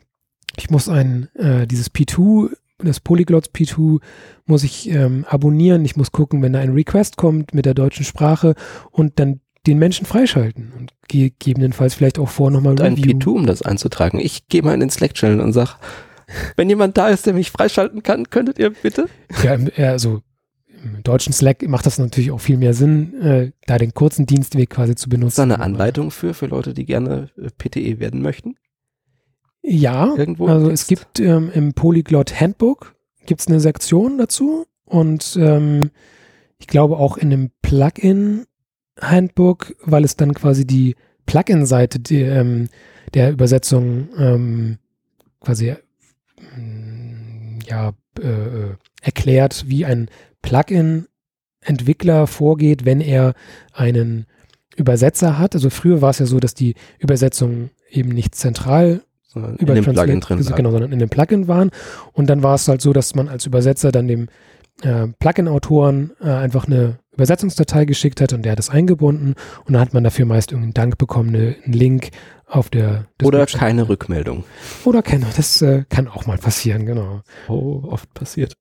ich 0.57 0.69
muss 0.69 0.89
ein, 0.89 1.29
äh, 1.35 1.65
dieses 1.65 1.91
P2, 1.91 2.51
das 2.79 2.99
Polyglots 2.99 3.49
P2 3.53 3.99
muss 4.45 4.63
ich 4.63 4.89
ähm, 4.89 5.25
abonnieren. 5.27 5.85
Ich 5.85 5.95
muss 5.95 6.11
gucken, 6.11 6.41
wenn 6.41 6.53
da 6.53 6.59
ein 6.59 6.73
Request 6.73 7.17
kommt 7.17 7.53
mit 7.53 7.65
der 7.65 7.73
deutschen 7.73 8.05
Sprache 8.05 8.55
und 8.91 9.19
dann 9.19 9.39
den 9.67 9.77
Menschen 9.77 10.05
freischalten 10.05 10.73
und 10.77 10.91
gegebenenfalls 11.07 11.93
vielleicht 11.93 12.17
auch 12.17 12.29
vor 12.29 12.49
nochmal 12.49 12.81
ein 12.81 12.95
Review. 12.95 13.17
P2, 13.17 13.27
um 13.27 13.45
das 13.45 13.61
einzutragen. 13.61 14.19
Ich 14.19 14.47
gehe 14.47 14.63
mal 14.63 14.73
in 14.73 14.79
den 14.79 14.89
Slack-Channel 14.89 15.39
und 15.39 15.53
sag, 15.53 15.77
wenn 16.55 16.69
jemand 16.69 16.97
da 16.97 17.09
ist, 17.09 17.25
der 17.25 17.33
mich 17.33 17.51
freischalten 17.51 18.03
kann, 18.03 18.29
könntet 18.29 18.57
ihr 18.57 18.71
bitte? 18.71 19.07
Ja, 19.43 19.57
also 19.89 20.21
im 20.83 21.03
deutschen 21.03 21.33
Slack 21.33 21.67
macht 21.67 21.85
das 21.85 21.99
natürlich 21.99 22.31
auch 22.31 22.39
viel 22.39 22.57
mehr 22.57 22.73
Sinn, 22.73 23.21
äh, 23.21 23.51
da 23.67 23.77
den 23.77 23.93
kurzen 23.93 24.25
Dienstweg 24.25 24.69
quasi 24.69 24.95
zu 24.95 25.09
benutzen. 25.09 25.27
Ist 25.29 25.39
da 25.39 25.43
eine 25.43 25.59
Anleitung 25.59 26.11
für, 26.11 26.33
für 26.33 26.47
Leute, 26.47 26.73
die 26.73 26.85
gerne 26.85 27.29
äh, 27.37 27.49
PTE 27.49 27.99
werden 27.99 28.21
möchten? 28.21 28.55
Ja, 29.63 30.15
Irgendwo? 30.15 30.47
also 30.47 30.69
es 30.69 30.87
gibt 30.87 31.19
ähm, 31.19 31.51
im 31.53 31.73
Polyglot 31.73 32.39
Handbook 32.39 32.95
gibt's 33.25 33.47
eine 33.47 33.59
Sektion 33.59 34.17
dazu 34.17 34.65
und 34.85 35.37
ähm, 35.39 35.91
ich 36.57 36.67
glaube 36.67 36.97
auch 36.97 37.17
in 37.17 37.29
dem 37.29 37.51
Plugin 37.61 38.45
Handbook, 38.99 39.75
weil 39.83 40.03
es 40.03 40.15
dann 40.15 40.33
quasi 40.33 40.65
die 40.65 40.95
Plugin-Seite 41.25 41.99
die, 41.99 42.21
ähm, 42.21 42.69
der 43.13 43.31
Übersetzung 43.31 44.09
ähm, 44.17 44.77
quasi 45.39 45.75
ähm, 46.55 47.59
ja 47.65 47.93
äh, 48.19 48.27
äh, 48.27 48.75
erklärt, 49.01 49.65
wie 49.67 49.85
ein 49.85 50.09
Plugin-Entwickler 50.41 52.27
vorgeht, 52.27 52.85
wenn 52.85 53.01
er 53.01 53.33
einen 53.73 54.25
Übersetzer 54.75 55.37
hat. 55.37 55.55
Also 55.55 55.69
früher 55.69 56.01
war 56.01 56.11
es 56.11 56.19
ja 56.19 56.25
so, 56.25 56.39
dass 56.39 56.53
die 56.53 56.75
Übersetzungen 56.99 57.71
eben 57.89 58.09
nicht 58.09 58.35
zentral 58.35 59.01
Sondern 59.27 59.55
über 59.57 59.75
in 59.75 59.83
dem 59.83 59.93
Plugin 59.93 60.19
drin. 60.21 60.37
also 60.37 60.55
genau, 60.55 60.71
sondern 60.71 60.91
in 60.91 60.99
dem 60.99 61.09
Plugin 61.09 61.47
waren. 61.47 61.71
Und 62.13 62.29
dann 62.29 62.43
war 62.43 62.55
es 62.55 62.67
halt 62.67 62.81
so, 62.81 62.93
dass 62.93 63.15
man 63.15 63.27
als 63.27 63.45
Übersetzer 63.45 63.91
dann 63.91 64.07
dem 64.07 64.27
äh, 64.81 65.07
Plugin-Autoren 65.19 66.11
äh, 66.21 66.29
einfach 66.29 66.67
eine 66.67 66.99
Übersetzungsdatei 67.13 67.85
geschickt 67.85 68.21
hat 68.21 68.33
und 68.33 68.43
der 68.43 68.53
hat 68.53 68.59
es 68.59 68.69
eingebunden 68.69 69.35
und 69.65 69.73
dann 69.73 69.81
hat 69.81 69.93
man 69.93 70.03
dafür 70.03 70.25
meist 70.25 70.51
irgendeinen 70.51 70.73
Dank 70.73 70.97
bekommen, 70.97 71.35
eine, 71.35 71.55
einen 71.63 71.73
Link 71.73 72.09
auf 72.47 72.69
der 72.69 73.07
Oder 73.21 73.45
keine 73.45 73.89
Rückmeldung. 73.89 74.43
Oder 74.85 75.01
keine, 75.01 75.25
das 75.35 75.61
äh, 75.61 75.83
kann 75.89 76.07
auch 76.07 76.25
mal 76.25 76.37
passieren, 76.37 76.85
genau. 76.85 77.21
Oh, 77.47 77.83
oft 77.89 78.13
passiert. 78.13 78.53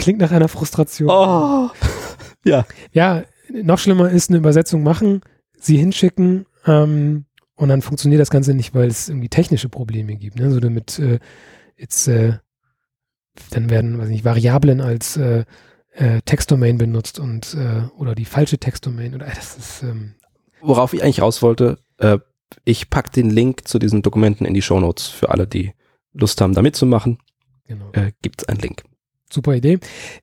Klingt 0.00 0.18
nach 0.18 0.32
einer 0.32 0.48
Frustration. 0.48 1.10
Oh. 1.10 1.70
ja. 2.44 2.64
Ja, 2.92 3.22
noch 3.50 3.78
schlimmer 3.78 4.10
ist 4.10 4.30
eine 4.30 4.38
Übersetzung 4.38 4.82
machen, 4.82 5.20
sie 5.58 5.76
hinschicken 5.76 6.46
ähm, 6.66 7.26
und 7.56 7.68
dann 7.68 7.82
funktioniert 7.82 8.20
das 8.20 8.30
Ganze 8.30 8.54
nicht, 8.54 8.74
weil 8.74 8.88
es 8.88 9.08
irgendwie 9.08 9.28
technische 9.28 9.68
Probleme 9.68 10.16
gibt. 10.16 10.38
Ne? 10.38 10.50
So 10.50 10.58
damit 10.58 10.98
äh, 10.98 11.18
jetzt 11.76 12.08
äh, 12.08 12.38
dann 13.50 13.68
werden, 13.68 13.98
weiß 13.98 14.08
nicht, 14.08 14.24
Variablen 14.24 14.80
als 14.80 15.18
äh, 15.18 15.44
äh, 15.92 16.22
Textdomain 16.22 16.78
benutzt 16.78 17.18
und 17.18 17.54
äh, 17.54 17.82
oder 17.98 18.14
die 18.14 18.24
falsche 18.24 18.58
Textdomain 18.58 19.14
oder 19.14 19.26
äh, 19.26 19.34
das 19.34 19.58
ist 19.58 19.82
ähm, 19.82 20.14
Worauf 20.62 20.94
ich 20.94 21.02
eigentlich 21.02 21.20
raus 21.20 21.42
wollte, 21.42 21.78
äh, 21.98 22.18
ich 22.64 22.90
pack 22.90 23.12
den 23.12 23.30
Link 23.30 23.68
zu 23.68 23.78
diesen 23.78 24.02
Dokumenten 24.02 24.46
in 24.46 24.54
die 24.54 24.62
Shownotes 24.62 25.08
für 25.08 25.28
alle, 25.30 25.46
die 25.46 25.72
Lust 26.12 26.40
haben, 26.40 26.54
da 26.54 26.62
mitzumachen. 26.62 27.18
genau. 27.66 27.90
Äh, 27.92 28.12
gibt's 28.22 28.44
einen 28.44 28.60
Link. 28.60 28.82
Super 29.32 29.54
Idee. 29.54 29.78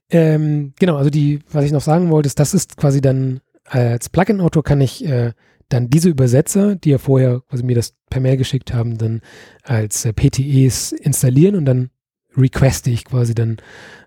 Ähm, 0.09 0.73
genau, 0.79 0.97
also 0.97 1.09
die, 1.09 1.39
was 1.51 1.65
ich 1.65 1.71
noch 1.71 1.81
sagen 1.81 2.09
wollte, 2.09 2.27
ist, 2.27 2.39
das 2.39 2.53
ist 2.53 2.77
quasi 2.77 3.01
dann 3.01 3.41
als 3.65 4.09
Plugin-Autor 4.09 4.63
kann 4.63 4.81
ich 4.81 5.05
äh, 5.05 5.33
dann 5.69 5.89
diese 5.89 6.09
Übersetzer, 6.09 6.75
die 6.75 6.91
ja 6.91 6.97
vorher 6.97 7.41
quasi 7.49 7.63
mir 7.63 7.75
das 7.75 7.95
per 8.09 8.21
Mail 8.21 8.37
geschickt 8.37 8.73
haben, 8.73 8.97
dann 8.97 9.21
als 9.63 10.05
äh, 10.05 10.13
PTEs 10.13 10.93
installieren 10.93 11.55
und 11.55 11.65
dann 11.65 11.89
requeste 12.37 12.89
ich 12.89 13.05
quasi 13.05 13.35
dann 13.35 13.57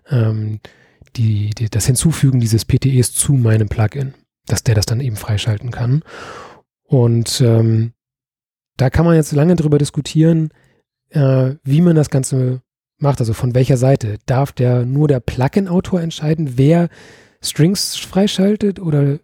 ähm, 0.09 0.59
die, 1.15 1.51
die, 1.51 1.69
das 1.69 1.85
Hinzufügen 1.85 2.39
dieses 2.39 2.65
PTEs 2.65 3.13
zu 3.13 3.33
meinem 3.33 3.69
Plugin, 3.69 4.13
dass 4.47 4.63
der 4.63 4.75
das 4.75 4.85
dann 4.85 5.01
eben 5.01 5.17
freischalten 5.17 5.71
kann. 5.71 6.03
Und 6.83 7.41
ähm, 7.41 7.93
da 8.77 8.89
kann 8.89 9.05
man 9.05 9.15
jetzt 9.15 9.31
lange 9.31 9.55
drüber 9.55 9.77
diskutieren, 9.77 10.49
äh, 11.09 11.55
wie 11.63 11.81
man 11.81 11.95
das 11.95 12.09
Ganze 12.09 12.61
macht, 13.01 13.19
also 13.19 13.33
von 13.33 13.55
welcher 13.55 13.77
Seite. 13.77 14.17
Darf 14.25 14.51
der 14.51 14.85
nur 14.85 15.07
der 15.07 15.19
Plugin-Autor 15.19 16.01
entscheiden, 16.01 16.53
wer 16.57 16.89
Strings 17.41 17.95
freischaltet 17.95 18.79
oder 18.79 19.19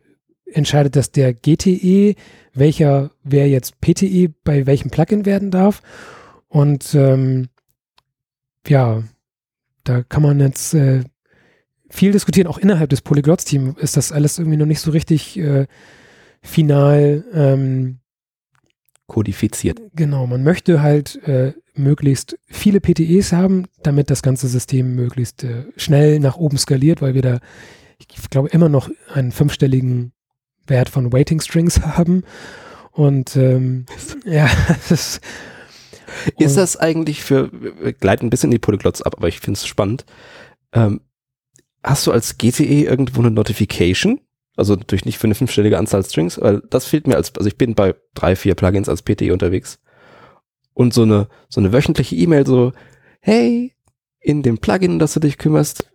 entscheidet 0.45 0.95
das 0.95 1.11
der 1.11 1.33
GTE, 1.33 2.15
welcher, 2.53 3.11
wer 3.23 3.47
jetzt 3.49 3.79
PTE 3.81 4.33
bei 4.43 4.65
welchem 4.65 4.89
Plugin 4.89 5.25
werden 5.25 5.51
darf? 5.51 5.81
Und 6.47 6.95
ähm, 6.95 7.49
ja, 8.67 9.03
da 9.83 10.03
kann 10.03 10.23
man 10.23 10.39
jetzt 10.39 10.73
äh, 10.73 11.03
viel 11.89 12.11
diskutieren, 12.11 12.47
auch 12.47 12.57
innerhalb 12.57 12.89
des 12.89 13.01
Polyglots-Teams 13.01 13.77
ist 13.79 13.97
das 13.97 14.11
alles 14.11 14.39
irgendwie 14.39 14.57
noch 14.57 14.65
nicht 14.65 14.81
so 14.81 14.91
richtig 14.91 15.37
äh, 15.37 15.67
final 16.41 17.23
ähm, 17.33 17.99
Kodifiziert. 19.07 19.81
Genau, 19.95 20.27
man 20.27 20.43
möchte 20.43 20.81
halt 20.81 21.15
äh, 21.27 21.53
möglichst 21.77 22.37
viele 22.47 22.79
PTEs 22.79 23.31
haben, 23.31 23.65
damit 23.83 24.09
das 24.09 24.21
ganze 24.21 24.47
System 24.47 24.95
möglichst 24.95 25.43
äh, 25.43 25.65
schnell 25.75 26.19
nach 26.19 26.37
oben 26.37 26.57
skaliert, 26.57 27.01
weil 27.01 27.13
wir 27.13 27.21
da, 27.21 27.39
ich 27.99 28.29
glaube, 28.29 28.49
immer 28.49 28.69
noch 28.69 28.89
einen 29.13 29.31
fünfstelligen 29.31 30.11
Wert 30.65 30.89
von 30.89 31.13
Waiting 31.13 31.41
Strings 31.41 31.81
haben. 31.81 32.23
Und 32.91 33.35
ähm, 33.35 33.85
ja, 34.25 34.49
das 34.89 34.91
ist, 34.91 35.21
das 36.39 36.77
eigentlich 36.77 37.23
für, 37.23 37.51
wir 37.51 37.93
gleiten 37.93 38.27
ein 38.27 38.29
bisschen 38.29 38.51
die 38.51 38.59
Polyglots 38.59 39.01
ab, 39.01 39.15
aber 39.17 39.27
ich 39.27 39.39
finde 39.39 39.57
es 39.57 39.67
spannend. 39.67 40.05
Ähm, 40.73 41.01
hast 41.83 42.07
du 42.07 42.11
als 42.11 42.37
GTE 42.37 42.83
irgendwo 42.83 43.21
eine 43.21 43.31
Notification? 43.31 44.19
Also 44.55 44.73
natürlich 44.73 45.05
nicht 45.05 45.19
für 45.19 45.27
eine 45.27 45.35
fünfstellige 45.35 45.77
Anzahl 45.77 46.03
Strings, 46.03 46.41
weil 46.41 46.63
das 46.69 46.85
fehlt 46.85 47.07
mir 47.07 47.15
als, 47.15 47.31
also 47.35 47.47
ich 47.47 47.57
bin 47.57 47.75
bei 47.75 47.93
drei, 48.15 48.35
vier 48.35 48.55
Plugins 48.55 48.89
als 48.89 49.03
PTE 49.03 49.31
unterwegs. 49.31 49.79
Und 50.77 50.93
so 50.93 51.01
eine, 51.01 51.27
so 51.49 51.59
eine 51.59 51.73
wöchentliche 51.73 52.15
E-Mail 52.15 52.45
so, 52.45 52.71
hey, 53.19 53.73
in 54.19 54.43
dem 54.43 54.59
Plugin, 54.59 54.91
um 54.91 54.99
das 54.99 55.15
du 55.15 55.19
dich 55.19 55.39
kümmerst, 55.39 55.89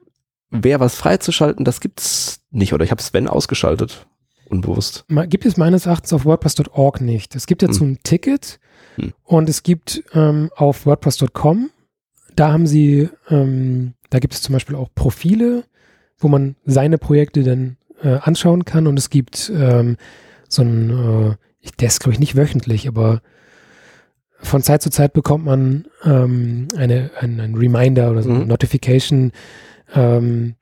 wer 0.51 0.81
was 0.81 0.97
freizuschalten, 0.97 1.65
das 1.65 1.79
gibt's 1.81 2.41
nicht. 2.51 2.73
Oder 2.73 2.85
ich 2.85 2.91
habe 2.91 3.01
Sven 3.01 3.29
ausgeschaltet. 3.29 4.09
Unbewusst. 4.49 5.05
gibt 5.29 5.47
es 5.47 5.57
meines 5.57 5.87
Erachtens 5.87 6.13
auf 6.13 6.25
WordPress.org 6.25 7.01
nicht. 7.01 7.37
Es 7.37 7.47
gibt 7.47 7.63
dazu 7.63 7.83
Hm. 7.83 7.93
ein 7.93 7.99
Ticket 8.03 8.59
Hm. 8.97 9.13
und 9.23 9.49
es 9.49 9.63
gibt 9.63 10.03
ähm, 10.15 10.51
auf 10.57 10.85
WordPress.com, 10.85 11.71
da 12.35 12.53
haben 12.53 12.67
sie, 12.67 13.09
ähm, 13.31 13.95
da 14.11 14.19
gibt 14.19 14.35
es 14.35 14.43
zum 14.43 14.53
Beispiel 14.53 14.75
auch 14.75 14.89
Profile, 14.97 15.63
wo 16.19 16.27
man 16.27 16.57
seine 16.65 16.99
Projekte 16.99 17.45
dann 17.45 17.77
äh, 18.03 18.19
anschauen 18.21 18.65
kann 18.65 18.89
und 18.89 18.99
es 18.99 19.11
gibt 19.11 19.51
ähm, 19.55 19.97
so 20.49 20.63
ein, 20.63 20.91
äh, 20.91 21.37
ich, 21.61 21.71
der 21.77 21.87
ist 21.87 22.01
glaube 22.01 22.15
ich 22.15 22.21
nicht 22.21 22.37
wöchentlich, 22.37 22.89
aber 22.89 23.23
von 24.43 24.63
Zeit 24.63 24.83
zu 24.83 24.91
Zeit 24.91 25.13
bekommt 25.13 25.45
man 25.45 25.87
ähm, 26.05 26.69
eine, 26.77 27.11
ein, 27.21 27.41
ein 27.41 27.55
Reminder 27.55 28.11
oder 28.11 28.23
so 28.23 28.31
eine 28.31 28.41
Mhm. 28.41 28.49
Notification, 28.49 29.33
ähm, 29.95 30.55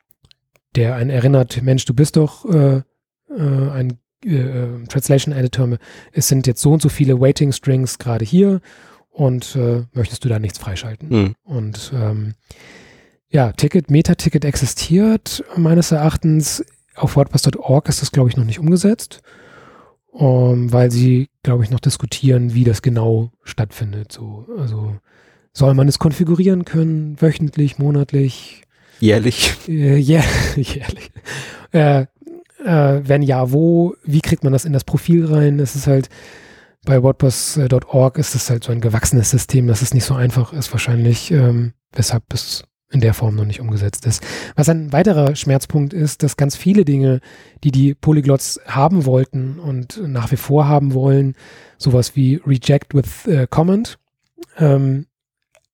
der 0.75 0.95
einen 0.95 1.09
erinnert, 1.09 1.61
Mensch, 1.61 1.85
du 1.85 1.93
bist 1.93 2.15
doch 2.15 2.45
äh, 2.45 2.77
äh, 2.77 3.69
ein 3.71 3.97
äh, 4.25 4.85
Translation 4.87 5.33
Editor, 5.33 5.77
es 6.13 6.27
sind 6.27 6.47
jetzt 6.47 6.61
so 6.61 6.71
und 6.71 6.81
so 6.81 6.89
viele 6.89 7.19
Waiting 7.19 7.51
Strings 7.51 7.97
gerade 7.97 8.23
hier 8.23 8.61
und 9.09 9.55
äh, 9.55 9.83
möchtest 9.93 10.23
du 10.23 10.29
da 10.29 10.39
nichts 10.39 10.59
freischalten? 10.59 11.09
Hm. 11.09 11.35
Und 11.43 11.91
ähm, 11.93 12.35
ja, 13.29 13.51
Ticket, 13.53 13.89
Meta-Ticket 13.89 14.45
existiert 14.45 15.43
meines 15.55 15.91
Erachtens. 15.91 16.63
Auf 16.95 17.15
WordPress.org 17.15 17.87
ist 17.87 18.01
das, 18.01 18.11
glaube 18.11 18.29
ich, 18.29 18.37
noch 18.37 18.43
nicht 18.43 18.59
umgesetzt, 18.59 19.21
um, 20.11 20.71
weil 20.71 20.91
sie, 20.91 21.29
glaube 21.43 21.63
ich, 21.63 21.69
noch 21.71 21.79
diskutieren, 21.79 22.53
wie 22.53 22.63
das 22.63 22.81
genau 22.81 23.31
stattfindet. 23.43 24.11
So, 24.11 24.45
also 24.57 24.95
soll 25.53 25.73
man 25.73 25.87
es 25.87 25.99
konfigurieren 25.99 26.65
können, 26.65 27.21
wöchentlich, 27.21 27.77
monatlich, 27.79 28.63
Jährlich. 28.99 29.53
äh, 29.67 29.95
jä- 29.99 30.55
jährlich? 30.59 31.11
Äh, 31.71 32.05
äh, 32.63 33.01
wenn 33.07 33.21
ja, 33.23 33.51
wo? 33.51 33.95
Wie 34.03 34.21
kriegt 34.21 34.43
man 34.43 34.53
das 34.53 34.65
in 34.65 34.73
das 34.73 34.83
Profil 34.83 35.25
rein? 35.25 35.59
Es 35.59 35.75
ist 35.75 35.87
halt 35.87 36.09
bei 36.85 37.01
WordPress.org 37.03 38.17
ist 38.17 38.33
es 38.35 38.49
halt 38.49 38.63
so 38.63 38.71
ein 38.71 38.81
gewachsenes 38.81 39.29
System, 39.29 39.67
dass 39.67 39.81
es 39.81 39.93
nicht 39.93 40.03
so 40.05 40.15
einfach 40.15 40.51
ist, 40.51 40.71
wahrscheinlich, 40.71 41.29
ähm, 41.31 41.73
weshalb 41.93 42.23
es 42.33 42.63
in 42.91 43.01
der 43.01 43.13
Form 43.13 43.35
noch 43.35 43.45
nicht 43.45 43.61
umgesetzt 43.61 44.05
ist. 44.05 44.23
Was 44.55 44.69
ein 44.69 44.91
weiterer 44.91 45.35
Schmerzpunkt 45.35 45.93
ist, 45.93 46.23
dass 46.23 46.37
ganz 46.37 46.55
viele 46.55 46.85
Dinge, 46.85 47.21
die 47.63 47.71
die 47.71 47.93
Polyglots 47.93 48.59
haben 48.67 49.05
wollten 49.05 49.59
und 49.59 50.01
nach 50.05 50.31
wie 50.31 50.37
vor 50.37 50.67
haben 50.67 50.93
wollen, 50.93 51.35
sowas 51.77 52.15
wie 52.15 52.41
Reject 52.45 52.93
with 52.93 53.27
äh, 53.27 53.47
Comment, 53.49 53.97
ähm, 54.57 55.07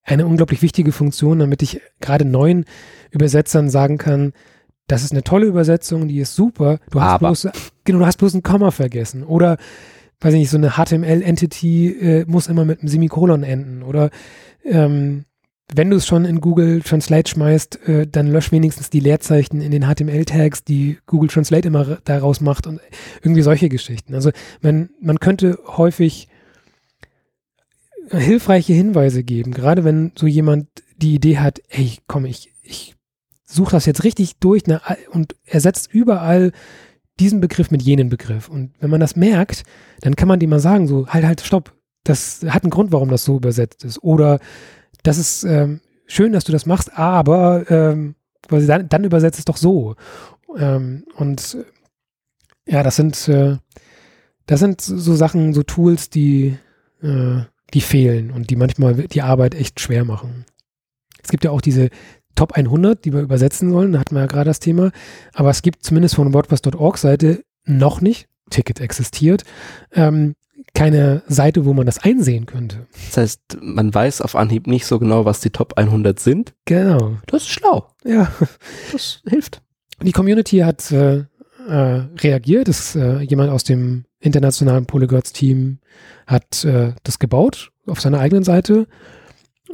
eine 0.03 0.26
unglaublich 0.26 0.61
wichtige 0.61 0.91
Funktion, 0.91 1.39
damit 1.39 1.61
ich 1.61 1.82
gerade 1.99 2.24
neuen 2.24 2.65
Übersetzern 3.11 3.70
sagen 3.70 3.97
kann, 3.97 4.34
das 4.88 5.03
ist 5.03 5.11
eine 5.11 5.24
tolle 5.24 5.45
Übersetzung, 5.45 6.07
die 6.07 6.20
ist 6.20 6.34
super. 6.34 6.80
Du 6.91 7.01
hast 7.01 7.15
Aber. 7.15 7.28
bloß, 7.28 7.49
genau, 7.84 7.99
du 7.99 8.05
hast 8.05 8.18
bloß 8.18 8.34
ein 8.36 8.43
Komma 8.43 8.72
vergessen. 8.72 9.24
Oder, 9.24 9.57
weiß 10.22 10.34
ich 10.34 10.39
nicht, 10.39 10.49
so 10.49 10.57
eine 10.57 10.72
HTML-Entity 10.72 11.89
äh, 11.89 12.26
muss 12.26 12.47
immer 12.47 12.63
mit 12.63 12.80
einem 12.80 12.88
Semikolon 12.88 13.43
enden. 13.43 13.84
Oder 13.84 14.09
ähm, 14.63 15.26
wenn 15.74 15.89
du 15.89 15.97
es 15.97 16.07
schon 16.07 16.24
in 16.26 16.39
Google 16.39 16.82
Translate 16.82 17.30
schmeißt, 17.30 17.88
äh, 17.88 18.07
dann 18.07 18.28
lösch 18.28 18.51
wenigstens 18.51 18.89
die 18.89 19.01
Leerzeichen 19.01 19.59
in 19.61 19.72
den 19.72 19.84
HTML-Tags, 19.84 20.63
die 20.63 20.97
Google 21.05 21.30
Translate 21.30 21.68
immer 21.68 21.97
daraus 22.05 22.39
macht 22.39 22.68
und 22.68 22.80
irgendwie 23.22 23.41
solche 23.41 23.68
Geschichten. 23.68 24.13
Also 24.13 24.32
man, 24.61 24.89
man 25.01 25.20
könnte 25.20 25.59
häufig 25.65 26.30
hilfreiche 28.09 28.74
Hinweise 28.74 29.24
geben, 29.24 29.51
gerade 29.51 29.84
wenn 29.84 30.13
so 30.15 30.28
jemand 30.28 30.68
die 30.95 31.15
Idee 31.15 31.39
hat, 31.39 31.61
ey, 31.68 31.97
komm, 32.07 32.26
ich, 32.26 32.53
ich 32.63 32.95
suche 33.43 33.72
das 33.72 33.86
jetzt 33.86 34.03
richtig 34.05 34.38
durch 34.38 34.65
ne, 34.65 34.82
und 35.11 35.36
ersetzt 35.45 35.93
überall 35.93 36.51
diesen 37.20 37.41
Begriff 37.41 37.72
mit 37.72 37.82
jenen 37.82 38.09
Begriff. 38.09 38.47
Und 38.47 38.72
wenn 38.80 38.89
man 38.89 38.99
das 38.99 39.15
merkt, 39.15 39.63
dann 40.01 40.15
kann 40.15 40.28
man 40.28 40.39
dem 40.39 40.49
mal 40.49 40.59
sagen, 40.59 40.88
so, 40.88 41.07
halt, 41.07 41.26
halt, 41.26 41.41
stopp, 41.41 41.74
das 42.03 42.45
hat 42.47 42.63
einen 42.63 42.70
Grund, 42.70 42.91
warum 42.91 43.09
das 43.09 43.26
so 43.26 43.36
übersetzt 43.36 43.84
ist. 43.84 44.01
Oder 44.03 44.39
das 45.04 45.18
ist 45.18 45.43
ähm, 45.43 45.82
schön, 46.06 46.34
dass 46.34 46.43
du 46.43 46.52
das 46.52 46.66
machst, 46.66 46.98
aber 46.98 47.70
ähm, 47.70 48.16
dann, 48.50 48.89
dann 48.89 49.04
übersetzt 49.04 49.39
es 49.39 49.45
doch 49.45 49.58
so. 49.58 49.95
Ähm, 50.58 51.06
und 51.16 51.56
äh, 51.56 52.72
ja, 52.72 52.84
das 52.84 52.95
sind, 52.95 53.28
äh, 53.28 53.58
das 54.45 54.60
sind 54.60 54.82
so 54.82 55.16
Sachen, 55.16 55.54
so 55.54 55.64
Tools, 55.64 56.10
die, 56.10 56.58
äh, 57.02 57.41
die 57.74 57.82
fehlen 57.82 58.32
und 58.32 58.50
die 58.50 58.56
manchmal 58.56 58.93
die 58.95 59.22
Arbeit 59.22 59.56
echt 59.56 59.80
schwer 59.80 60.06
machen. 60.06 60.45
Es 61.22 61.30
gibt 61.30 61.43
ja 61.43 61.52
auch 61.52 61.62
diese 61.62 61.89
Top 62.36 62.54
100, 62.54 63.04
die 63.04 63.14
wir 63.14 63.22
übersetzen 63.22 63.72
sollen, 63.72 63.93
da 63.93 64.00
hatten 64.00 64.16
wir 64.16 64.22
ja 64.22 64.28
gerade 64.28 64.50
das 64.50 64.60
Thema, 64.60 64.91
aber 65.34 65.50
es 65.50 65.62
gibt 65.62 65.84
zumindest 65.84 66.16
von 66.16 66.34
WordPress.org 66.34 66.98
Seite 66.98 67.43
noch 67.66 68.00
nicht, 68.00 68.30
Ticket 68.50 68.80
existiert, 68.80 69.43
ähm, 69.91 70.36
keine 70.74 71.24
Seite, 71.28 71.65
wo 71.65 71.74
man 71.74 71.86
das 71.86 71.99
einsehen 71.99 72.45
könnte. 72.45 72.88
Das 73.07 73.18
heißt, 73.18 73.57
man 73.61 73.93
weiß 73.93 74.22
auf 74.22 74.36
Anhieb 74.36 74.68
nicht 74.68 74.86
so 74.86 74.99
genau, 74.99 75.26
was 75.26 75.39
die 75.39 75.49
Top 75.49 75.78
100 75.78 76.20
sind. 76.20 76.53
Genau. 76.65 77.18
Das 77.28 77.43
ist 77.43 77.49
schlau. 77.49 77.88
Ja. 78.05 78.32
Das 78.91 79.22
hilft. 79.28 79.61
Die 80.01 80.11
Community 80.11 80.59
hat 80.59 80.91
äh, 80.91 81.26
äh, 81.68 82.03
reagiert. 82.20 82.68
Das, 82.68 82.95
äh, 82.95 83.20
jemand 83.22 83.49
aus 83.49 83.63
dem 83.63 84.05
internationalen 84.20 84.86
Polyglots-Team 84.86 85.80
hat 86.26 86.63
äh, 86.63 86.93
das 87.03 87.20
gebaut 87.20 87.72
auf 87.86 87.99
seiner 87.99 88.20
eigenen 88.20 88.43
Seite. 88.43 88.88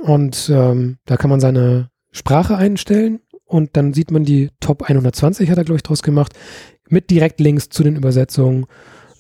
Und 0.02 0.50
ähm, 0.54 0.98
da 1.06 1.18
kann 1.18 1.30
man 1.30 1.40
seine 1.40 1.90
Sprache 2.12 2.58
einstellen 2.58 3.20
und 3.46 3.76
dann 3.78 3.94
sieht 3.94 4.12
man 4.12 4.24
die 4.24 4.50
Top 4.60 4.84
120, 4.84 5.50
hat 5.50 5.58
er, 5.58 5.64
glaube 5.64 5.78
ich, 5.78 5.84
draus 5.84 6.04
gemacht, 6.04 6.34
mit 6.90 7.10
Direktlinks 7.10 7.70
zu 7.70 7.84
den 7.84 7.96
Übersetzungen. 7.96 8.66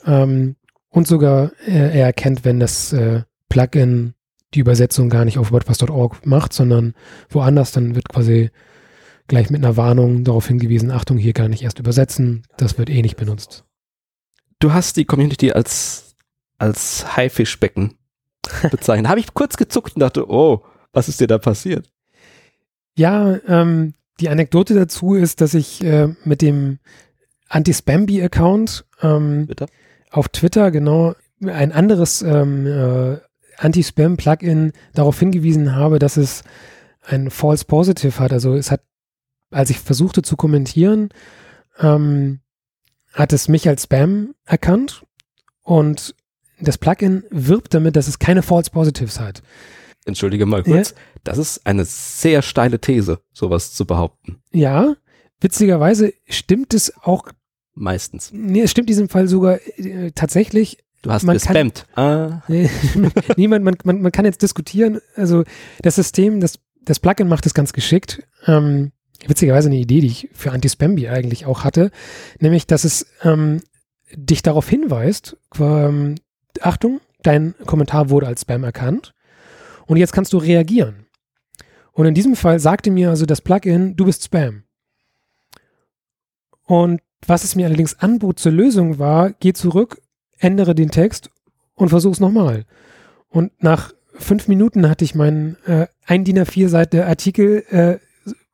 Ähm, 0.05 0.55
und 0.93 1.07
sogar 1.07 1.51
äh, 1.67 1.97
er 1.97 2.05
erkennt, 2.05 2.45
wenn 2.45 2.59
das 2.59 2.93
äh, 2.93 3.23
Plugin 3.49 4.13
die 4.53 4.59
Übersetzung 4.59 5.09
gar 5.09 5.25
nicht 5.25 5.39
auf 5.39 5.51
WordPress.org 5.51 6.25
macht, 6.25 6.53
sondern 6.53 6.93
woanders, 7.29 7.71
dann 7.71 7.95
wird 7.95 8.09
quasi 8.09 8.51
gleich 9.27 9.49
mit 9.49 9.63
einer 9.63 9.75
Warnung 9.75 10.23
darauf 10.23 10.47
hingewiesen, 10.47 10.91
Achtung, 10.91 11.17
hier 11.17 11.33
gar 11.33 11.47
nicht 11.47 11.63
erst 11.63 11.79
übersetzen, 11.79 12.43
das 12.57 12.77
wird 12.77 12.91
eh 12.91 13.01
nicht 13.01 13.17
benutzt. 13.17 13.65
Du 14.59 14.71
hast 14.71 14.95
die 14.97 15.05
Community 15.05 15.51
als, 15.51 16.15
als 16.59 17.17
Haifischbecken 17.17 17.97
bezeichnet. 18.71 19.09
Habe 19.09 19.19
ich 19.19 19.33
kurz 19.33 19.57
gezuckt 19.57 19.95
und 19.95 20.01
dachte, 20.01 20.29
oh, 20.29 20.63
was 20.91 21.09
ist 21.09 21.19
dir 21.19 21.27
da 21.27 21.39
passiert? 21.39 21.89
Ja, 22.95 23.39
ähm, 23.47 23.95
die 24.19 24.29
Anekdote 24.29 24.75
dazu 24.75 25.15
ist, 25.15 25.41
dass 25.41 25.55
ich 25.55 25.83
äh, 25.83 26.09
mit 26.23 26.43
dem 26.43 26.77
Anti-Spamby-Account 27.49 28.85
ähm, 29.01 29.47
Bitte? 29.47 29.65
Auf 30.13 30.29
Twitter 30.29 30.71
genau 30.71 31.15
ein 31.45 31.71
anderes 31.71 32.21
ähm, 32.21 32.67
äh, 32.67 33.17
Anti-Spam-Plugin 33.57 34.71
darauf 34.93 35.19
hingewiesen 35.19 35.75
habe, 35.75 35.99
dass 35.99 36.17
es 36.17 36.43
ein 37.01 37.29
False 37.29 37.65
Positive 37.65 38.19
hat. 38.19 38.31
Also 38.31 38.53
es 38.55 38.71
hat, 38.71 38.81
als 39.51 39.69
ich 39.69 39.79
versuchte 39.79 40.21
zu 40.21 40.37
kommentieren, 40.37 41.09
ähm, 41.79 42.39
hat 43.11 43.33
es 43.33 43.47
mich 43.47 43.67
als 43.67 43.83
Spam 43.83 44.35
erkannt 44.45 45.03
und 45.63 46.15
das 46.59 46.77
Plugin 46.77 47.23
wirbt 47.29 47.73
damit, 47.73 47.95
dass 47.95 48.07
es 48.07 48.19
keine 48.19 48.43
False 48.43 48.71
Positives 48.71 49.19
hat. 49.19 49.41
Entschuldige 50.05 50.45
mal 50.45 50.63
kurz. 50.63 50.93
Das 51.23 51.37
ist 51.37 51.65
eine 51.65 51.85
sehr 51.85 52.41
steile 52.41 52.79
These, 52.79 53.19
sowas 53.31 53.73
zu 53.73 53.85
behaupten. 53.85 54.41
Ja, 54.51 54.95
witzigerweise 55.39 56.13
stimmt 56.27 56.73
es 56.73 56.93
auch, 57.01 57.29
Meistens. 57.75 58.29
nee, 58.33 58.61
es 58.61 58.71
stimmt 58.71 58.85
in 58.85 58.93
diesem 58.95 59.09
Fall 59.09 59.27
sogar 59.27 59.59
äh, 59.77 60.11
tatsächlich. 60.13 60.77
Du 61.01 61.11
hast 61.11 61.23
Man 61.23 61.37
kann- 61.37 61.69
gespammt. 61.69 61.87
Ah, 61.97 62.41
Nee, 62.47 62.69
Niemand, 63.35 63.65
man, 63.65 63.75
man, 63.83 64.01
man 64.01 64.11
kann 64.11 64.25
jetzt 64.25 64.41
diskutieren, 64.41 64.99
also 65.15 65.43
das 65.81 65.95
System, 65.95 66.39
das, 66.39 66.59
das 66.81 66.99
Plugin 66.99 67.27
macht 67.27 67.45
es 67.45 67.53
ganz 67.53 67.73
geschickt. 67.73 68.23
Ähm, 68.47 68.91
witzigerweise 69.27 69.67
eine 69.69 69.77
Idee, 69.77 70.01
die 70.01 70.07
ich 70.07 70.29
für 70.33 70.51
Anti-Spamby 70.51 71.07
eigentlich 71.09 71.45
auch 71.45 71.63
hatte, 71.63 71.91
nämlich, 72.39 72.67
dass 72.67 72.83
es 72.83 73.05
ähm, 73.23 73.61
dich 74.15 74.43
darauf 74.43 74.69
hinweist, 74.69 75.35
ähm, 75.59 76.15
Achtung, 76.61 77.01
dein 77.23 77.55
Kommentar 77.65 78.09
wurde 78.09 78.27
als 78.27 78.41
Spam 78.41 78.63
erkannt 78.63 79.13
und 79.87 79.97
jetzt 79.97 80.13
kannst 80.13 80.31
du 80.33 80.37
reagieren. 80.37 81.07
Und 81.93 82.05
in 82.05 82.13
diesem 82.13 82.35
Fall 82.35 82.59
sagte 82.59 82.91
mir 82.91 83.09
also 83.09 83.25
das 83.25 83.41
Plugin, 83.41 83.95
du 83.95 84.05
bist 84.05 84.23
Spam. 84.23 84.63
Und 86.65 87.01
was 87.27 87.43
es 87.43 87.55
mir 87.55 87.65
allerdings 87.65 87.99
anbot 87.99 88.39
zur 88.39 88.51
Lösung 88.51 88.99
war, 88.99 89.31
geh 89.39 89.53
zurück, 89.53 90.01
ändere 90.37 90.75
den 90.75 90.91
Text 90.91 91.29
und 91.75 91.89
versuch's 91.89 92.19
nochmal. 92.19 92.65
Und 93.29 93.51
nach 93.61 93.93
fünf 94.13 94.47
Minuten 94.47 94.89
hatte 94.89 95.05
ich 95.05 95.15
meinen 95.15 95.57
äh, 95.65 95.87
ein 96.05 96.23
DIN 96.23 96.39
A4 96.39 96.67
Seite 96.67 97.05
Artikel 97.05 97.63
äh, 97.69 97.97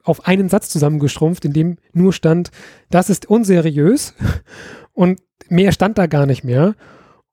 auf 0.03 0.26
einen 0.26 0.49
Satz 0.49 0.70
zusammengeschrumpft, 0.70 1.45
in 1.45 1.53
dem 1.53 1.78
nur 1.93 2.13
stand, 2.13 2.51
das 2.89 3.09
ist 3.09 3.28
unseriös 3.28 4.13
und 4.93 5.22
mehr 5.49 5.72
stand 5.72 5.97
da 5.97 6.07
gar 6.07 6.26
nicht 6.26 6.43
mehr. 6.43 6.76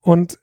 Und 0.01 0.39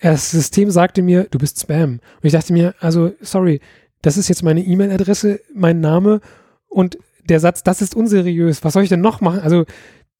das 0.00 0.30
System 0.30 0.70
sagte 0.70 1.02
mir, 1.02 1.24
du 1.30 1.38
bist 1.38 1.60
Spam. 1.60 1.92
Und 1.92 2.24
ich 2.24 2.32
dachte 2.32 2.52
mir, 2.52 2.74
also 2.80 3.12
sorry, 3.20 3.60
das 4.02 4.16
ist 4.16 4.28
jetzt 4.28 4.42
meine 4.42 4.60
E-Mail-Adresse, 4.60 5.40
mein 5.54 5.80
Name 5.80 6.20
und 6.68 6.98
der 7.28 7.38
Satz, 7.38 7.62
das 7.62 7.82
ist 7.82 7.94
unseriös. 7.94 8.64
Was 8.64 8.72
soll 8.72 8.82
ich 8.82 8.88
denn 8.88 9.00
noch 9.00 9.20
machen? 9.20 9.40
Also 9.40 9.64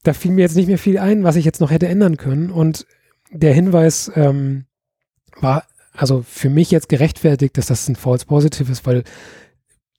da 0.02 0.12
fiel 0.12 0.32
mir 0.32 0.42
jetzt 0.42 0.56
nicht 0.56 0.66
mehr 0.68 0.78
viel 0.78 0.98
ein, 0.98 1.24
was 1.24 1.36
ich 1.36 1.44
jetzt 1.44 1.60
noch 1.60 1.70
hätte 1.70 1.88
ändern 1.88 2.16
können. 2.16 2.50
Und 2.50 2.86
der 3.30 3.54
Hinweis 3.54 4.10
ähm, 4.14 4.66
war 5.40 5.64
also 5.94 6.22
für 6.22 6.50
mich 6.50 6.70
jetzt 6.70 6.88
gerechtfertigt, 6.88 7.56
dass 7.56 7.66
das 7.66 7.88
ein 7.88 7.96
False 7.96 8.26
Positive 8.26 8.70
ist, 8.70 8.86
weil 8.86 9.04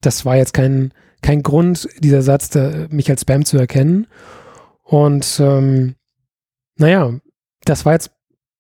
das 0.02 0.26
war 0.26 0.36
jetzt 0.36 0.54
kein, 0.54 0.94
kein 1.22 1.44
Grund, 1.44 1.88
dieser 2.00 2.22
Satz, 2.22 2.50
da, 2.50 2.88
mich 2.90 3.10
als 3.10 3.22
Spam 3.22 3.46
zu 3.46 3.58
erkennen. 3.58 4.08
Und 4.84 5.40
ähm, 5.40 5.96
naja, 6.76 7.20
das 7.64 7.86
war 7.86 7.94
jetzt 7.94 8.12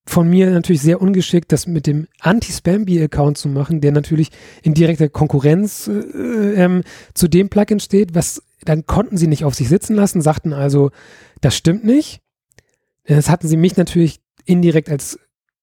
von 0.06 0.30
mir 0.30 0.50
natürlich 0.52 0.82
sehr 0.82 1.02
ungeschickt, 1.02 1.52
das 1.52 1.66
mit 1.66 1.88
dem 1.88 2.08
Anti-Spamby-Account 2.20 3.38
zu 3.38 3.48
machen, 3.48 3.80
der 3.80 3.92
natürlich 3.92 4.30
in 4.62 4.74
direkter 4.74 5.10
Konkurrenz 5.10 5.88
äh, 5.88 5.92
ähm, 6.56 6.84
zu 7.14 7.28
dem 7.28 7.50
Plugin 7.50 7.80
steht, 7.80 8.14
was 8.14 8.44
dann 8.66 8.86
konnten 8.86 9.18
sie 9.18 9.28
nicht 9.28 9.46
auf 9.46 9.56
sich 9.56 9.70
sitzen 9.70 9.96
lassen, 9.96 10.22
sagten 10.22 10.54
also, 10.54 10.92
das 11.42 11.56
stimmt 11.56 11.84
nicht. 11.84 12.22
Das 13.06 13.30
hatten 13.30 13.48
sie 13.48 13.58
mich 13.58 13.76
natürlich 13.76 14.22
indirekt 14.46 14.90
als 14.90 15.20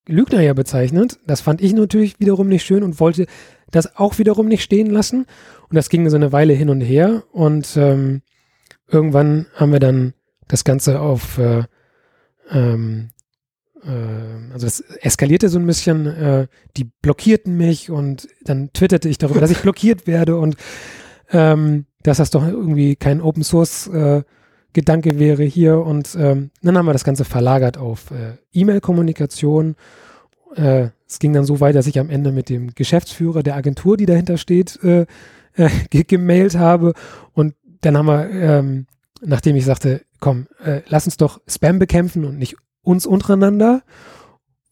Lügner 0.06 0.40
ja 0.40 0.52
bezeichnet. 0.52 1.18
Das 1.26 1.40
fand 1.40 1.60
ich 1.60 1.72
natürlich 1.72 2.20
wiederum 2.20 2.48
nicht 2.48 2.64
schön 2.64 2.82
und 2.82 3.00
wollte 3.00 3.26
das 3.70 3.96
auch 3.96 4.18
wiederum 4.18 4.48
nicht 4.48 4.62
stehen 4.62 4.90
lassen. 4.90 5.26
Und 5.68 5.76
das 5.76 5.88
ging 5.88 6.08
so 6.10 6.16
eine 6.16 6.32
Weile 6.32 6.52
hin 6.52 6.68
und 6.68 6.80
her. 6.80 7.24
Und 7.32 7.76
ähm, 7.76 8.22
irgendwann 8.88 9.46
haben 9.54 9.72
wir 9.72 9.80
dann 9.80 10.14
das 10.48 10.64
Ganze 10.64 11.00
auf, 11.00 11.38
äh, 11.38 11.64
ähm, 12.50 13.10
äh, 13.10 13.19
also 14.52 14.66
es 14.66 14.80
eskalierte 14.80 15.48
so 15.48 15.58
ein 15.58 15.66
bisschen. 15.66 16.06
Äh, 16.06 16.46
die 16.76 16.84
blockierten 16.84 17.56
mich 17.56 17.90
und 17.90 18.28
dann 18.42 18.72
twitterte 18.72 19.08
ich 19.08 19.18
darüber, 19.18 19.40
dass 19.40 19.50
ich 19.50 19.62
blockiert 19.62 20.06
werde 20.06 20.36
und 20.36 20.56
ähm, 21.30 21.86
dass 22.02 22.18
das 22.18 22.30
doch 22.30 22.46
irgendwie 22.46 22.96
kein 22.96 23.20
Open 23.20 23.42
Source 23.42 23.86
äh, 23.88 24.22
Gedanke 24.72 25.18
wäre 25.18 25.42
hier 25.42 25.78
und 25.78 26.16
ähm, 26.18 26.50
dann 26.62 26.78
haben 26.78 26.86
wir 26.86 26.92
das 26.92 27.04
Ganze 27.04 27.24
verlagert 27.24 27.76
auf 27.76 28.10
äh, 28.12 28.36
E-Mail-Kommunikation 28.52 29.74
äh, 30.54 30.90
es 31.06 31.18
ging 31.18 31.32
dann 31.32 31.44
so 31.44 31.60
weit, 31.60 31.74
dass 31.74 31.86
ich 31.86 31.98
am 31.98 32.10
Ende 32.10 32.32
mit 32.32 32.48
dem 32.48 32.74
Geschäftsführer 32.74 33.42
der 33.42 33.56
Agentur, 33.56 33.96
die 33.96 34.06
dahinter 34.06 34.38
steht, 34.38 34.82
äh, 34.82 35.06
äh, 35.54 35.70
gemailt 36.04 36.56
habe. 36.56 36.94
Und 37.32 37.54
dann 37.80 37.96
haben 37.96 38.06
wir, 38.06 38.30
ähm, 38.30 38.86
nachdem 39.20 39.56
ich 39.56 39.64
sagte, 39.64 40.02
komm, 40.20 40.46
äh, 40.64 40.82
lass 40.86 41.06
uns 41.06 41.16
doch 41.16 41.40
Spam 41.48 41.78
bekämpfen 41.78 42.24
und 42.24 42.38
nicht 42.38 42.56
uns 42.82 43.06
untereinander. 43.06 43.82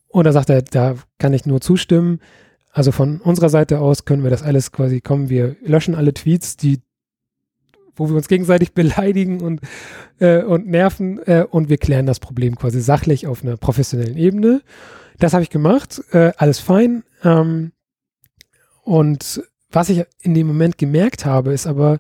Und 0.09 0.25
da 0.25 0.33
sagt 0.33 0.51
er, 0.51 0.63
da 0.63 0.97
kann 1.19 1.33
ich 1.33 1.47
nur 1.47 1.61
zustimmen. 1.61 2.21
Also 2.73 2.93
von 2.93 3.21
unserer 3.21 3.49
Seite 3.49 3.81
aus 3.81 4.05
können 4.05 4.23
wir 4.23 4.31
das 4.31 4.43
alles 4.43 4.73
quasi 4.73 5.01
kommen. 5.01 5.29
Wir 5.29 5.57
löschen 5.63 5.95
alle 5.95 6.15
Tweets, 6.15 6.57
die, 6.57 6.81
wo 7.97 8.09
wir 8.09 8.17
uns 8.17 8.29
gegenseitig 8.29 8.73
beleidigen 8.75 9.41
und, 9.41 9.61
äh, 10.19 10.43
und 10.43 10.67
nerven 10.67 11.19
äh, 11.27 11.45
und 11.49 11.69
wir 11.69 11.79
klären 11.79 12.07
das 12.07 12.21
Problem 12.21 12.57
quasi 12.57 12.81
sachlich 12.81 13.27
auf 13.27 13.43
einer 13.43 13.57
professionellen 13.57 14.17
Ebene. 14.17 14.63
Das 15.19 15.33
habe 15.33 15.43
ich 15.43 15.51
gemacht, 15.51 16.03
äh, 16.13 16.33
alles 16.37 16.61
fein. 16.61 17.03
Ähm, 17.25 17.73
und 18.85 19.43
was 19.71 19.91
ich 19.91 20.05
in 20.23 20.35
dem 20.35 20.47
Moment 20.47 20.79
gemerkt 20.79 21.27
habe, 21.27 21.53
ist 21.53 21.67
aber, 21.67 21.99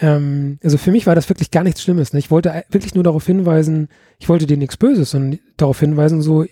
ähm, 0.00 0.58
also 0.62 0.78
für 0.78 0.90
mich 0.90 1.06
war 1.06 1.14
das 1.14 1.28
wirklich 1.28 1.50
gar 1.50 1.64
nichts 1.64 1.82
Schlimmes. 1.82 2.12
Ne? 2.12 2.18
Ich 2.18 2.30
wollte 2.30 2.64
wirklich 2.70 2.94
nur 2.94 3.04
darauf 3.04 3.26
hinweisen, 3.26 3.88
ich 4.18 4.28
wollte 4.28 4.46
dir 4.46 4.56
nichts 4.56 4.76
Böses, 4.76 5.10
sondern 5.10 5.40
darauf 5.56 5.80
hinweisen, 5.80 6.22
so, 6.22 6.44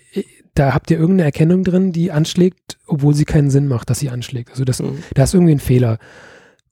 da 0.54 0.74
habt 0.74 0.90
ihr 0.90 0.98
irgendeine 0.98 1.26
Erkennung 1.26 1.64
drin, 1.64 1.92
die 1.92 2.10
anschlägt, 2.10 2.78
obwohl 2.86 3.14
sie 3.14 3.24
keinen 3.24 3.50
Sinn 3.50 3.68
macht, 3.68 3.90
dass 3.90 3.98
sie 3.98 4.10
anschlägt. 4.10 4.50
Also 4.50 4.64
das, 4.64 4.80
mhm. 4.80 4.98
da 5.14 5.24
ist 5.24 5.34
irgendwie 5.34 5.54
ein 5.54 5.60
Fehler. 5.60 5.98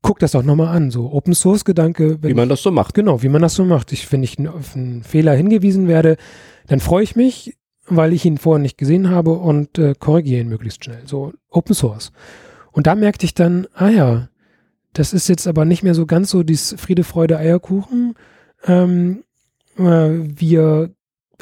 Guck 0.03 0.19
das 0.19 0.33
doch 0.33 0.43
nochmal 0.43 0.75
an, 0.77 0.91
so 0.91 1.13
Open 1.13 1.35
Source 1.35 1.65
Gedanke. 1.65 2.19
Wie 2.23 2.35
man 2.35 2.49
das 2.49 2.63
so 2.63 2.71
macht. 2.71 2.95
Genau, 2.95 3.23
wie 3.23 3.29
man 3.29 3.41
das 3.41 3.55
so 3.55 3.65
macht. 3.65 3.93
Ich, 3.93 4.11
wenn 4.13 4.23
ich 4.23 4.39
auf 4.49 4.77
einen 4.77 5.03
Fehler 5.03 5.35
hingewiesen 5.35 5.89
werde, 5.89 6.17
dann 6.67 6.81
freue 6.81 7.05
ich 7.05 7.17
mich, 7.17 7.57
weil 7.87 8.13
ich 8.13 8.25
ihn 8.25 8.37
vorher 8.37 8.61
nicht 8.61 8.77
gesehen 8.77 9.11
habe 9.11 9.33
und 9.33 9.79
äh, 9.79 9.95
korrigiere 9.99 10.43
ihn 10.43 10.49
möglichst 10.49 10.85
schnell. 10.85 11.03
So 11.07 11.33
Open 11.51 11.75
Source. 11.75 12.13
Und 12.73 12.87
da 12.87 12.95
merkte 12.95 13.25
ich 13.25 13.35
dann, 13.35 13.67
ah 13.75 13.89
ja, 13.89 14.29
das 14.95 15.13
ist 15.13 15.29
jetzt 15.29 15.47
aber 15.47 15.65
nicht 15.65 15.83
mehr 15.83 15.95
so 15.95 16.07
ganz 16.07 16.31
so 16.31 16.43
dieses 16.43 16.81
Friede, 16.81 17.05
Freude, 17.05 17.37
Eierkuchen. 17.37 18.15
Ähm, 18.65 19.25
äh, 19.77 19.83
wir 19.83 20.95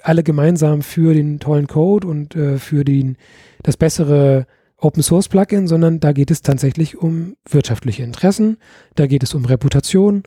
alle 0.02 0.22
gemeinsam 0.22 0.82
für 0.82 1.14
den 1.14 1.38
tollen 1.38 1.68
Code 1.68 2.08
und 2.08 2.34
äh, 2.34 2.58
für 2.58 2.84
den, 2.84 3.16
das 3.62 3.76
bessere 3.76 4.46
Open 4.78 5.02
Source 5.02 5.28
Plugin, 5.28 5.68
sondern 5.68 6.00
da 6.00 6.12
geht 6.12 6.30
es 6.30 6.42
tatsächlich 6.42 6.96
um 6.96 7.36
wirtschaftliche 7.48 8.02
Interessen, 8.02 8.56
da 8.96 9.06
geht 9.06 9.22
es 9.22 9.34
um 9.34 9.44
Reputation 9.44 10.24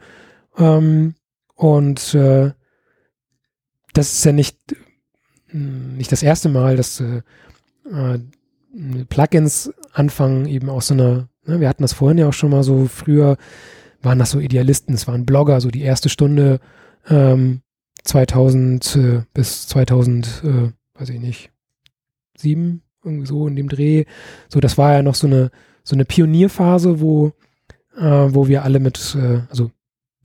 ähm, 0.58 1.16
und 1.56 2.14
äh, 2.14 2.52
das 3.94 4.14
ist 4.14 4.26
ja 4.26 4.32
nicht, 4.32 4.58
nicht 5.52 6.12
das 6.12 6.24
erste 6.24 6.50
Mal, 6.50 6.78
dass 6.78 7.00
äh, 7.00 7.22
äh 7.92 8.20
Plugins 9.08 9.74
anfangen 9.94 10.46
eben 10.48 10.70
aus 10.70 10.88
so 10.88 10.94
einer, 10.94 11.14
ne, 11.14 11.30
wir 11.46 11.70
hatten 11.70 11.84
das 11.84 11.94
vorhin 11.94 12.18
ja 12.18 12.28
auch 12.28 12.34
schon 12.34 12.52
mal 12.52 12.64
so, 12.64 12.86
früher 12.86 13.38
waren 14.02 14.20
das 14.20 14.32
so 14.32 14.40
Idealisten, 14.40 14.94
es 14.94 15.08
waren 15.08 15.26
Blogger, 15.26 15.62
so 15.62 15.70
die 15.70 15.82
erste 15.82 16.10
Stunde 16.10 16.60
ähm, 17.10 17.62
2000 18.04 18.96
äh, 18.96 19.22
bis 19.34 19.68
2000, 19.68 20.44
äh, 20.44 21.00
weiß 21.00 21.10
ich 21.10 21.20
nicht, 21.20 21.52
sieben, 22.38 22.84
irgendwie 23.04 23.26
so 23.28 23.48
in 23.48 23.56
dem 23.56 23.70
Dreh. 23.70 24.06
So, 24.48 24.60
das 24.60 24.78
war 24.78 24.94
ja 24.94 25.02
noch 25.02 25.16
so 25.16 25.28
eine, 25.28 25.52
so 25.84 25.96
eine 25.96 26.06
Pionierphase, 26.06 27.00
wo, 27.00 27.34
äh, 27.98 28.02
wo 28.02 28.48
wir 28.48 28.64
alle 28.64 28.80
mit, 28.80 29.16
äh, 29.20 29.42
also 29.50 29.72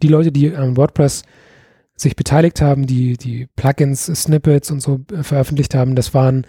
die 0.03 0.09
Leute, 0.09 0.33
die 0.33 0.55
am 0.55 0.77
WordPress 0.77 1.23
sich 1.97 2.17
beteiligt 2.17 2.63
haben, 2.63 2.87
die, 2.87 3.17
die 3.17 3.47
Plugins, 3.57 4.07
Snippets 4.07 4.71
und 4.71 4.81
so 4.81 5.01
äh, 5.13 5.23
veröffentlicht 5.23 5.75
haben, 5.75 5.95
das 5.95 6.15
waren 6.15 6.47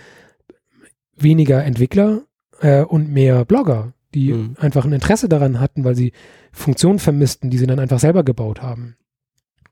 weniger 1.16 1.64
Entwickler 1.64 2.22
äh, 2.62 2.84
und 2.84 3.12
mehr 3.12 3.46
Blogger, 3.46 3.94
die 4.14 4.34
mhm. 4.34 4.56
einfach 4.60 4.86
ein 4.86 4.94
Interesse 4.94 5.30
daran 5.30 5.60
hatten, 5.60 5.84
weil 5.84 5.96
sie 5.96 6.14
Funktionen 6.52 7.00
vermissten, 7.00 7.50
die 7.50 7.58
sie 7.58 7.68
dann 7.68 7.80
einfach 7.80 8.00
selber 8.00 8.24
gebaut 8.24 8.62
haben. 8.62 8.96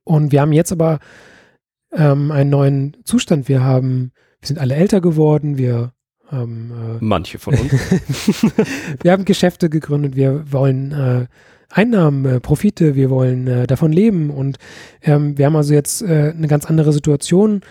Und 0.04 0.32
wir 0.32 0.42
haben 0.42 0.54
jetzt 0.54 0.72
aber 0.72 1.00
ähm, 1.92 2.32
einen 2.32 2.50
neuen 2.50 2.98
Zustand. 3.04 3.48
Wir 3.50 3.64
haben, 3.64 4.12
wir 4.40 4.48
sind 4.48 4.60
alle 4.60 4.76
älter 4.76 5.02
geworden, 5.02 5.58
wir 5.58 5.94
haben 6.28 6.72
äh, 6.72 7.04
manche 7.04 7.40
von 7.40 7.56
uns. 7.56 7.72
wir 9.02 9.12
haben 9.12 9.26
Geschäfte 9.26 9.70
gegründet, 9.70 10.16
wir 10.16 10.52
wollen 10.52 10.92
äh, 10.92 11.26
Einnahmen, 11.70 12.26
äh, 12.26 12.40
Profite, 12.40 12.96
wir 12.96 13.10
wollen 13.10 13.48
äh, 13.48 13.68
davon 13.68 13.92
leben 13.92 14.30
und 14.30 14.58
ähm, 15.02 15.38
wir 15.38 15.46
haben 15.46 15.56
also 15.56 15.74
jetzt 15.74 16.02
äh, 16.02 16.34
eine 16.36 16.48
ganz 16.48 16.66
andere 16.66 16.94
Situation 16.94 17.62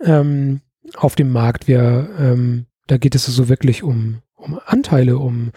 ähm, 0.00 0.60
auf 0.96 1.14
dem 1.14 1.30
Markt. 1.30 1.68
Wir, 1.68 2.08
ähm, 2.18 2.66
da 2.86 2.96
geht 2.96 3.14
es 3.14 3.26
also 3.26 3.48
wirklich 3.48 3.82
um, 3.82 4.18
um 4.34 4.58
Anteile, 4.66 5.18
um 5.18 5.50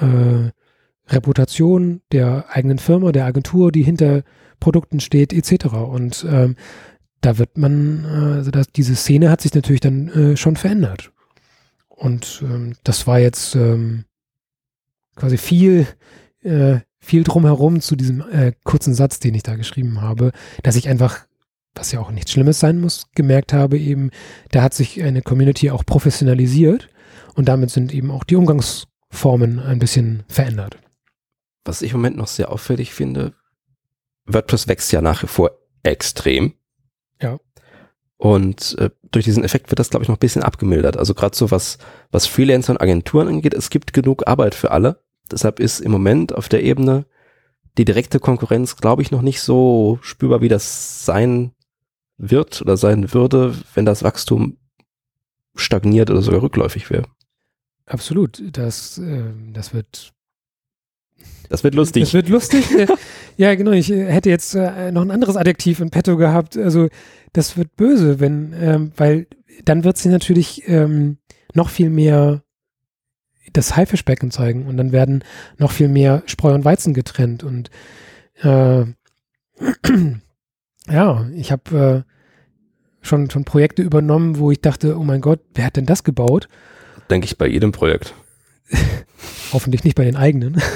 äh, 0.00 0.50
Reputation 1.12 2.02
der 2.12 2.46
eigenen 2.50 2.78
Firma, 2.78 3.12
der 3.12 3.26
Agentur, 3.26 3.70
die 3.72 3.82
hinter 3.82 4.22
Produkten 4.60 5.00
steht, 5.00 5.32
etc. 5.32 5.66
Und 5.66 6.26
ähm, 6.28 6.56
da 7.20 7.38
wird 7.38 7.58
man, 7.58 8.04
äh, 8.04 8.36
also 8.36 8.50
das, 8.50 8.68
diese 8.68 8.96
Szene 8.96 9.30
hat 9.30 9.40
sich 9.40 9.54
natürlich 9.54 9.80
dann 9.80 10.08
äh, 10.08 10.36
schon 10.36 10.56
verändert. 10.56 11.12
Und 11.88 12.42
ähm, 12.42 12.74
das 12.84 13.06
war 13.06 13.18
jetzt 13.18 13.54
ähm, 13.54 14.04
quasi 15.14 15.38
viel, 15.38 15.86
äh, 16.42 16.80
viel 16.98 17.24
drumherum 17.24 17.80
zu 17.80 17.96
diesem 17.96 18.20
äh, 18.30 18.52
kurzen 18.64 18.94
Satz, 18.94 19.18
den 19.18 19.34
ich 19.34 19.42
da 19.42 19.56
geschrieben 19.56 20.00
habe, 20.02 20.32
dass 20.62 20.76
ich 20.76 20.88
einfach, 20.88 21.26
was 21.74 21.92
ja 21.92 22.00
auch 22.00 22.10
nichts 22.10 22.32
Schlimmes 22.32 22.60
sein 22.60 22.80
muss, 22.80 23.06
gemerkt 23.14 23.52
habe, 23.52 23.78
eben, 23.78 24.10
da 24.50 24.62
hat 24.62 24.74
sich 24.74 25.02
eine 25.02 25.22
Community 25.22 25.70
auch 25.70 25.86
professionalisiert 25.86 26.88
und 27.34 27.46
damit 27.48 27.70
sind 27.70 27.94
eben 27.94 28.10
auch 28.10 28.24
die 28.24 28.36
Umgangsformen 29.16 29.60
ein 29.60 29.78
bisschen 29.78 30.24
verändert. 30.28 30.78
Was 31.64 31.82
ich 31.82 31.92
im 31.92 31.98
Moment 31.98 32.16
noch 32.16 32.28
sehr 32.28 32.50
auffällig 32.50 32.92
finde, 32.92 33.32
WordPress 34.26 34.68
wächst 34.68 34.92
ja 34.92 35.00
nach 35.00 35.22
wie 35.22 35.26
vor 35.26 35.50
extrem. 35.82 36.54
Ja. 37.20 37.38
Und 38.18 38.76
äh, 38.78 38.90
durch 39.10 39.24
diesen 39.24 39.44
Effekt 39.44 39.70
wird 39.70 39.78
das, 39.78 39.90
glaube 39.90 40.04
ich, 40.04 40.08
noch 40.08 40.16
ein 40.16 40.20
bisschen 40.20 40.42
abgemildert. 40.42 40.96
Also 40.96 41.14
gerade 41.14 41.36
so 41.36 41.50
was, 41.50 41.78
was 42.10 42.26
Freelancer 42.26 42.72
und 42.72 42.80
Agenturen 42.80 43.28
angeht, 43.28 43.54
es 43.54 43.70
gibt 43.70 43.92
genug 43.92 44.26
Arbeit 44.26 44.54
für 44.54 44.70
alle. 44.70 45.02
Deshalb 45.30 45.60
ist 45.60 45.80
im 45.80 45.90
Moment 45.90 46.34
auf 46.34 46.48
der 46.48 46.62
Ebene 46.62 47.06
die 47.78 47.84
direkte 47.84 48.20
Konkurrenz, 48.20 48.76
glaube 48.76 49.02
ich, 49.02 49.10
noch 49.10 49.22
nicht 49.22 49.40
so 49.40 49.98
spürbar, 50.02 50.40
wie 50.40 50.48
das 50.48 51.04
sein 51.04 51.52
wird 52.16 52.62
oder 52.62 52.76
sein 52.76 53.12
würde, 53.12 53.54
wenn 53.74 53.84
das 53.84 54.02
Wachstum 54.02 54.56
stagniert 55.54 56.10
oder 56.10 56.22
sogar 56.22 56.42
rückläufig 56.42 56.90
wäre. 56.90 57.06
Absolut. 57.86 58.42
Das, 58.52 58.98
äh, 58.98 59.24
das 59.52 59.72
wird 59.72 60.12
das 61.48 61.64
wird 61.64 61.74
lustig. 61.74 62.02
Das 62.02 62.14
wird 62.14 62.28
lustig. 62.28 62.64
ja, 63.36 63.54
genau. 63.54 63.70
Ich 63.70 63.90
äh, 63.90 64.06
hätte 64.06 64.30
jetzt 64.30 64.54
äh, 64.54 64.90
noch 64.92 65.02
ein 65.02 65.10
anderes 65.10 65.36
Adjektiv 65.36 65.80
in 65.80 65.90
petto 65.90 66.16
gehabt. 66.16 66.56
Also, 66.56 66.88
das 67.32 67.56
wird 67.56 67.76
böse, 67.76 68.20
wenn, 68.20 68.52
ähm, 68.58 68.92
weil 68.96 69.26
dann 69.64 69.84
wird 69.84 69.96
sie 69.96 70.08
natürlich 70.08 70.68
ähm, 70.68 71.18
noch 71.54 71.70
viel 71.70 71.90
mehr 71.90 72.42
das 73.52 73.76
Haifischbecken 73.76 74.30
zeigen 74.30 74.66
und 74.66 74.76
dann 74.76 74.92
werden 74.92 75.24
noch 75.58 75.70
viel 75.70 75.88
mehr 75.88 76.22
Spreu 76.26 76.52
und 76.54 76.64
Weizen 76.64 76.94
getrennt 76.94 77.44
und 77.44 77.70
äh, 78.42 78.84
ja, 80.90 81.26
ich 81.34 81.52
habe 81.52 82.04
äh, 82.06 83.06
schon, 83.06 83.30
schon 83.30 83.44
Projekte 83.44 83.82
übernommen, 83.82 84.38
wo 84.38 84.50
ich 84.50 84.60
dachte, 84.60 84.98
oh 84.98 85.04
mein 85.04 85.20
Gott, 85.20 85.40
wer 85.54 85.66
hat 85.66 85.76
denn 85.76 85.86
das 85.86 86.04
gebaut? 86.04 86.48
Denke 87.10 87.26
ich 87.26 87.38
bei 87.38 87.46
jedem 87.46 87.72
Projekt. 87.72 88.14
Hoffentlich 89.52 89.84
nicht 89.84 89.96
bei 89.96 90.04
den 90.04 90.16
eigenen. 90.16 90.60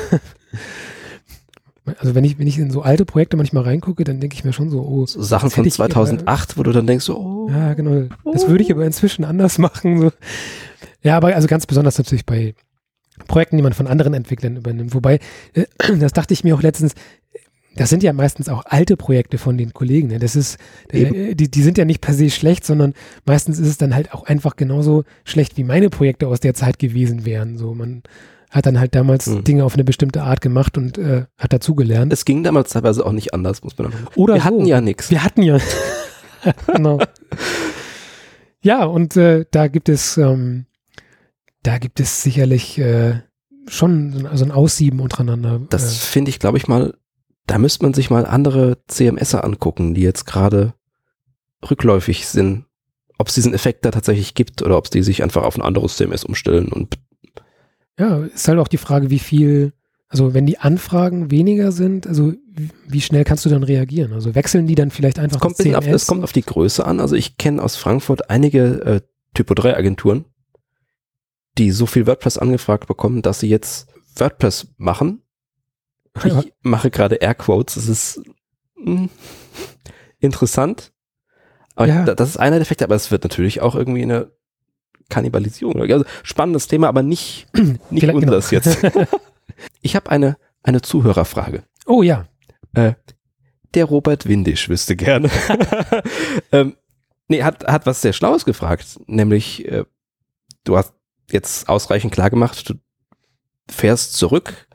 Also 1.99 2.15
wenn 2.15 2.25
ich, 2.25 2.39
wenn 2.39 2.47
ich 2.47 2.59
in 2.59 2.71
so 2.71 2.83
alte 2.83 3.05
Projekte 3.05 3.37
manchmal 3.37 3.65
reingucke, 3.65 4.05
dann 4.05 4.21
denke 4.21 4.35
ich 4.35 4.45
mir 4.45 4.53
schon 4.53 4.71
so, 4.71 4.83
oh. 4.83 5.07
So 5.07 5.23
Sachen 5.23 5.51
von 5.51 5.69
2008, 5.69 6.51
ich, 6.51 6.59
wo 6.59 6.63
du 6.63 6.73
dann 6.73 6.87
denkst, 6.87 7.05
so, 7.05 7.19
oh. 7.19 7.51
Ja, 7.51 7.75
genau. 7.75 8.09
Das 8.25 8.49
würde 8.49 8.63
ich 8.63 8.71
aber 8.71 8.85
inzwischen 8.85 9.25
anders 9.25 9.59
machen. 9.59 9.99
So. 9.99 10.13
Ja, 11.03 11.17
aber 11.17 11.35
also 11.35 11.49
ganz 11.49 11.67
besonders 11.67 11.99
natürlich 11.99 12.27
bei 12.27 12.55
Projekten, 13.27 13.57
die 13.57 13.63
man 13.63 13.73
von 13.73 13.87
anderen 13.87 14.15
Entwicklern 14.15 14.57
übernimmt. 14.57 14.95
Wobei, 14.95 15.21
äh, 15.55 15.65
das 15.99 16.13
dachte 16.13 16.35
ich 16.35 16.45
mir 16.45 16.55
auch 16.55 16.63
letztens, 16.63 16.95
das 17.81 17.89
sind 17.89 18.03
ja 18.03 18.13
meistens 18.13 18.51
auch 18.51 18.67
alte 18.67 18.99
Projekte 18.99 19.39
von 19.39 19.57
den 19.57 19.73
Kollegen. 19.73 20.09
Ne? 20.09 20.19
Das 20.19 20.37
ist, 20.37 20.59
äh, 20.91 21.35
die, 21.35 21.51
die 21.51 21.63
sind 21.63 21.79
ja 21.79 21.87
nicht 21.87 22.03
per 22.03 22.13
se 22.13 22.29
schlecht, 22.29 22.67
sondern 22.67 22.93
meistens 23.25 23.59
ist 23.59 23.69
es 23.69 23.79
dann 23.79 23.95
halt 23.95 24.13
auch 24.13 24.25
einfach 24.25 24.57
genauso 24.57 25.05
schlecht, 25.25 25.57
wie 25.57 25.65
meine 25.65 25.89
Projekte 25.89 26.29
aus 26.29 26.41
der 26.41 26.53
Zeit 26.53 26.79
gewesen 26.79 27.25
wären. 27.25 27.57
So, 27.57 27.73
man 27.73 28.03
hat 28.51 28.67
dann 28.67 28.79
halt 28.79 28.95
damals 28.95 29.29
mhm. 29.29 29.45
Dinge 29.45 29.65
auf 29.65 29.73
eine 29.73 29.85
bestimmte 29.85 30.23
Art 30.25 30.43
gemacht 30.43 30.77
und 30.77 30.99
äh, 30.99 31.25
hat 31.39 31.55
dazugelernt. 31.55 32.13
Es 32.13 32.27
ging 32.27 32.45
damals 32.45 32.69
teilweise 32.69 33.07
auch 33.07 33.13
nicht 33.13 33.33
anders, 33.33 33.65
muss 33.65 33.79
man 33.79 33.93
sagen. 33.93 34.09
Oder 34.15 34.35
Wir 34.35 34.41
so. 34.41 34.45
hatten 34.45 34.67
ja 34.67 34.83
nichts. 34.83 35.11
Wir 35.11 35.25
hatten 35.25 35.41
ja. 35.41 35.57
genau. 36.67 36.99
Ja, 38.61 38.85
und 38.85 39.17
äh, 39.17 39.47
da 39.51 39.69
gibt 39.69 39.89
es, 39.89 40.19
ähm, 40.19 40.67
da 41.63 41.79
gibt 41.79 41.99
es 41.99 42.23
sicherlich 42.23 42.77
äh, 42.79 43.21
schon 43.69 44.29
so 44.35 44.45
ein 44.45 44.51
Aussieben 44.51 45.01
untereinander. 45.01 45.63
Das 45.71 45.95
äh. 45.95 45.97
finde 45.97 46.29
ich, 46.29 46.39
glaube 46.39 46.59
ich 46.59 46.69
mal, 46.69 46.93
da 47.51 47.59
müsste 47.59 47.85
man 47.85 47.95
sich 47.95 48.11
mal 48.11 48.27
andere 48.27 48.79
CMS 48.87 49.35
angucken, 49.35 49.95
die 49.95 50.03
jetzt 50.03 50.25
gerade 50.25 50.75
rückläufig 51.69 52.27
sind 52.27 52.65
ob 53.21 53.29
es 53.29 53.35
diesen 53.35 53.53
Effekt 53.53 53.85
da 53.85 53.91
tatsächlich 53.91 54.33
gibt 54.33 54.63
oder 54.63 54.79
ob 54.79 54.91
die 54.91 55.03
sich 55.03 55.23
einfach 55.23 55.43
auf 55.43 55.55
ein 55.55 55.63
anderes 55.63 55.99
CMS 55.99 56.25
umstellen 56.25 56.73
und 56.73 56.99
ja, 57.99 58.25
ist 58.25 58.49
halt 58.49 58.59
auch 58.59 58.69
die 58.69 58.79
Frage, 58.79 59.11
wie 59.11 59.19
viel, 59.19 59.75
also 60.09 60.33
wenn 60.33 60.47
die 60.47 60.59
Anfragen 60.59 61.31
weniger 61.31 61.71
sind, 61.71 62.07
also 62.07 62.33
wie 62.89 63.01
schnell 63.03 63.25
kannst 63.25 63.45
du 63.45 63.51
dann 63.51 63.63
reagieren? 63.63 64.15
Also 64.15 64.35
wechseln 64.35 64.67
die 64.67 64.75
dann 64.75 64.91
vielleicht 64.91 65.19
einfach 65.19 65.37
es 65.37 65.41
kommt, 65.43 65.59
das 65.59 65.75
auf, 65.75 65.87
es 65.87 66.07
kommt 66.07 66.25
auf 66.25 66.33
die 66.33 66.41
Größe 66.41 66.83
an. 66.87 66.99
Also 66.99 67.15
ich 67.15 67.37
kenne 67.37 67.63
aus 67.63 67.77
Frankfurt 67.77 68.31
einige 68.31 68.81
äh, 68.87 69.01
Typo 69.35 69.53
3 69.53 69.77
Agenturen, 69.77 70.25
die 71.59 71.73
so 71.73 71.85
viel 71.85 72.07
WordPress 72.07 72.39
angefragt 72.39 72.87
bekommen, 72.87 73.21
dass 73.21 73.41
sie 73.41 73.51
jetzt 73.51 73.93
WordPress 74.17 74.69
machen. 74.79 75.21
Ich 76.25 76.53
mache 76.63 76.91
gerade 76.91 77.17
Airquotes. 77.17 77.77
Es 77.77 77.89
ist 77.89 78.23
mh, 78.77 79.03
hm, 79.03 79.11
interessant. 80.19 80.93
Aber 81.75 81.89
ja. 81.89 82.05
das 82.05 82.31
ist 82.31 82.37
einer 82.37 82.57
der 82.57 82.63
Effekte, 82.63 82.85
aber 82.85 82.95
es 82.95 83.11
wird 83.11 83.23
natürlich 83.23 83.61
auch 83.61 83.75
irgendwie 83.75 84.03
eine 84.03 84.33
Kannibalisierung. 85.09 85.81
Also 85.81 86.05
spannendes 86.23 86.69
Thema, 86.69 86.89
aber 86.89 87.03
nicht, 87.03 87.47
nicht 87.55 87.81
Vielleicht 87.91 88.15
unseres 88.15 88.51
genau. 88.51 88.63
jetzt. 88.65 88.87
ich 89.83 89.97
habe 89.97 90.11
eine, 90.11 90.37
eine 90.63 90.83
Zuhörerfrage. 90.83 91.65
Oh 91.87 92.03
ja. 92.03 92.27
Äh, 92.75 92.95
der 93.75 93.85
Robert 93.85 94.27
Windisch 94.27 94.69
wüsste 94.69 94.97
gerne. 94.97 95.31
ähm, 96.53 96.77
nee, 97.29 97.43
hat, 97.43 97.67
hat 97.67 97.87
was 97.87 98.03
sehr 98.03 98.13
Schlaues 98.13 98.45
gefragt, 98.45 98.99
nämlich 99.07 99.67
äh, 99.67 99.85
du 100.65 100.77
hast 100.77 100.95
jetzt 101.31 101.69
ausreichend 101.69 102.13
klar 102.13 102.31
gemacht, 102.31 102.69
du 102.69 102.75
fährst 103.69 104.15
zurück, 104.15 104.67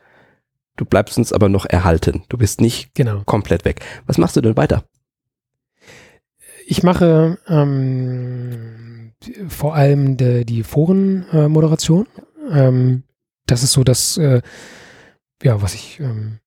du 0.76 0.86
bleibst 0.86 1.18
uns 1.18 1.34
aber 1.34 1.50
noch 1.50 1.66
erhalten. 1.66 2.24
Du 2.30 2.38
bist 2.38 2.62
nicht 2.62 2.94
genau. 2.94 3.22
komplett 3.26 3.66
weg. 3.66 3.82
Was 4.06 4.18
machst 4.18 4.36
du 4.36 4.42
denn 4.42 4.58
weiter? 4.58 4.84
Ich 6.68 6.84
mache 6.84 7.38
ähm, 7.48 9.12
vor 9.48 9.76
allem 9.76 10.18
de, 10.18 10.44
die 10.44 10.64
Forenmoderation. 10.64 12.08
Äh, 12.52 12.68
ähm, 12.68 13.04
das 13.46 13.64
ist 13.64 13.74
so 13.74 13.84
das, 13.84 14.18
äh, 14.18 14.42
ja, 15.44 15.62
was 15.62 15.76
ich 15.76 16.00
ähm, 16.00 16.40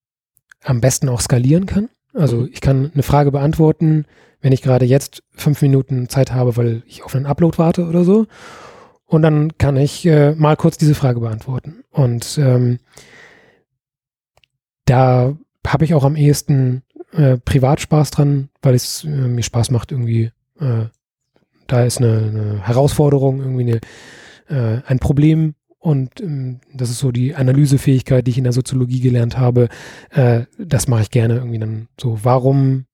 am 0.64 0.80
besten 0.80 1.08
auch 1.08 1.20
skalieren 1.20 1.66
kann. 1.66 1.88
Also 2.14 2.38
mhm. 2.38 2.50
ich 2.52 2.60
kann 2.60 2.90
eine 2.92 3.02
Frage 3.02 3.30
beantworten, 3.30 4.06
wenn 4.40 4.52
ich 4.52 4.62
gerade 4.62 4.84
jetzt 4.84 5.22
fünf 5.30 5.62
Minuten 5.62 6.08
Zeit 6.08 6.32
habe, 6.32 6.56
weil 6.56 6.82
ich 6.86 7.02
auf 7.02 7.14
einen 7.14 7.26
Upload 7.26 7.58
warte 7.58 7.86
oder 7.86 8.04
so. 8.04 8.26
Und 9.06 9.22
dann 9.22 9.56
kann 9.56 9.76
ich 9.76 10.04
äh, 10.04 10.34
mal 10.34 10.56
kurz 10.56 10.76
diese 10.76 10.94
Frage 10.94 11.20
beantworten. 11.20 11.84
Und 11.90 12.38
ähm, 12.38 12.78
da 14.88 15.36
habe 15.66 15.84
ich 15.84 15.94
auch 15.94 16.04
am 16.04 16.16
ehesten 16.16 16.82
äh, 17.12 17.36
Privatspaß 17.36 18.10
dran, 18.10 18.48
weil 18.62 18.74
es 18.74 19.04
äh, 19.04 19.08
mir 19.08 19.42
Spaß 19.42 19.70
macht, 19.70 19.92
irgendwie. 19.92 20.32
Äh, 20.60 20.86
da 21.66 21.84
ist 21.84 21.98
eine, 21.98 22.16
eine 22.16 22.66
Herausforderung, 22.66 23.40
irgendwie 23.40 23.80
eine, 24.48 24.78
äh, 24.78 24.82
ein 24.86 24.98
Problem 24.98 25.54
und 25.78 26.20
ähm, 26.20 26.60
das 26.72 26.90
ist 26.90 26.98
so 26.98 27.12
die 27.12 27.34
Analysefähigkeit, 27.34 28.26
die 28.26 28.30
ich 28.30 28.38
in 28.38 28.44
der 28.44 28.54
Soziologie 28.54 29.00
gelernt 29.00 29.38
habe. 29.38 29.68
Äh, 30.10 30.44
das 30.58 30.88
mache 30.88 31.02
ich 31.02 31.10
gerne 31.10 31.36
irgendwie 31.36 31.58
dann 31.58 31.88
so. 32.00 32.18
Warum 32.22 32.86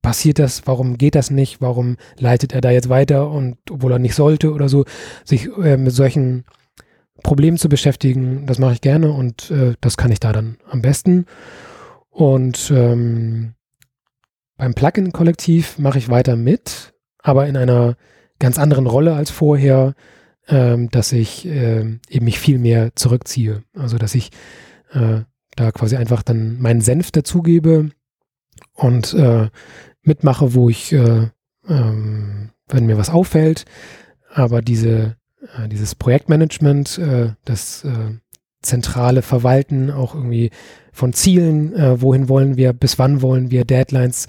passiert 0.00 0.38
das? 0.38 0.66
Warum 0.66 0.96
geht 0.96 1.16
das 1.16 1.30
nicht? 1.30 1.60
Warum 1.60 1.96
leitet 2.16 2.52
er 2.52 2.60
da 2.60 2.70
jetzt 2.70 2.88
weiter 2.88 3.30
und 3.30 3.58
obwohl 3.70 3.92
er 3.92 3.98
nicht 3.98 4.14
sollte 4.14 4.52
oder 4.52 4.68
so, 4.68 4.84
sich 5.24 5.48
äh, 5.58 5.76
mit 5.76 5.92
solchen 5.92 6.44
Problemen 7.22 7.58
zu 7.58 7.68
beschäftigen, 7.68 8.46
das 8.46 8.58
mache 8.58 8.74
ich 8.74 8.80
gerne 8.80 9.12
und 9.12 9.50
äh, 9.50 9.74
das 9.80 9.96
kann 9.96 10.12
ich 10.12 10.20
da 10.20 10.32
dann 10.32 10.58
am 10.70 10.82
besten. 10.82 11.26
Und 12.10 12.72
ähm, 12.74 13.54
beim 14.56 14.74
Plugin-Kollektiv 14.74 15.78
mache 15.78 15.98
ich 15.98 16.08
weiter 16.08 16.36
mit, 16.36 16.94
aber 17.22 17.46
in 17.46 17.56
einer 17.56 17.96
ganz 18.38 18.58
anderen 18.58 18.86
Rolle 18.86 19.14
als 19.14 19.30
vorher 19.30 19.94
ähm, 20.48 20.90
dass 20.90 21.12
ich 21.12 21.46
äh, 21.46 21.98
eben 22.08 22.24
mich 22.24 22.38
viel 22.38 22.58
mehr 22.58 22.94
zurückziehe. 22.96 23.62
Also 23.74 23.98
dass 23.98 24.14
ich 24.14 24.30
äh, 24.92 25.20
da 25.56 25.72
quasi 25.72 25.96
einfach 25.96 26.22
dann 26.22 26.58
meinen 26.60 26.80
Senf 26.80 27.10
dazugebe 27.10 27.90
und 28.72 29.12
äh, 29.14 29.48
mitmache, 30.02 30.54
wo 30.54 30.70
ich, 30.70 30.92
äh, 30.92 31.28
ähm, 31.68 32.50
wenn 32.68 32.86
mir 32.86 32.96
was 32.96 33.10
auffällt. 33.10 33.66
Aber 34.32 34.62
diese, 34.62 35.16
äh, 35.56 35.68
dieses 35.68 35.94
Projektmanagement, 35.94 36.98
äh, 36.98 37.32
das 37.44 37.84
äh, 37.84 38.18
zentrale 38.62 39.22
Verwalten 39.22 39.90
auch 39.90 40.14
irgendwie 40.14 40.50
von 40.92 41.12
Zielen, 41.12 41.74
äh, 41.74 42.00
wohin 42.00 42.28
wollen 42.28 42.56
wir, 42.56 42.72
bis 42.72 42.98
wann 42.98 43.22
wollen 43.22 43.50
wir, 43.50 43.64
Deadlines, 43.64 44.26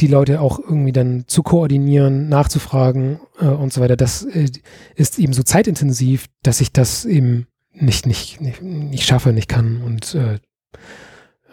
die 0.00 0.06
Leute 0.06 0.40
auch 0.40 0.58
irgendwie 0.58 0.92
dann 0.92 1.24
zu 1.26 1.42
koordinieren, 1.42 2.28
nachzufragen 2.28 3.20
äh, 3.40 3.46
und 3.46 3.72
so 3.72 3.80
weiter, 3.80 3.96
das 3.96 4.24
äh, 4.24 4.50
ist 4.94 5.18
eben 5.18 5.32
so 5.32 5.42
zeitintensiv, 5.42 6.26
dass 6.42 6.60
ich 6.60 6.72
das 6.72 7.04
eben 7.04 7.46
nicht, 7.72 8.06
nicht, 8.06 8.40
nicht, 8.40 8.62
nicht 8.62 9.04
schaffe, 9.04 9.32
nicht 9.32 9.48
kann. 9.48 9.82
Und 9.82 10.14
äh, 10.14 10.34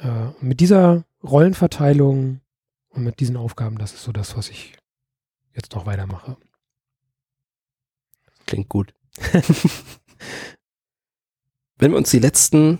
äh, 0.02 0.32
mit 0.40 0.60
dieser 0.60 1.04
Rollenverteilung 1.24 2.40
und 2.90 3.04
mit 3.04 3.20
diesen 3.20 3.36
Aufgaben, 3.36 3.78
das 3.78 3.94
ist 3.94 4.04
so 4.04 4.12
das, 4.12 4.38
was 4.38 4.50
ich 4.50 4.74
jetzt 5.54 5.74
noch 5.76 5.86
weitermache. 5.86 6.38
Klingt 8.46 8.70
gut. 8.70 8.94
Wenn 11.78 11.92
wir 11.92 11.98
uns 11.98 12.12
die 12.12 12.20
letzten 12.20 12.80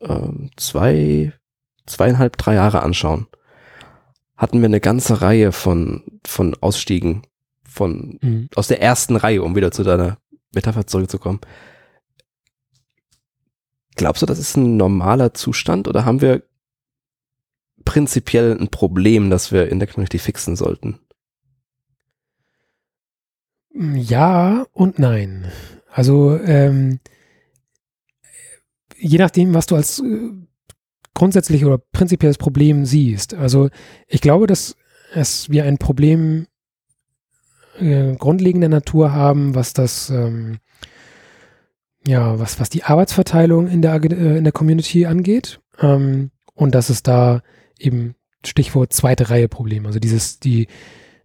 äh, 0.00 0.28
zwei, 0.56 1.32
zweieinhalb, 1.86 2.36
drei 2.36 2.54
Jahre 2.54 2.82
anschauen, 2.82 3.26
hatten 4.36 4.60
wir 4.60 4.66
eine 4.66 4.80
ganze 4.80 5.20
Reihe 5.20 5.52
von, 5.52 6.20
von 6.24 6.56
Ausstiegen 6.60 7.22
von, 7.64 8.18
mhm. 8.22 8.48
aus 8.54 8.68
der 8.68 8.80
ersten 8.80 9.16
Reihe, 9.16 9.42
um 9.42 9.54
wieder 9.54 9.70
zu 9.70 9.82
deiner 9.82 10.18
Metapher 10.52 10.86
zurückzukommen. 10.86 11.40
Glaubst 13.96 14.22
du, 14.22 14.26
das 14.26 14.38
ist 14.38 14.56
ein 14.56 14.76
normaler 14.76 15.34
Zustand 15.34 15.88
oder 15.88 16.04
haben 16.04 16.20
wir 16.20 16.42
prinzipiell 17.84 18.56
ein 18.58 18.68
Problem, 18.68 19.28
das 19.30 19.52
wir 19.52 19.68
in 19.68 19.78
der 19.78 19.88
Community 19.88 20.18
fixen 20.18 20.56
sollten? 20.56 21.00
Ja 23.78 24.66
und 24.72 24.98
nein. 24.98 25.46
Also 25.92 26.38
ähm, 26.38 27.00
je 28.96 29.18
nachdem, 29.18 29.54
was 29.54 29.66
du 29.66 29.76
als 29.76 30.00
äh, 30.00 30.30
grundsätzlich 31.14 31.64
oder 31.64 31.78
prinzipielles 31.78 32.38
Problem 32.38 32.84
siehst. 32.84 33.34
Also 33.34 33.70
ich 34.06 34.20
glaube, 34.20 34.46
dass 34.46 34.76
es 35.12 35.48
wir 35.50 35.64
ein 35.64 35.78
Problem 35.78 36.46
äh, 37.78 38.14
grundlegender 38.16 38.68
Natur 38.68 39.12
haben, 39.12 39.54
was 39.54 39.72
das 39.72 40.10
ähm, 40.10 40.58
ja, 42.06 42.38
was, 42.38 42.58
was 42.58 42.70
die 42.70 42.84
Arbeitsverteilung 42.84 43.68
in 43.68 43.82
der, 43.82 43.94
äh, 44.02 44.38
in 44.38 44.44
der 44.44 44.52
Community 44.52 45.06
angeht. 45.06 45.60
Ähm, 45.80 46.30
und 46.54 46.74
dass 46.74 46.88
es 46.88 47.02
da 47.02 47.42
eben 47.78 48.14
Stichwort 48.44 48.92
zweite 48.92 49.30
Reihe 49.30 49.48
Problem. 49.48 49.86
Also 49.86 49.98
dieses, 49.98 50.40
die 50.40 50.68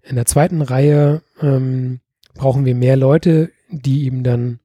in 0.04 0.16
der 0.16 0.26
zweiten 0.26 0.62
Reihe 0.62 1.24
ähm, 1.42 2.02
brauchen 2.36 2.66
wir 2.66 2.76
mehr 2.76 2.96
Leute, 2.96 3.52
die 3.70 4.06
eben 4.06 4.24
dann 4.24 4.60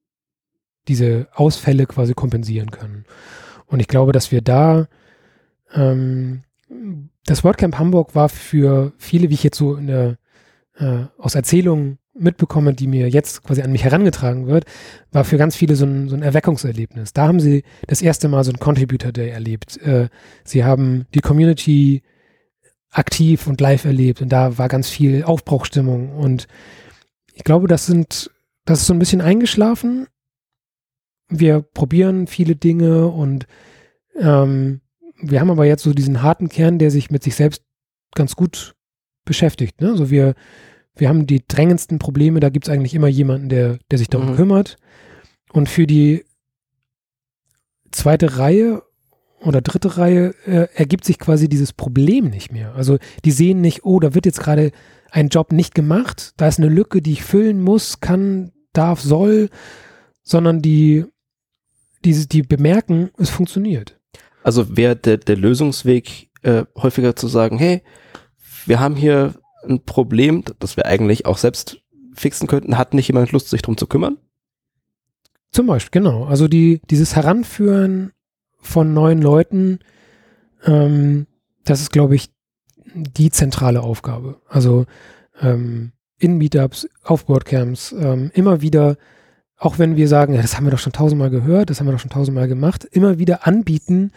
diese 0.89 1.29
Ausfälle 1.35 1.87
quasi 1.87 2.15
kompensieren 2.15 2.71
können. 2.71 3.05
Und 3.67 3.81
ich 3.81 3.89
glaube, 3.89 4.13
dass 4.13 4.33
wir 4.33 4.41
da 4.41 4.89
ähm, 5.75 6.43
das 7.27 7.45
WordCamp 7.45 7.79
Hamburg 7.79 8.15
war 8.15 8.29
für 8.29 8.93
viele, 8.99 9.29
wie 9.31 9.35
ich 9.35 9.43
jetzt 9.43 9.59
so 9.59 9.75
in 9.75 9.87
der, 9.87 10.19
äh, 10.79 11.05
aus 11.19 11.35
Erzählungen 11.35 11.99
mitbekomme, 12.15 12.75
die 12.75 12.87
mir 12.87 13.09
jetzt 13.09 13.45
quasi 13.45 13.63
an 13.63 13.71
mich 13.71 13.85
herangetragen 13.85 14.47
wird, 14.47 14.65
war 15.13 15.25
für 15.25 15.37
ganz 15.37 15.55
viele 15.55 15.77
so 15.77 15.85
ein, 15.85 16.09
so 16.09 16.17
ein 16.17 16.23
Erweckungserlebnis. 16.23 17.13
Da 17.13 17.29
haben 17.29 17.41
sie 17.41 17.63
das 17.87 18.03
erste 18.03 18.29
Mal 18.29 18.45
so 18.45 18.51
ein 18.51 18.59
Contributor 18.59 19.13
Day 19.13 19.31
erlebt. 19.31 19.77
Äh, 19.83 20.09
sie 20.45 20.65
haben 20.65 21.07
die 21.15 21.21
Community 21.21 22.03
aktiv 22.91 23.47
und 23.47 23.61
live 23.61 23.85
erlebt 23.85 24.23
und 24.23 24.31
da 24.31 24.57
war 24.59 24.69
ganz 24.69 24.89
viel 24.89 25.23
Aufbruchstimmung 25.23 26.17
und 26.17 26.49
ich 27.39 27.45
glaube, 27.45 27.69
das 27.69 27.87
sind, 27.87 28.31
das 28.67 28.81
ist 28.81 28.87
so 28.89 28.93
ein 28.93 28.99
bisschen 28.99 29.23
eingeschlafen 29.23 30.09
wir 31.29 31.61
probieren 31.61 32.27
viele 32.27 32.57
Dinge 32.57 33.07
und 33.07 33.47
ähm, 34.19 34.81
wir 35.21 35.41
haben 35.41 35.51
aber 35.51 35.67
jetzt 35.67 35.83
so 35.83 35.93
diesen 35.93 36.23
harten 36.23 36.49
Kern, 36.49 36.79
der 36.79 36.91
sich 36.91 37.11
mit 37.11 37.23
sich 37.23 37.35
selbst 37.35 37.63
ganz 38.15 38.37
gut 38.37 38.75
beschäftigt. 39.25 39.81
Ne? 39.81 39.91
Also 39.91 40.11
wir, 40.11 40.35
wir 40.97 41.09
haben 41.09 41.27
die 41.27 41.47
drängendsten 41.47 41.99
Probleme, 41.99 42.41
da 42.41 42.49
gibt 42.49 42.67
es 42.67 42.73
eigentlich 42.73 42.95
immer 42.95 43.09
jemanden, 43.09 43.49
der, 43.49 43.79
der 43.91 43.99
sich 43.99 44.09
darum 44.09 44.33
mhm. 44.33 44.37
kümmert. 44.37 44.77
Und 45.53 45.69
für 45.69 45.87
die 45.87 46.25
zweite 47.91 48.39
Reihe 48.39 48.83
oder 49.41 49.61
dritte 49.61 49.99
Reihe 49.99 50.35
äh, 50.47 50.69
ergibt 50.75 51.05
sich 51.05 51.19
quasi 51.19 51.49
dieses 51.49 51.73
Problem 51.73 52.29
nicht 52.31 52.53
mehr. 52.53 52.75
Also 52.75 52.99
die 53.25 53.31
sehen 53.31 53.61
nicht, 53.61 53.85
oh, 53.85 54.01
da 54.01 54.15
wird 54.15 54.27
jetzt 54.27 54.41
gerade 54.41 54.73
ein 55.11 55.29
Job 55.29 55.53
nicht 55.53 55.75
gemacht, 55.75 56.35
da 56.37 56.49
ist 56.49 56.59
eine 56.59 56.69
Lücke, 56.69 57.03
die 57.03 57.13
ich 57.13 57.23
füllen 57.23 57.63
muss, 57.63 58.01
kann, 58.01 58.53
darf, 58.73 59.01
soll, 59.01 59.49
sondern 60.23 60.61
die 60.61 61.07
die, 62.05 62.29
die 62.29 62.43
bemerken, 62.43 63.11
es 63.19 63.31
funktioniert. 63.31 63.99
Also 64.43 64.77
wäre 64.77 64.97
der, 64.97 65.19
der 65.19 65.37
Lösungsweg 65.37 66.31
äh, 66.43 66.65
häufiger 66.77 67.17
zu 67.17 67.29
sagen, 67.29 67.59
hey, 67.59 67.83
wir 68.67 68.81
haben 68.81 68.97
hier 68.97 69.35
ein 69.67 69.85
Problem, 69.85 70.45
das 70.59 70.77
wir 70.77 70.87
eigentlich 70.87 71.27
auch 71.27 71.39
selbst 71.39 71.83
fixen 72.15 72.47
könnten, 72.47 72.79
hat 72.79 72.95
nicht 72.95 73.09
jemand 73.09 73.33
Lust, 73.33 73.49
sich 73.49 73.63
drum 73.63 73.77
zu 73.77 73.87
kümmern? 73.87 74.19
Zum 75.51 75.67
Beispiel, 75.67 76.03
genau. 76.03 76.25
Also 76.25 76.49
die, 76.49 76.81
dieses 76.91 77.17
Heranführen 77.17 78.13
von 78.61 78.93
neuen 78.93 79.23
Leuten, 79.23 79.81
ähm, 80.65 81.27
das 81.65 81.81
ist, 81.81 81.91
glaube 81.91 82.15
ich, 82.15 82.31
die 82.95 83.31
zentrale 83.31 83.83
Aufgabe. 83.83 84.41
Also 84.49 84.87
ähm, 85.41 85.93
in 86.19 86.37
Meetups, 86.37 86.89
auf 87.05 87.29
WordCamps, 87.29 87.93
ähm, 87.93 88.31
immer 88.35 88.61
wieder, 88.61 88.97
auch 89.57 89.79
wenn 89.79 89.97
wir 89.97 90.09
sagen, 90.09 90.35
ja, 90.35 90.43
das 90.43 90.57
haben 90.57 90.67
wir 90.67 90.71
doch 90.71 90.79
schon 90.79 90.93
tausendmal 90.93 91.31
gehört, 91.31 91.71
das 91.71 91.81
haben 91.81 91.87
wir 91.87 91.93
doch 91.93 92.01
schon 92.01 92.11
tausendmal 92.11 92.49
gemacht, 92.49 92.85
immer 92.91 93.19
wieder 93.19 93.47
anbieten, 93.47 94.13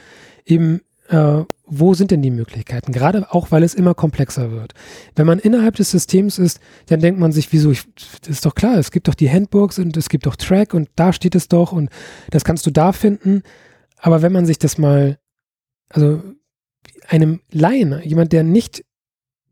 eben 0.45 0.81
äh, 1.09 1.43
wo 1.73 1.93
sind 1.93 2.11
denn 2.11 2.21
die 2.21 2.31
Möglichkeiten? 2.31 2.91
Gerade 2.91 3.31
auch, 3.31 3.51
weil 3.51 3.63
es 3.63 3.73
immer 3.73 3.93
komplexer 3.93 4.51
wird. 4.51 4.73
Wenn 5.15 5.25
man 5.25 5.39
innerhalb 5.39 5.75
des 5.75 5.89
Systems 5.89 6.37
ist, 6.37 6.59
dann 6.87 6.99
denkt 6.99 7.19
man 7.19 7.31
sich, 7.31 7.53
wieso, 7.53 7.71
ich, 7.71 7.85
ist 8.27 8.45
doch 8.45 8.55
klar, 8.55 8.77
es 8.77 8.91
gibt 8.91 9.07
doch 9.07 9.15
die 9.15 9.29
Handbooks 9.29 9.79
und 9.79 9.95
es 9.95 10.09
gibt 10.09 10.25
doch 10.25 10.35
Track 10.35 10.73
und 10.73 10.89
da 10.95 11.13
steht 11.13 11.33
es 11.33 11.47
doch 11.47 11.71
und 11.71 11.89
das 12.29 12.43
kannst 12.43 12.65
du 12.65 12.71
da 12.71 12.91
finden. 12.91 13.43
Aber 13.97 14.21
wenn 14.21 14.33
man 14.33 14.45
sich 14.45 14.59
das 14.59 14.77
mal, 14.77 15.17
also 15.87 16.21
einem 17.07 17.41
Laien, 17.51 18.01
jemand, 18.03 18.33
der 18.33 18.43
nicht 18.43 18.83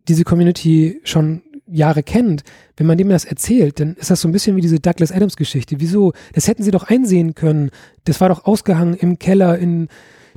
diese 0.07 0.23
Community 0.23 1.01
schon 1.03 1.43
Jahre 1.71 2.03
kennt, 2.03 2.43
wenn 2.77 2.87
man 2.87 2.97
dem 2.97 3.09
das 3.09 3.25
erzählt, 3.25 3.79
dann 3.79 3.95
ist 3.95 4.09
das 4.09 4.21
so 4.21 4.27
ein 4.27 4.31
bisschen 4.31 4.55
wie 4.55 4.61
diese 4.61 4.79
Douglas 4.79 5.11
Adams 5.11 5.35
Geschichte. 5.35 5.79
Wieso? 5.79 6.13
Das 6.33 6.47
hätten 6.47 6.63
sie 6.63 6.71
doch 6.71 6.83
einsehen 6.83 7.35
können. 7.35 7.69
Das 8.05 8.19
war 8.21 8.29
doch 8.29 8.45
ausgehangen 8.45 8.95
im 8.95 9.19
Keller 9.19 9.57
in 9.57 9.87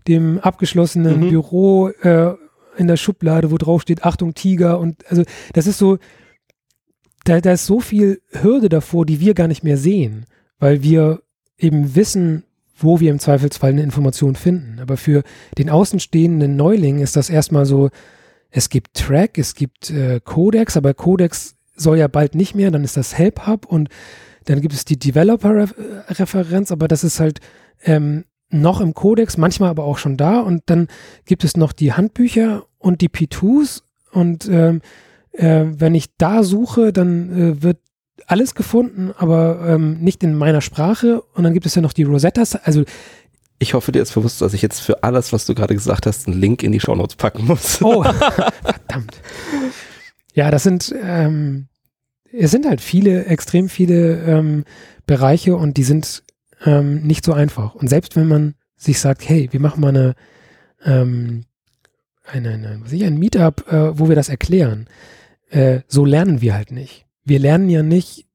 dem 0.08 0.38
abgeschlossenen 0.38 1.20
mhm. 1.20 1.28
Büro 1.30 1.88
äh, 1.88 2.34
in 2.76 2.86
der 2.86 2.96
Schublade, 2.96 3.50
wo 3.50 3.58
drauf 3.58 3.82
steht, 3.82 4.04
Achtung, 4.04 4.34
Tiger. 4.34 4.78
Und 4.78 5.08
also 5.10 5.22
das 5.52 5.66
ist 5.66 5.78
so, 5.78 5.98
da, 7.24 7.40
da 7.40 7.52
ist 7.52 7.66
so 7.66 7.80
viel 7.80 8.20
Hürde 8.30 8.68
davor, 8.68 9.06
die 9.06 9.20
wir 9.20 9.34
gar 9.34 9.48
nicht 9.48 9.62
mehr 9.62 9.76
sehen, 9.76 10.26
weil 10.58 10.82
wir 10.82 11.22
eben 11.58 11.94
wissen, 11.94 12.44
wo 12.82 13.00
wir 13.00 13.10
im 13.10 13.18
Zweifelsfall 13.18 13.70
eine 13.70 13.82
Information 13.82 14.34
finden. 14.34 14.78
Aber 14.80 14.96
für 14.96 15.22
den 15.58 15.70
außenstehenden 15.70 16.56
Neuling 16.56 16.98
ist 16.98 17.16
das 17.16 17.30
erstmal 17.30 17.66
so, 17.66 17.90
es 18.50 18.68
gibt 18.68 18.94
Track, 18.94 19.38
es 19.38 19.54
gibt 19.54 19.90
äh, 19.90 20.20
Codex, 20.22 20.76
aber 20.76 20.94
Codex 20.94 21.56
soll 21.74 21.98
ja 21.98 22.08
bald 22.08 22.34
nicht 22.34 22.54
mehr, 22.54 22.70
dann 22.70 22.84
ist 22.84 22.96
das 22.96 23.16
Help 23.16 23.46
Hub 23.46 23.66
und 23.66 23.88
dann 24.44 24.60
gibt 24.60 24.74
es 24.74 24.84
die 24.84 24.98
Developer-Referenz, 24.98 26.72
aber 26.72 26.88
das 26.88 27.04
ist 27.04 27.20
halt 27.20 27.40
ähm, 27.84 28.24
noch 28.50 28.80
im 28.80 28.94
Codex, 28.94 29.36
manchmal 29.36 29.70
aber 29.70 29.84
auch 29.84 29.98
schon 29.98 30.16
da. 30.16 30.40
Und 30.40 30.62
dann 30.66 30.88
gibt 31.24 31.44
es 31.44 31.56
noch 31.56 31.72
die 31.72 31.92
Handbücher 31.92 32.64
und 32.78 33.00
die 33.00 33.08
P2s. 33.08 33.82
Und 34.12 34.48
ähm, 34.48 34.82
äh, 35.32 35.64
wenn 35.68 35.94
ich 35.94 36.16
da 36.16 36.42
suche, 36.42 36.92
dann 36.92 37.30
äh, 37.30 37.62
wird 37.62 37.78
alles 38.28 38.54
gefunden, 38.54 39.12
aber 39.16 39.60
ähm, 39.66 39.98
nicht 40.00 40.22
in 40.22 40.34
meiner 40.34 40.60
Sprache. 40.60 41.22
Und 41.34 41.44
dann 41.44 41.54
gibt 41.54 41.66
es 41.66 41.74
ja 41.74 41.82
noch 41.82 41.92
die 41.92 42.04
Rosettas. 42.04 42.56
Also 42.56 42.84
ich 43.58 43.74
hoffe, 43.74 43.92
dir 43.92 44.02
ist 44.02 44.14
bewusst, 44.14 44.40
dass 44.40 44.54
ich 44.54 44.62
jetzt 44.62 44.80
für 44.80 45.04
alles, 45.04 45.32
was 45.32 45.46
du 45.46 45.54
gerade 45.54 45.74
gesagt 45.74 46.06
hast, 46.06 46.26
einen 46.26 46.40
Link 46.40 46.62
in 46.64 46.72
die 46.72 46.80
Shownotes 46.80 47.16
packen 47.16 47.46
muss. 47.46 47.80
Oh, 47.80 48.02
verdammt. 48.62 49.20
Ja, 50.34 50.50
das 50.50 50.64
sind, 50.64 50.92
ähm, 51.00 51.68
es 52.32 52.50
sind 52.50 52.66
halt 52.66 52.80
viele, 52.80 53.26
extrem 53.26 53.68
viele 53.68 54.20
ähm, 54.22 54.64
Bereiche 55.06 55.54
und 55.54 55.76
die 55.76 55.84
sind 55.84 56.24
ähm, 56.64 57.02
nicht 57.02 57.24
so 57.24 57.32
einfach. 57.32 57.74
Und 57.74 57.88
selbst 57.88 58.16
wenn 58.16 58.26
man 58.26 58.54
sich 58.76 58.98
sagt, 58.98 59.28
hey, 59.28 59.48
wir 59.52 59.60
machen 59.60 59.80
mal 59.80 59.90
eine, 59.90 60.14
ähm, 60.84 61.44
eine, 62.24 62.50
eine 62.50 62.80
was 62.82 62.92
ich, 62.92 63.04
ein 63.04 63.18
Meetup, 63.18 63.70
äh, 63.70 63.98
wo 63.98 64.08
wir 64.08 64.16
das 64.16 64.28
erklären, 64.28 64.88
äh, 65.50 65.80
so 65.86 66.04
lernen 66.04 66.40
wir 66.40 66.54
halt 66.54 66.72
nicht. 66.72 67.06
Wir 67.24 67.38
lernen 67.38 67.68
ja 67.68 67.82
nicht, 67.82 68.26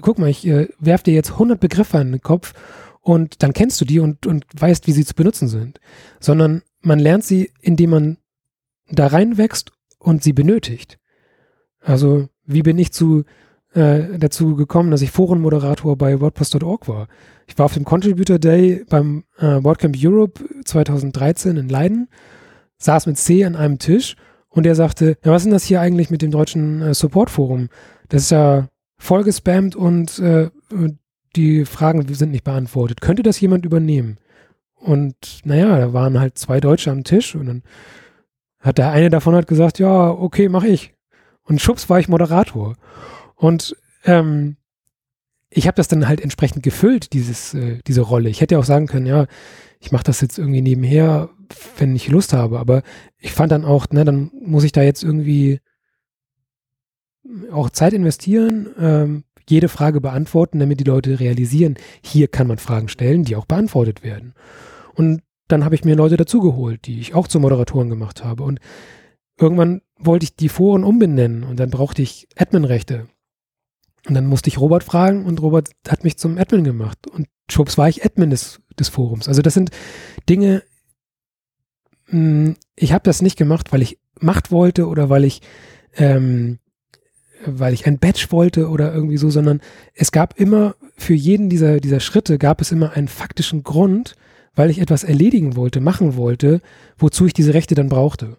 guck 0.00 0.18
mal, 0.18 0.28
ich 0.28 0.46
äh, 0.46 0.68
werf 0.78 1.02
dir 1.02 1.14
jetzt 1.14 1.32
100 1.32 1.60
Begriffe 1.60 1.98
in 1.98 2.12
den 2.12 2.20
Kopf 2.20 2.54
und 3.00 3.42
dann 3.42 3.52
kennst 3.52 3.80
du 3.80 3.84
die 3.84 4.00
und, 4.00 4.26
und 4.26 4.44
weißt, 4.54 4.86
wie 4.86 4.92
sie 4.92 5.04
zu 5.04 5.14
benutzen 5.14 5.48
sind, 5.48 5.80
sondern 6.20 6.62
man 6.80 6.98
lernt 6.98 7.24
sie, 7.24 7.50
indem 7.60 7.90
man 7.90 8.18
da 8.90 9.08
reinwächst 9.08 9.72
und 9.98 10.22
sie 10.22 10.32
benötigt. 10.32 10.98
Also, 11.80 12.28
wie 12.44 12.62
bin 12.62 12.78
ich 12.78 12.92
zu 12.92 13.24
äh, 13.74 14.18
dazu 14.18 14.54
gekommen, 14.54 14.90
dass 14.90 15.02
ich 15.02 15.10
Forenmoderator 15.10 15.96
bei 15.96 16.20
WordPress.org 16.20 16.88
war. 16.88 17.08
Ich 17.46 17.58
war 17.58 17.66
auf 17.66 17.74
dem 17.74 17.84
Contributor 17.84 18.38
Day 18.38 18.84
beim 18.88 19.24
äh, 19.38 19.62
WordCamp 19.62 19.96
Europe 19.98 20.44
2013 20.64 21.56
in 21.56 21.68
Leiden, 21.68 22.08
saß 22.78 23.06
mit 23.06 23.18
C 23.18 23.44
an 23.44 23.56
einem 23.56 23.78
Tisch 23.78 24.16
und 24.48 24.64
der 24.64 24.74
sagte, 24.74 25.16
ja, 25.24 25.32
was 25.32 25.42
ist 25.42 25.44
denn 25.46 25.52
das 25.52 25.64
hier 25.64 25.80
eigentlich 25.80 26.10
mit 26.10 26.22
dem 26.22 26.30
deutschen 26.30 26.82
äh, 26.82 26.94
Support-Forum? 26.94 27.68
Das 28.12 28.24
ist 28.24 28.30
ja 28.30 28.68
voll 28.98 29.24
gespammt 29.24 29.74
und 29.74 30.18
äh, 30.18 30.50
die 31.34 31.64
Fragen 31.64 32.06
sind 32.12 32.30
nicht 32.30 32.44
beantwortet. 32.44 33.00
Könnte 33.00 33.22
das 33.22 33.40
jemand 33.40 33.64
übernehmen? 33.64 34.18
Und 34.74 35.40
naja, 35.44 35.78
da 35.78 35.94
waren 35.94 36.20
halt 36.20 36.36
zwei 36.36 36.60
Deutsche 36.60 36.90
am 36.90 37.04
Tisch 37.04 37.34
und 37.34 37.46
dann 37.46 37.62
hat 38.58 38.76
der 38.76 38.90
eine 38.90 39.08
davon 39.08 39.34
halt 39.34 39.46
gesagt, 39.46 39.78
ja, 39.78 40.10
okay, 40.10 40.50
mach 40.50 40.62
ich. 40.62 40.92
Und 41.44 41.62
schubs 41.62 41.88
war 41.88 42.00
ich 42.00 42.08
Moderator. 42.10 42.76
Und 43.34 43.74
ähm, 44.04 44.56
ich 45.48 45.66
habe 45.66 45.76
das 45.76 45.88
dann 45.88 46.06
halt 46.06 46.20
entsprechend 46.20 46.62
gefüllt, 46.62 47.14
dieses, 47.14 47.54
äh, 47.54 47.78
diese 47.86 48.02
Rolle. 48.02 48.28
Ich 48.28 48.42
hätte 48.42 48.56
ja 48.56 48.58
auch 48.58 48.64
sagen 48.66 48.88
können, 48.88 49.06
ja, 49.06 49.24
ich 49.80 49.90
mache 49.90 50.04
das 50.04 50.20
jetzt 50.20 50.36
irgendwie 50.36 50.60
nebenher, 50.60 51.30
wenn 51.78 51.96
ich 51.96 52.08
Lust 52.08 52.34
habe. 52.34 52.58
Aber 52.58 52.82
ich 53.16 53.32
fand 53.32 53.52
dann 53.52 53.64
auch, 53.64 53.86
ne, 53.88 54.04
dann 54.04 54.30
muss 54.38 54.64
ich 54.64 54.72
da 54.72 54.82
jetzt 54.82 55.02
irgendwie 55.02 55.60
auch 57.50 57.70
Zeit 57.70 57.92
investieren, 57.92 58.68
ähm, 58.78 59.24
jede 59.48 59.68
Frage 59.68 60.00
beantworten, 60.00 60.58
damit 60.58 60.80
die 60.80 60.84
Leute 60.84 61.20
realisieren, 61.20 61.76
hier 62.02 62.28
kann 62.28 62.46
man 62.46 62.58
Fragen 62.58 62.88
stellen, 62.88 63.24
die 63.24 63.36
auch 63.36 63.46
beantwortet 63.46 64.02
werden. 64.02 64.34
Und 64.94 65.22
dann 65.48 65.64
habe 65.64 65.74
ich 65.74 65.84
mir 65.84 65.96
Leute 65.96 66.16
dazugeholt, 66.16 66.86
die 66.86 67.00
ich 67.00 67.14
auch 67.14 67.28
zu 67.28 67.40
Moderatoren 67.40 67.90
gemacht 67.90 68.24
habe. 68.24 68.44
Und 68.44 68.60
irgendwann 69.38 69.82
wollte 69.98 70.24
ich 70.24 70.36
die 70.36 70.48
Foren 70.48 70.84
umbenennen 70.84 71.44
und 71.44 71.58
dann 71.58 71.70
brauchte 71.70 72.02
ich 72.02 72.28
Adminrechte. 72.36 73.08
Und 74.08 74.14
dann 74.14 74.26
musste 74.26 74.48
ich 74.48 74.58
Robert 74.58 74.82
fragen 74.82 75.26
und 75.26 75.40
Robert 75.42 75.70
hat 75.88 76.02
mich 76.04 76.18
zum 76.18 76.38
Admin 76.38 76.64
gemacht. 76.64 77.06
Und 77.06 77.28
schwupps 77.50 77.78
war 77.78 77.88
ich 77.88 78.04
Admin 78.04 78.30
des, 78.30 78.60
des 78.78 78.88
Forums. 78.88 79.28
Also 79.28 79.42
das 79.42 79.54
sind 79.54 79.70
Dinge, 80.28 80.62
mh, 82.06 82.46
hm, 82.46 82.56
ich 82.74 82.92
habe 82.92 83.04
das 83.04 83.22
nicht 83.22 83.36
gemacht, 83.36 83.72
weil 83.72 83.82
ich 83.82 83.98
Macht 84.20 84.50
wollte 84.50 84.86
oder 84.86 85.08
weil 85.08 85.24
ich, 85.24 85.40
ähm, 85.96 86.58
weil 87.46 87.74
ich 87.74 87.86
ein 87.86 87.98
Badge 87.98 88.26
wollte 88.30 88.68
oder 88.68 88.94
irgendwie 88.94 89.16
so, 89.16 89.30
sondern 89.30 89.60
es 89.94 90.12
gab 90.12 90.38
immer 90.38 90.74
für 90.96 91.14
jeden 91.14 91.48
dieser, 91.48 91.80
dieser 91.80 92.00
Schritte 92.00 92.38
gab 92.38 92.60
es 92.60 92.72
immer 92.72 92.92
einen 92.92 93.08
faktischen 93.08 93.62
Grund, 93.62 94.14
weil 94.54 94.70
ich 94.70 94.80
etwas 94.80 95.04
erledigen 95.04 95.56
wollte, 95.56 95.80
machen 95.80 96.16
wollte, 96.16 96.60
wozu 96.98 97.26
ich 97.26 97.32
diese 97.32 97.54
Rechte 97.54 97.74
dann 97.74 97.88
brauchte. 97.88 98.38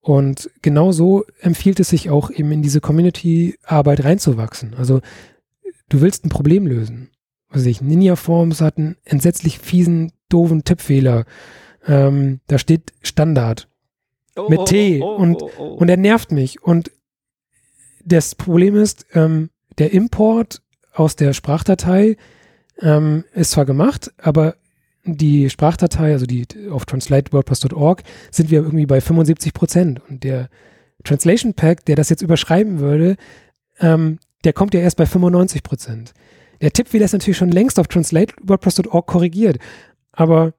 Und 0.00 0.50
genau 0.62 0.92
so 0.92 1.24
empfiehlt 1.40 1.80
es 1.80 1.90
sich 1.90 2.10
auch 2.10 2.30
eben 2.30 2.52
in 2.52 2.62
diese 2.62 2.80
Community-Arbeit 2.80 4.04
reinzuwachsen. 4.04 4.74
Also 4.74 5.00
du 5.88 6.00
willst 6.00 6.24
ein 6.24 6.30
Problem 6.30 6.66
lösen. 6.66 7.10
Was 7.50 7.66
ich, 7.66 7.80
Ninja 7.80 8.16
Forms 8.16 8.60
hat 8.60 8.78
einen 8.78 8.96
entsetzlich 9.04 9.58
fiesen, 9.58 10.12
doofen 10.28 10.64
Tippfehler. 10.64 11.24
Ähm, 11.86 12.40
da 12.46 12.58
steht 12.58 12.92
Standard 13.00 13.68
oh, 14.36 14.48
mit 14.48 14.66
T 14.66 15.00
oh, 15.02 15.06
oh, 15.06 15.16
und, 15.16 15.42
oh, 15.42 15.50
oh. 15.58 15.64
und 15.74 15.88
er 15.88 15.96
nervt 15.96 16.30
mich. 16.30 16.62
Und 16.62 16.90
das 18.08 18.34
Problem 18.34 18.76
ist, 18.76 19.06
ähm, 19.14 19.50
der 19.78 19.92
Import 19.92 20.62
aus 20.92 21.16
der 21.16 21.32
Sprachdatei 21.32 22.16
ähm, 22.80 23.24
ist 23.34 23.52
zwar 23.52 23.64
gemacht, 23.64 24.12
aber 24.18 24.56
die 25.04 25.48
Sprachdatei, 25.48 26.12
also 26.12 26.26
die 26.26 26.46
auf 26.70 26.84
translatewordpress.org, 26.84 28.02
sind 28.30 28.50
wir 28.50 28.62
irgendwie 28.62 28.86
bei 28.86 29.00
75 29.00 29.54
Prozent. 29.54 30.00
Und 30.08 30.24
der 30.24 30.48
Translation 31.04 31.54
Pack, 31.54 31.84
der 31.84 31.96
das 31.96 32.08
jetzt 32.10 32.22
überschreiben 32.22 32.80
würde, 32.80 33.16
ähm, 33.80 34.18
der 34.44 34.52
kommt 34.52 34.74
ja 34.74 34.80
erst 34.80 34.96
bei 34.96 35.06
95 35.06 35.62
Prozent. 35.62 36.14
Der 36.60 36.72
Tippfehler 36.72 37.04
ist 37.04 37.12
natürlich 37.12 37.36
schon 37.36 37.52
längst 37.52 37.78
auf 37.78 37.86
translatewordpress.org 37.86 39.06
korrigiert, 39.06 39.58
aber 40.12 40.54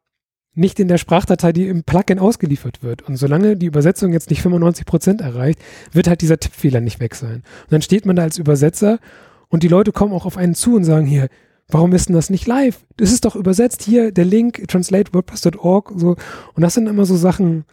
nicht 0.60 0.80
in 0.80 0.88
der 0.88 0.97
Sprachdatei, 0.97 1.51
die 1.53 1.68
im 1.68 1.84
Plugin 1.84 2.20
ausgeliefert 2.20 2.84
wird. 2.84 3.01
Und 3.01 3.18
solange 3.18 3.55
die 3.55 3.66
Übersetzung 3.66 4.14
jetzt 4.14 4.30
nicht 4.30 4.41
95 4.41 4.86
Prozent 4.86 5.22
erreicht, 5.22 5.60
wird 5.91 6.07
halt 6.07 6.22
dieser 6.22 6.39
Tippfehler 6.39 6.82
nicht 6.82 6.99
weg 6.99 7.16
sein. 7.16 7.43
Und 7.64 7.72
dann 7.72 7.82
steht 7.82 8.05
man 8.05 8.16
da 8.16 8.24
als 8.24 8.38
Übersetzer 8.38 8.99
und 9.47 9.64
die 9.64 9.68
Leute 9.68 9.91
kommen 9.91 10.14
auch 10.14 10.26
auf 10.26 10.38
einen 10.38 10.55
zu 10.55 10.76
und 10.76 10.84
sagen 10.84 11.05
hier, 11.05 11.30
Warum 11.72 11.93
ist 11.93 12.10
denn 12.10 12.16
das 12.16 12.32
nicht 12.32 12.47
live? 12.47 12.84
Das 12.97 13.12
ist 13.12 13.26
doch 13.26 13.36
übersetzt 13.36 13.84
hier, 13.84 14.12
der 14.12 14.26
Link, 14.26 14.68
translatewordpress.org, 14.68 15.93
so. 15.95 16.16
Und 16.55 16.64
das 16.64 16.74
sind 16.74 16.88
immer 16.88 17.05
so 17.05 17.16
Sachen, 17.16 17.66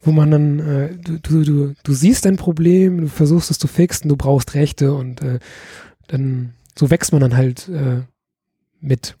wo 0.00 0.10
man 0.10 0.30
dann, 0.32 0.58
äh, 0.58 0.96
du, 0.96 1.18
du, 1.18 1.44
du, 1.44 1.74
du 1.82 1.92
siehst 1.92 2.26
ein 2.26 2.36
Problem, 2.36 3.02
du 3.02 3.06
versuchst 3.06 3.52
es 3.52 3.58
zu 3.58 3.68
fixen, 3.68 4.08
du 4.08 4.16
brauchst 4.16 4.54
Rechte 4.54 4.94
und 4.94 5.22
äh, 5.22 5.38
dann, 6.08 6.54
so 6.76 6.90
wächst 6.90 7.12
man 7.12 7.20
dann 7.20 7.36
halt 7.36 7.68
äh, 7.68 8.02
mit. 8.80 9.16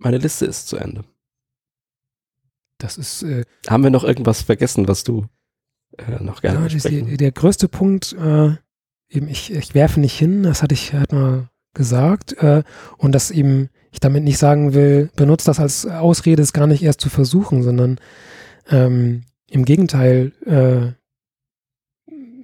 Meine 0.00 0.18
Liste 0.18 0.46
ist 0.46 0.66
zu 0.66 0.76
Ende. 0.76 1.04
Das 2.78 2.96
ist. 2.96 3.22
Äh, 3.22 3.44
Haben 3.68 3.84
wir 3.84 3.90
noch 3.90 4.04
irgendwas 4.04 4.42
vergessen, 4.42 4.88
was 4.88 5.04
du 5.04 5.26
äh, 5.98 6.22
noch 6.22 6.40
gerne 6.40 6.66
Ja, 6.66 6.68
die, 6.68 7.16
der 7.16 7.32
größte 7.32 7.68
Punkt, 7.68 8.14
äh, 8.14 8.54
eben 9.10 9.28
ich, 9.28 9.52
ich 9.52 9.74
werfe 9.74 10.00
nicht 10.00 10.18
hin, 10.18 10.42
das 10.42 10.62
hatte 10.62 10.74
ich 10.74 10.94
halt 10.94 11.12
mal 11.12 11.50
gesagt. 11.74 12.32
Äh, 12.42 12.62
und 12.96 13.12
dass 13.12 13.30
eben 13.30 13.68
ich 13.92 14.00
damit 14.00 14.24
nicht 14.24 14.38
sagen 14.38 14.72
will, 14.72 15.10
benutzt 15.16 15.48
das 15.48 15.60
als 15.60 15.84
Ausrede, 15.84 16.42
es 16.42 16.54
gar 16.54 16.66
nicht 16.66 16.82
erst 16.82 17.00
zu 17.02 17.10
versuchen, 17.10 17.62
sondern 17.62 18.00
ähm, 18.68 19.24
im 19.48 19.64
Gegenteil 19.64 20.32
äh, 20.46 20.92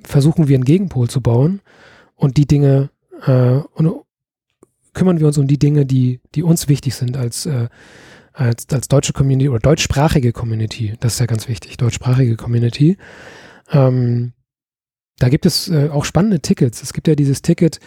versuchen 0.05 0.49
wir 0.49 0.57
einen 0.57 0.65
Gegenpol 0.65 1.09
zu 1.09 1.23
bauen 1.23 1.63
und 2.15 2.37
die 2.37 2.47
Dinge 2.47 2.91
äh, 3.25 3.61
und 3.75 4.06
kümmern 4.97 5.21
wir 5.21 5.29
uns 5.29 5.39
um 5.39 5.47
die 5.47 5.61
Dinge, 5.61 5.87
die, 5.87 6.21
die 6.35 6.43
uns 6.43 6.69
wichtig 6.69 6.97
sind 6.97 7.17
als, 7.17 7.47
äh, 7.47 7.69
als, 8.33 8.67
als 8.73 8.89
deutsche 8.89 9.13
Community 9.13 9.49
oder 9.49 9.61
deutschsprachige 9.61 10.33
Community. 10.33 10.95
Das 10.99 11.13
ist 11.15 11.21
ja 11.21 11.27
ganz 11.27 11.47
wichtig, 11.49 11.77
deutschsprachige 11.77 12.35
Community. 12.37 12.99
Ähm, 13.71 14.33
da 15.19 15.29
gibt 15.29 15.47
es 15.47 15.69
äh, 15.69 15.91
auch 15.91 16.05
spannende 16.05 16.41
Tickets. 16.41 16.83
Es 16.83 16.93
gibt 16.93 17.07
ja 17.07 17.15
dieses 17.15 17.43
Ticket, 17.43 17.79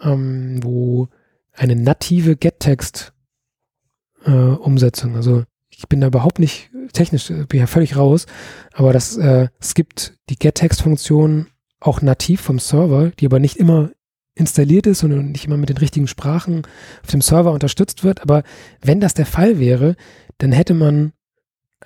ähm, 0.00 0.60
wo 0.62 1.08
eine 1.52 1.76
native 1.76 2.36
Get-Text-Umsetzung, 2.36 5.16
also 5.16 5.44
ich 5.68 5.86
bin 5.88 6.00
da 6.00 6.06
überhaupt 6.06 6.38
nicht 6.38 6.70
technisch, 6.92 7.30
äh, 7.30 7.44
bin 7.46 7.60
ja 7.60 7.66
völlig 7.66 7.96
raus, 7.96 8.26
aber 8.72 8.92
das, 8.92 9.16
äh, 9.16 9.48
es 9.60 9.74
gibt 9.74 10.14
die 10.30 10.36
Get-Text-Funktion 10.36 11.48
auch 11.80 12.02
nativ 12.02 12.40
vom 12.40 12.58
Server, 12.58 13.10
die 13.10 13.26
aber 13.26 13.40
nicht 13.40 13.56
immer 13.56 13.90
installiert 14.34 14.86
ist 14.86 15.02
und 15.02 15.32
nicht 15.32 15.44
immer 15.44 15.56
mit 15.56 15.68
den 15.68 15.76
richtigen 15.76 16.06
Sprachen 16.06 16.62
auf 17.02 17.10
dem 17.10 17.20
Server 17.20 17.52
unterstützt 17.52 18.02
wird. 18.04 18.22
Aber 18.22 18.42
wenn 18.80 19.00
das 19.00 19.14
der 19.14 19.26
Fall 19.26 19.58
wäre, 19.58 19.96
dann 20.38 20.52
hätte 20.52 20.74
man 20.74 21.12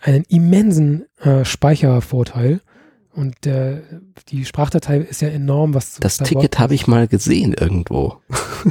einen 0.01 0.25
immensen 0.29 1.07
äh, 1.21 1.45
Speichervorteil. 1.45 2.61
Und 3.13 3.47
äh, 3.47 3.81
die 4.29 4.45
Sprachdatei 4.45 4.99
ist 4.99 5.23
ja 5.23 5.29
enorm, 5.29 5.75
was 5.75 5.95
Das 5.95 6.05
was 6.05 6.17
da 6.19 6.25
Ticket 6.27 6.59
habe 6.59 6.75
ich 6.75 6.87
mal 6.87 7.09
gesehen 7.09 7.55
irgendwo. 7.59 8.19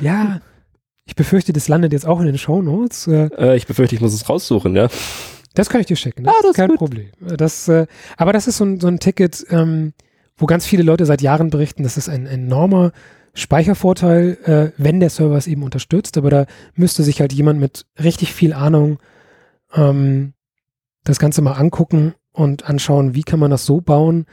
ja, 0.02 0.40
ich 1.06 1.16
befürchte, 1.16 1.52
das 1.52 1.68
landet 1.68 1.94
jetzt 1.94 2.06
auch 2.06 2.20
in 2.20 2.28
den 2.28 2.38
Shownotes. 2.38 3.08
Äh, 3.08 3.26
Äh, 3.38 3.58
ich 3.58 3.66
befürchte, 3.68 3.96
ich 3.96 4.02
muss 4.02 4.14
es 4.14 4.30
raussuchen, 4.30 4.76
ja. 4.76 4.88
das 5.56 5.70
kann 5.70 5.82
ich 5.82 5.88
dir 5.88 5.96
schicken. 5.96 6.24
Das, 6.26 6.34
Ah, 6.34 6.38
das 6.44 6.52
ist 6.52 6.58
kein 6.58 6.70
gut. 6.70 6.78
Problem. 6.78 7.10
Das, 7.20 7.68
äh, 7.68 7.88
aber 8.18 8.34
das 8.34 8.48
ist 8.48 8.58
so 8.58 8.66
ein, 8.66 8.80
so 8.80 8.88
ein 8.88 9.00
Ticket, 9.00 9.46
ähm, 9.50 9.94
wo 10.38 10.46
ganz 10.46 10.66
viele 10.68 10.84
Leute 10.84 11.06
seit 11.08 11.22
Jahren 11.24 11.50
berichten, 11.50 11.82
das 11.84 11.98
ist 11.98 12.08
ein 12.08 12.28
enormer 12.28 12.92
Speichervorteil, 13.36 14.38
äh, 14.46 14.72
wenn 14.82 15.00
der 15.00 15.10
Server 15.10 15.38
es 15.38 15.48
eben 15.48 15.64
unterstützt. 15.64 16.18
Aber 16.18 16.30
da 16.30 16.46
müsste 16.74 17.04
sich 17.04 17.22
halt 17.22 17.34
jemand 17.34 17.60
mit 17.60 17.86
richtig 18.02 18.34
viel 18.34 18.54
Ahnung 18.54 19.00
ähm, 19.74 20.34
das 21.04 21.20
Ganze 21.20 21.42
mal 21.42 21.54
angucken 21.54 22.16
und 22.32 22.68
anschauen, 22.68 23.14
wie 23.14 23.24
kann 23.24 23.40
man 23.40 23.52
das 23.52 23.66
so 23.66 23.82
bauen, 23.82 24.26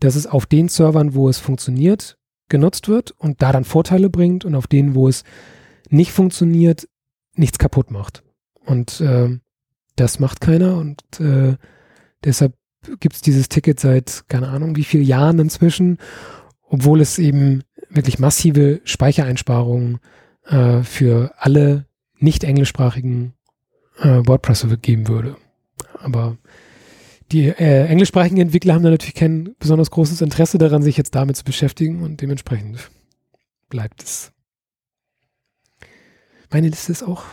dass 0.00 0.16
es 0.16 0.26
auf 0.26 0.46
den 0.46 0.68
Servern, 0.68 1.14
wo 1.14 1.28
es 1.28 1.38
funktioniert, 1.38 2.16
genutzt 2.48 2.88
wird 2.88 3.12
und 3.12 3.42
da 3.42 3.52
dann 3.52 3.64
Vorteile 3.64 4.10
bringt 4.10 4.44
und 4.44 4.54
auf 4.54 4.66
denen, 4.66 4.94
wo 4.94 5.08
es 5.08 5.24
nicht 5.90 6.12
funktioniert, 6.12 6.88
nichts 7.34 7.58
kaputt 7.58 7.90
macht. 7.90 8.22
Und 8.64 9.00
ähm, 9.00 9.40
das 9.96 10.18
macht 10.18 10.40
keiner 10.40 10.76
und 10.76 11.02
äh, 11.20 11.56
deshalb 12.24 12.54
gibt 13.00 13.16
es 13.16 13.22
dieses 13.22 13.48
Ticket 13.48 13.80
seit, 13.80 14.24
keine 14.28 14.48
Ahnung, 14.48 14.76
wie 14.76 14.84
vielen 14.84 15.04
Jahren 15.04 15.38
inzwischen, 15.38 15.98
obwohl 16.62 17.00
es 17.00 17.18
eben 17.18 17.62
wirklich 17.90 18.18
massive 18.18 18.80
Speichereinsparungen 18.84 20.00
äh, 20.46 20.82
für 20.82 21.34
alle 21.38 21.86
nicht 22.18 22.44
englischsprachigen 22.44 23.34
äh, 23.98 24.22
WordPress 24.24 24.66
geben 24.82 25.08
würde. 25.08 25.36
Aber 26.00 26.36
die 27.32 27.48
äh, 27.48 27.86
englischsprachigen 27.86 28.38
Entwickler 28.38 28.74
haben 28.74 28.82
da 28.82 28.90
natürlich 28.90 29.14
kein 29.14 29.54
besonders 29.58 29.90
großes 29.90 30.20
Interesse 30.20 30.58
daran, 30.58 30.82
sich 30.82 30.96
jetzt 30.96 31.14
damit 31.14 31.36
zu 31.36 31.44
beschäftigen 31.44 32.02
und 32.02 32.20
dementsprechend 32.20 32.90
bleibt 33.68 34.02
es. 34.02 34.32
Meine 36.50 36.68
Liste 36.68 36.92
ist 36.92 37.02
auch, 37.02 37.24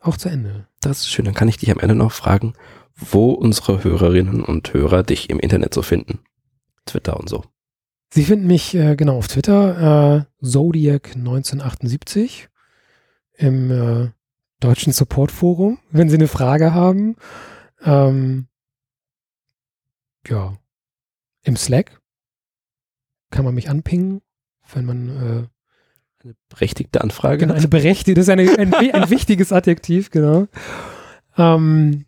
auch 0.00 0.16
zu 0.16 0.28
Ende. 0.28 0.68
Das 0.80 0.98
ist 0.98 1.08
schön. 1.08 1.24
Dann 1.24 1.34
kann 1.34 1.48
ich 1.48 1.56
dich 1.56 1.70
am 1.70 1.78
Ende 1.78 1.94
noch 1.94 2.12
fragen, 2.12 2.52
wo 2.94 3.30
unsere 3.30 3.84
Hörerinnen 3.84 4.42
und 4.42 4.74
Hörer 4.74 5.02
dich 5.02 5.30
im 5.30 5.40
Internet 5.40 5.72
so 5.72 5.82
finden. 5.82 6.18
Twitter 6.84 7.18
und 7.18 7.28
so. 7.28 7.44
Sie 8.10 8.24
finden 8.24 8.46
mich 8.46 8.74
äh, 8.74 8.96
genau 8.96 9.18
auf 9.18 9.28
Twitter, 9.28 10.26
äh, 10.40 10.44
Zodiac1978 10.44 12.48
im 13.34 13.70
äh, 13.70 14.10
deutschen 14.60 14.92
Support-Forum, 14.92 15.78
wenn 15.90 16.08
Sie 16.08 16.16
eine 16.16 16.28
Frage 16.28 16.72
haben. 16.72 17.16
Ähm, 17.82 18.48
ja, 20.26 20.56
im 21.42 21.56
Slack 21.56 22.00
kann 23.30 23.44
man 23.44 23.54
mich 23.54 23.68
anpingen, 23.68 24.22
wenn 24.72 24.84
man 24.84 25.08
äh, 25.08 25.48
Eine 26.24 26.34
berechtigte 26.48 27.02
Anfrage. 27.02 27.38
Genau, 27.38 27.54
eine 27.54 27.68
berechtigte, 27.68 28.14
das 28.14 28.24
ist 28.24 28.30
eine, 28.30 28.58
ein, 28.58 28.74
ein 28.74 29.10
wichtiges 29.10 29.52
Adjektiv, 29.52 30.10
genau. 30.10 30.48
Ähm, 31.36 32.06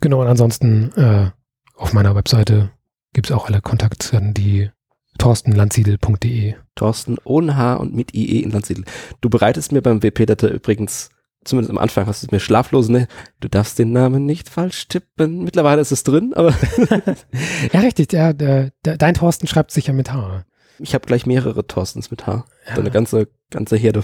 genau, 0.00 0.22
und 0.22 0.28
ansonsten 0.28 0.92
äh, 0.92 1.30
auf 1.74 1.92
meiner 1.92 2.14
Webseite 2.14 2.70
gibt 3.12 3.28
es 3.28 3.36
auch 3.36 3.46
alle 3.46 3.60
Kontaktdaten, 3.60 4.34
die 4.34 4.70
torstenlandsiedel.de. 5.16 6.54
Thorsten 6.74 7.16
ohne 7.24 7.56
H 7.56 7.74
und 7.74 7.94
mit 7.94 8.14
IE 8.14 8.42
in 8.42 8.50
Landsiedel. 8.50 8.84
Du 9.20 9.30
bereitest 9.30 9.72
mir 9.72 9.82
beim 9.82 10.02
WP-Data 10.02 10.48
übrigens, 10.48 11.10
zumindest 11.44 11.70
am 11.70 11.78
Anfang 11.78 12.06
hast 12.06 12.22
du 12.22 12.26
es 12.26 12.32
mir 12.32 12.40
schlaflose, 12.40 12.92
ne? 12.92 13.08
Du 13.40 13.48
darfst 13.48 13.78
den 13.78 13.92
Namen 13.92 14.26
nicht 14.26 14.48
falsch 14.48 14.88
tippen. 14.88 15.42
Mittlerweile 15.44 15.80
ist 15.80 15.92
es 15.92 16.02
drin, 16.02 16.34
aber 16.34 16.50
Ja, 17.72 17.80
richtig, 17.80 18.08
der, 18.08 18.34
der, 18.34 18.72
der, 18.84 18.96
dein 18.96 19.14
Thorsten 19.14 19.46
schreibt 19.46 19.70
sich 19.70 19.86
ja 19.86 19.92
mit 19.92 20.12
H. 20.12 20.44
ich 20.78 20.94
habe 20.94 21.06
gleich 21.06 21.26
mehrere 21.26 21.66
Thorstens 21.66 22.10
mit 22.10 22.26
H. 22.26 22.44
Ja. 22.66 22.74
So 22.74 22.80
eine 22.80 22.90
ganze, 22.90 23.28
ganze 23.50 23.76
Herde. 23.76 24.02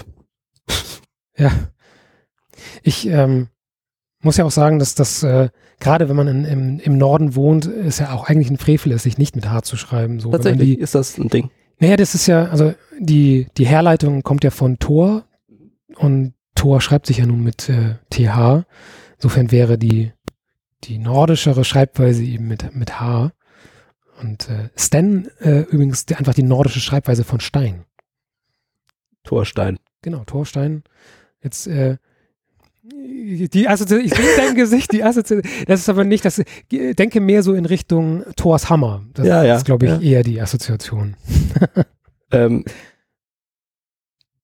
Ja. 1.37 1.51
Ich 2.83 3.07
ähm, 3.07 3.49
muss 4.23 4.37
ja 4.37 4.45
auch 4.45 4.51
sagen, 4.51 4.79
dass 4.79 4.95
das, 4.95 5.23
äh, 5.23 5.49
gerade 5.79 6.09
wenn 6.09 6.15
man 6.15 6.27
in, 6.27 6.45
im, 6.45 6.79
im 6.79 6.97
Norden 6.97 7.35
wohnt, 7.35 7.65
ist 7.65 7.99
ja 7.99 8.13
auch 8.13 8.29
eigentlich 8.29 8.49
ein 8.49 8.57
Frevel 8.57 8.91
ist, 8.91 9.03
sich 9.03 9.17
nicht 9.17 9.35
mit 9.35 9.49
H 9.49 9.63
zu 9.63 9.77
schreiben. 9.77 10.19
So, 10.19 10.31
Tatsächlich 10.31 10.75
die, 10.75 10.79
ist 10.79 10.95
das 10.95 11.17
ein 11.17 11.29
Ding. 11.29 11.49
Naja, 11.79 11.97
das 11.97 12.15
ist 12.15 12.27
ja, 12.27 12.45
also 12.45 12.73
die, 12.99 13.47
die 13.57 13.65
Herleitung 13.65 14.23
kommt 14.23 14.43
ja 14.43 14.51
von 14.51 14.79
Tor 14.79 15.25
und 15.95 16.33
Tor 16.55 16.81
schreibt 16.81 17.07
sich 17.07 17.17
ja 17.17 17.25
nun 17.25 17.43
mit 17.43 17.69
äh, 17.69 17.95
TH. 18.09 18.65
Insofern 19.17 19.51
wäre 19.51 19.77
die, 19.77 20.13
die 20.83 20.97
nordischere 20.97 21.63
Schreibweise 21.63 22.23
eben 22.23 22.47
mit, 22.47 22.75
mit 22.75 22.99
H. 22.99 23.31
Und 24.21 24.49
äh, 24.49 24.69
Sten 24.77 25.27
äh, 25.39 25.61
übrigens 25.61 26.05
die, 26.05 26.15
einfach 26.15 26.33
die 26.33 26.43
nordische 26.43 26.79
Schreibweise 26.79 27.23
von 27.23 27.39
Stein. 27.39 27.85
Torstein. 29.23 29.79
Genau, 30.01 30.23
Torstein. 30.25 30.83
Jetzt, 31.41 31.67
äh, 31.67 31.97
die 32.83 33.67
Assoziation, 33.67 34.05
ich 34.05 34.13
sehe 34.13 34.35
dein 34.37 34.55
Gesicht, 34.55 34.91
die 34.91 35.03
Assoziation, 35.03 35.49
das 35.67 35.79
ist 35.79 35.89
aber 35.89 36.03
nicht, 36.03 36.25
das, 36.25 36.41
denke 36.71 37.21
mehr 37.21 37.41
so 37.41 37.53
in 37.53 37.65
Richtung 37.65 38.23
Thors 38.35 38.69
Hammer. 38.69 39.03
Das 39.13 39.25
Ja, 39.25 39.43
ja, 39.43 39.55
ist, 39.55 39.65
glaube 39.65 39.85
ich, 39.85 39.91
ja. 39.91 39.99
eher 39.99 40.23
die 40.23 40.41
Assoziation. 40.41 41.15
Ähm, 42.31 42.65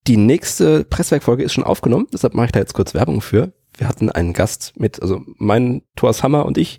die 0.06 0.18
nächste 0.18 0.84
Presswerkfolge 0.84 1.42
ist 1.44 1.54
schon 1.54 1.64
aufgenommen, 1.64 2.06
deshalb 2.14 2.36
mache 2.36 2.46
ich 2.46 2.52
da 2.52 2.60
jetzt 2.60 2.76
kurz 2.76 2.94
Werbung 2.94 3.20
für. 3.20 3.52
Wir 3.76 3.88
hatten 3.88 4.12
einen 4.12 4.34
Gast 4.34 4.74
mit, 4.80 5.02
also 5.02 5.24
mein 5.38 5.82
Thors 5.96 6.22
Hammer 6.22 6.46
und 6.46 6.60
ich 6.60 6.78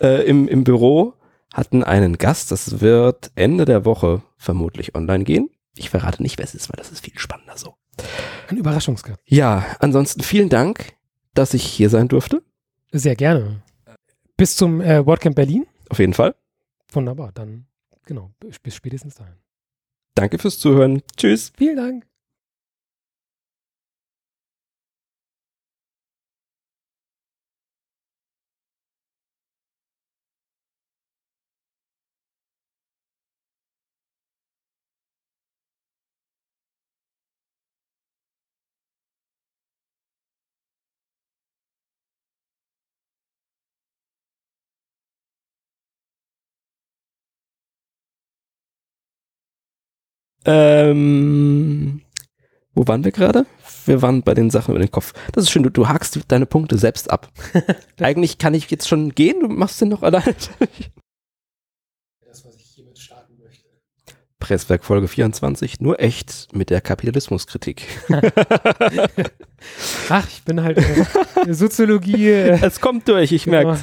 äh, 0.00 0.24
im, 0.24 0.46
im 0.46 0.62
Büro 0.62 1.14
hatten 1.52 1.82
einen 1.82 2.16
Gast. 2.16 2.52
Das 2.52 2.80
wird 2.80 3.32
Ende 3.34 3.64
der 3.64 3.84
Woche 3.84 4.22
vermutlich 4.36 4.94
online 4.94 5.24
gehen. 5.24 5.50
Ich 5.76 5.90
verrate 5.90 6.22
nicht, 6.22 6.38
wer 6.38 6.44
es 6.44 6.54
ist, 6.54 6.68
weil 6.68 6.78
das 6.78 6.92
ist 6.92 7.04
viel 7.04 7.18
spannender 7.18 7.56
so. 7.56 7.74
Ein 8.48 8.56
Überraschungsgast. 8.56 9.20
Ja, 9.26 9.64
ansonsten 9.80 10.22
vielen 10.22 10.48
Dank, 10.48 10.94
dass 11.34 11.54
ich 11.54 11.64
hier 11.64 11.90
sein 11.90 12.08
durfte. 12.08 12.42
Sehr 12.92 13.16
gerne. 13.16 13.62
Bis 14.36 14.56
zum 14.56 14.80
äh, 14.80 15.04
WordCamp 15.04 15.34
Berlin. 15.36 15.66
Auf 15.88 15.98
jeden 15.98 16.14
Fall. 16.14 16.34
Wunderbar, 16.92 17.32
dann 17.32 17.66
genau, 18.04 18.30
bis 18.40 18.58
bis 18.58 18.74
spätestens 18.74 19.14
dahin. 19.16 19.34
Danke 20.14 20.38
fürs 20.38 20.58
Zuhören. 20.58 21.02
Tschüss. 21.16 21.52
Vielen 21.56 21.76
Dank. 21.76 22.06
Ähm, 50.46 52.00
wo 52.74 52.86
waren 52.86 53.04
wir 53.04 53.12
gerade? 53.12 53.46
Wir 53.86 54.02
waren 54.02 54.22
bei 54.22 54.34
den 54.34 54.50
Sachen 54.50 54.72
über 54.72 54.84
den 54.84 54.90
Kopf. 54.90 55.12
Das 55.32 55.44
ist 55.44 55.50
schön, 55.50 55.62
du, 55.62 55.70
du 55.70 55.88
hakst 55.88 56.18
deine 56.28 56.46
Punkte 56.46 56.78
selbst 56.78 57.10
ab. 57.10 57.28
Eigentlich 58.00 58.38
kann 58.38 58.54
ich 58.54 58.70
jetzt 58.70 58.88
schon 58.88 59.14
gehen, 59.14 59.40
du 59.40 59.48
machst 59.48 59.80
den 59.80 59.88
noch 59.88 60.02
alleine. 60.02 60.34
Presswerk 64.38 64.84
Folge 64.84 65.08
24, 65.08 65.80
nur 65.80 65.98
echt 65.98 66.48
mit 66.52 66.70
der 66.70 66.80
Kapitalismuskritik. 66.80 67.82
Ach, 70.08 70.28
ich 70.28 70.44
bin 70.44 70.62
halt 70.62 70.78
äh, 70.78 71.52
Soziologie. 71.52 72.28
Äh, 72.28 72.58
es 72.62 72.80
kommt 72.80 73.08
durch, 73.08 73.32
ich 73.32 73.46
merke. 73.46 73.82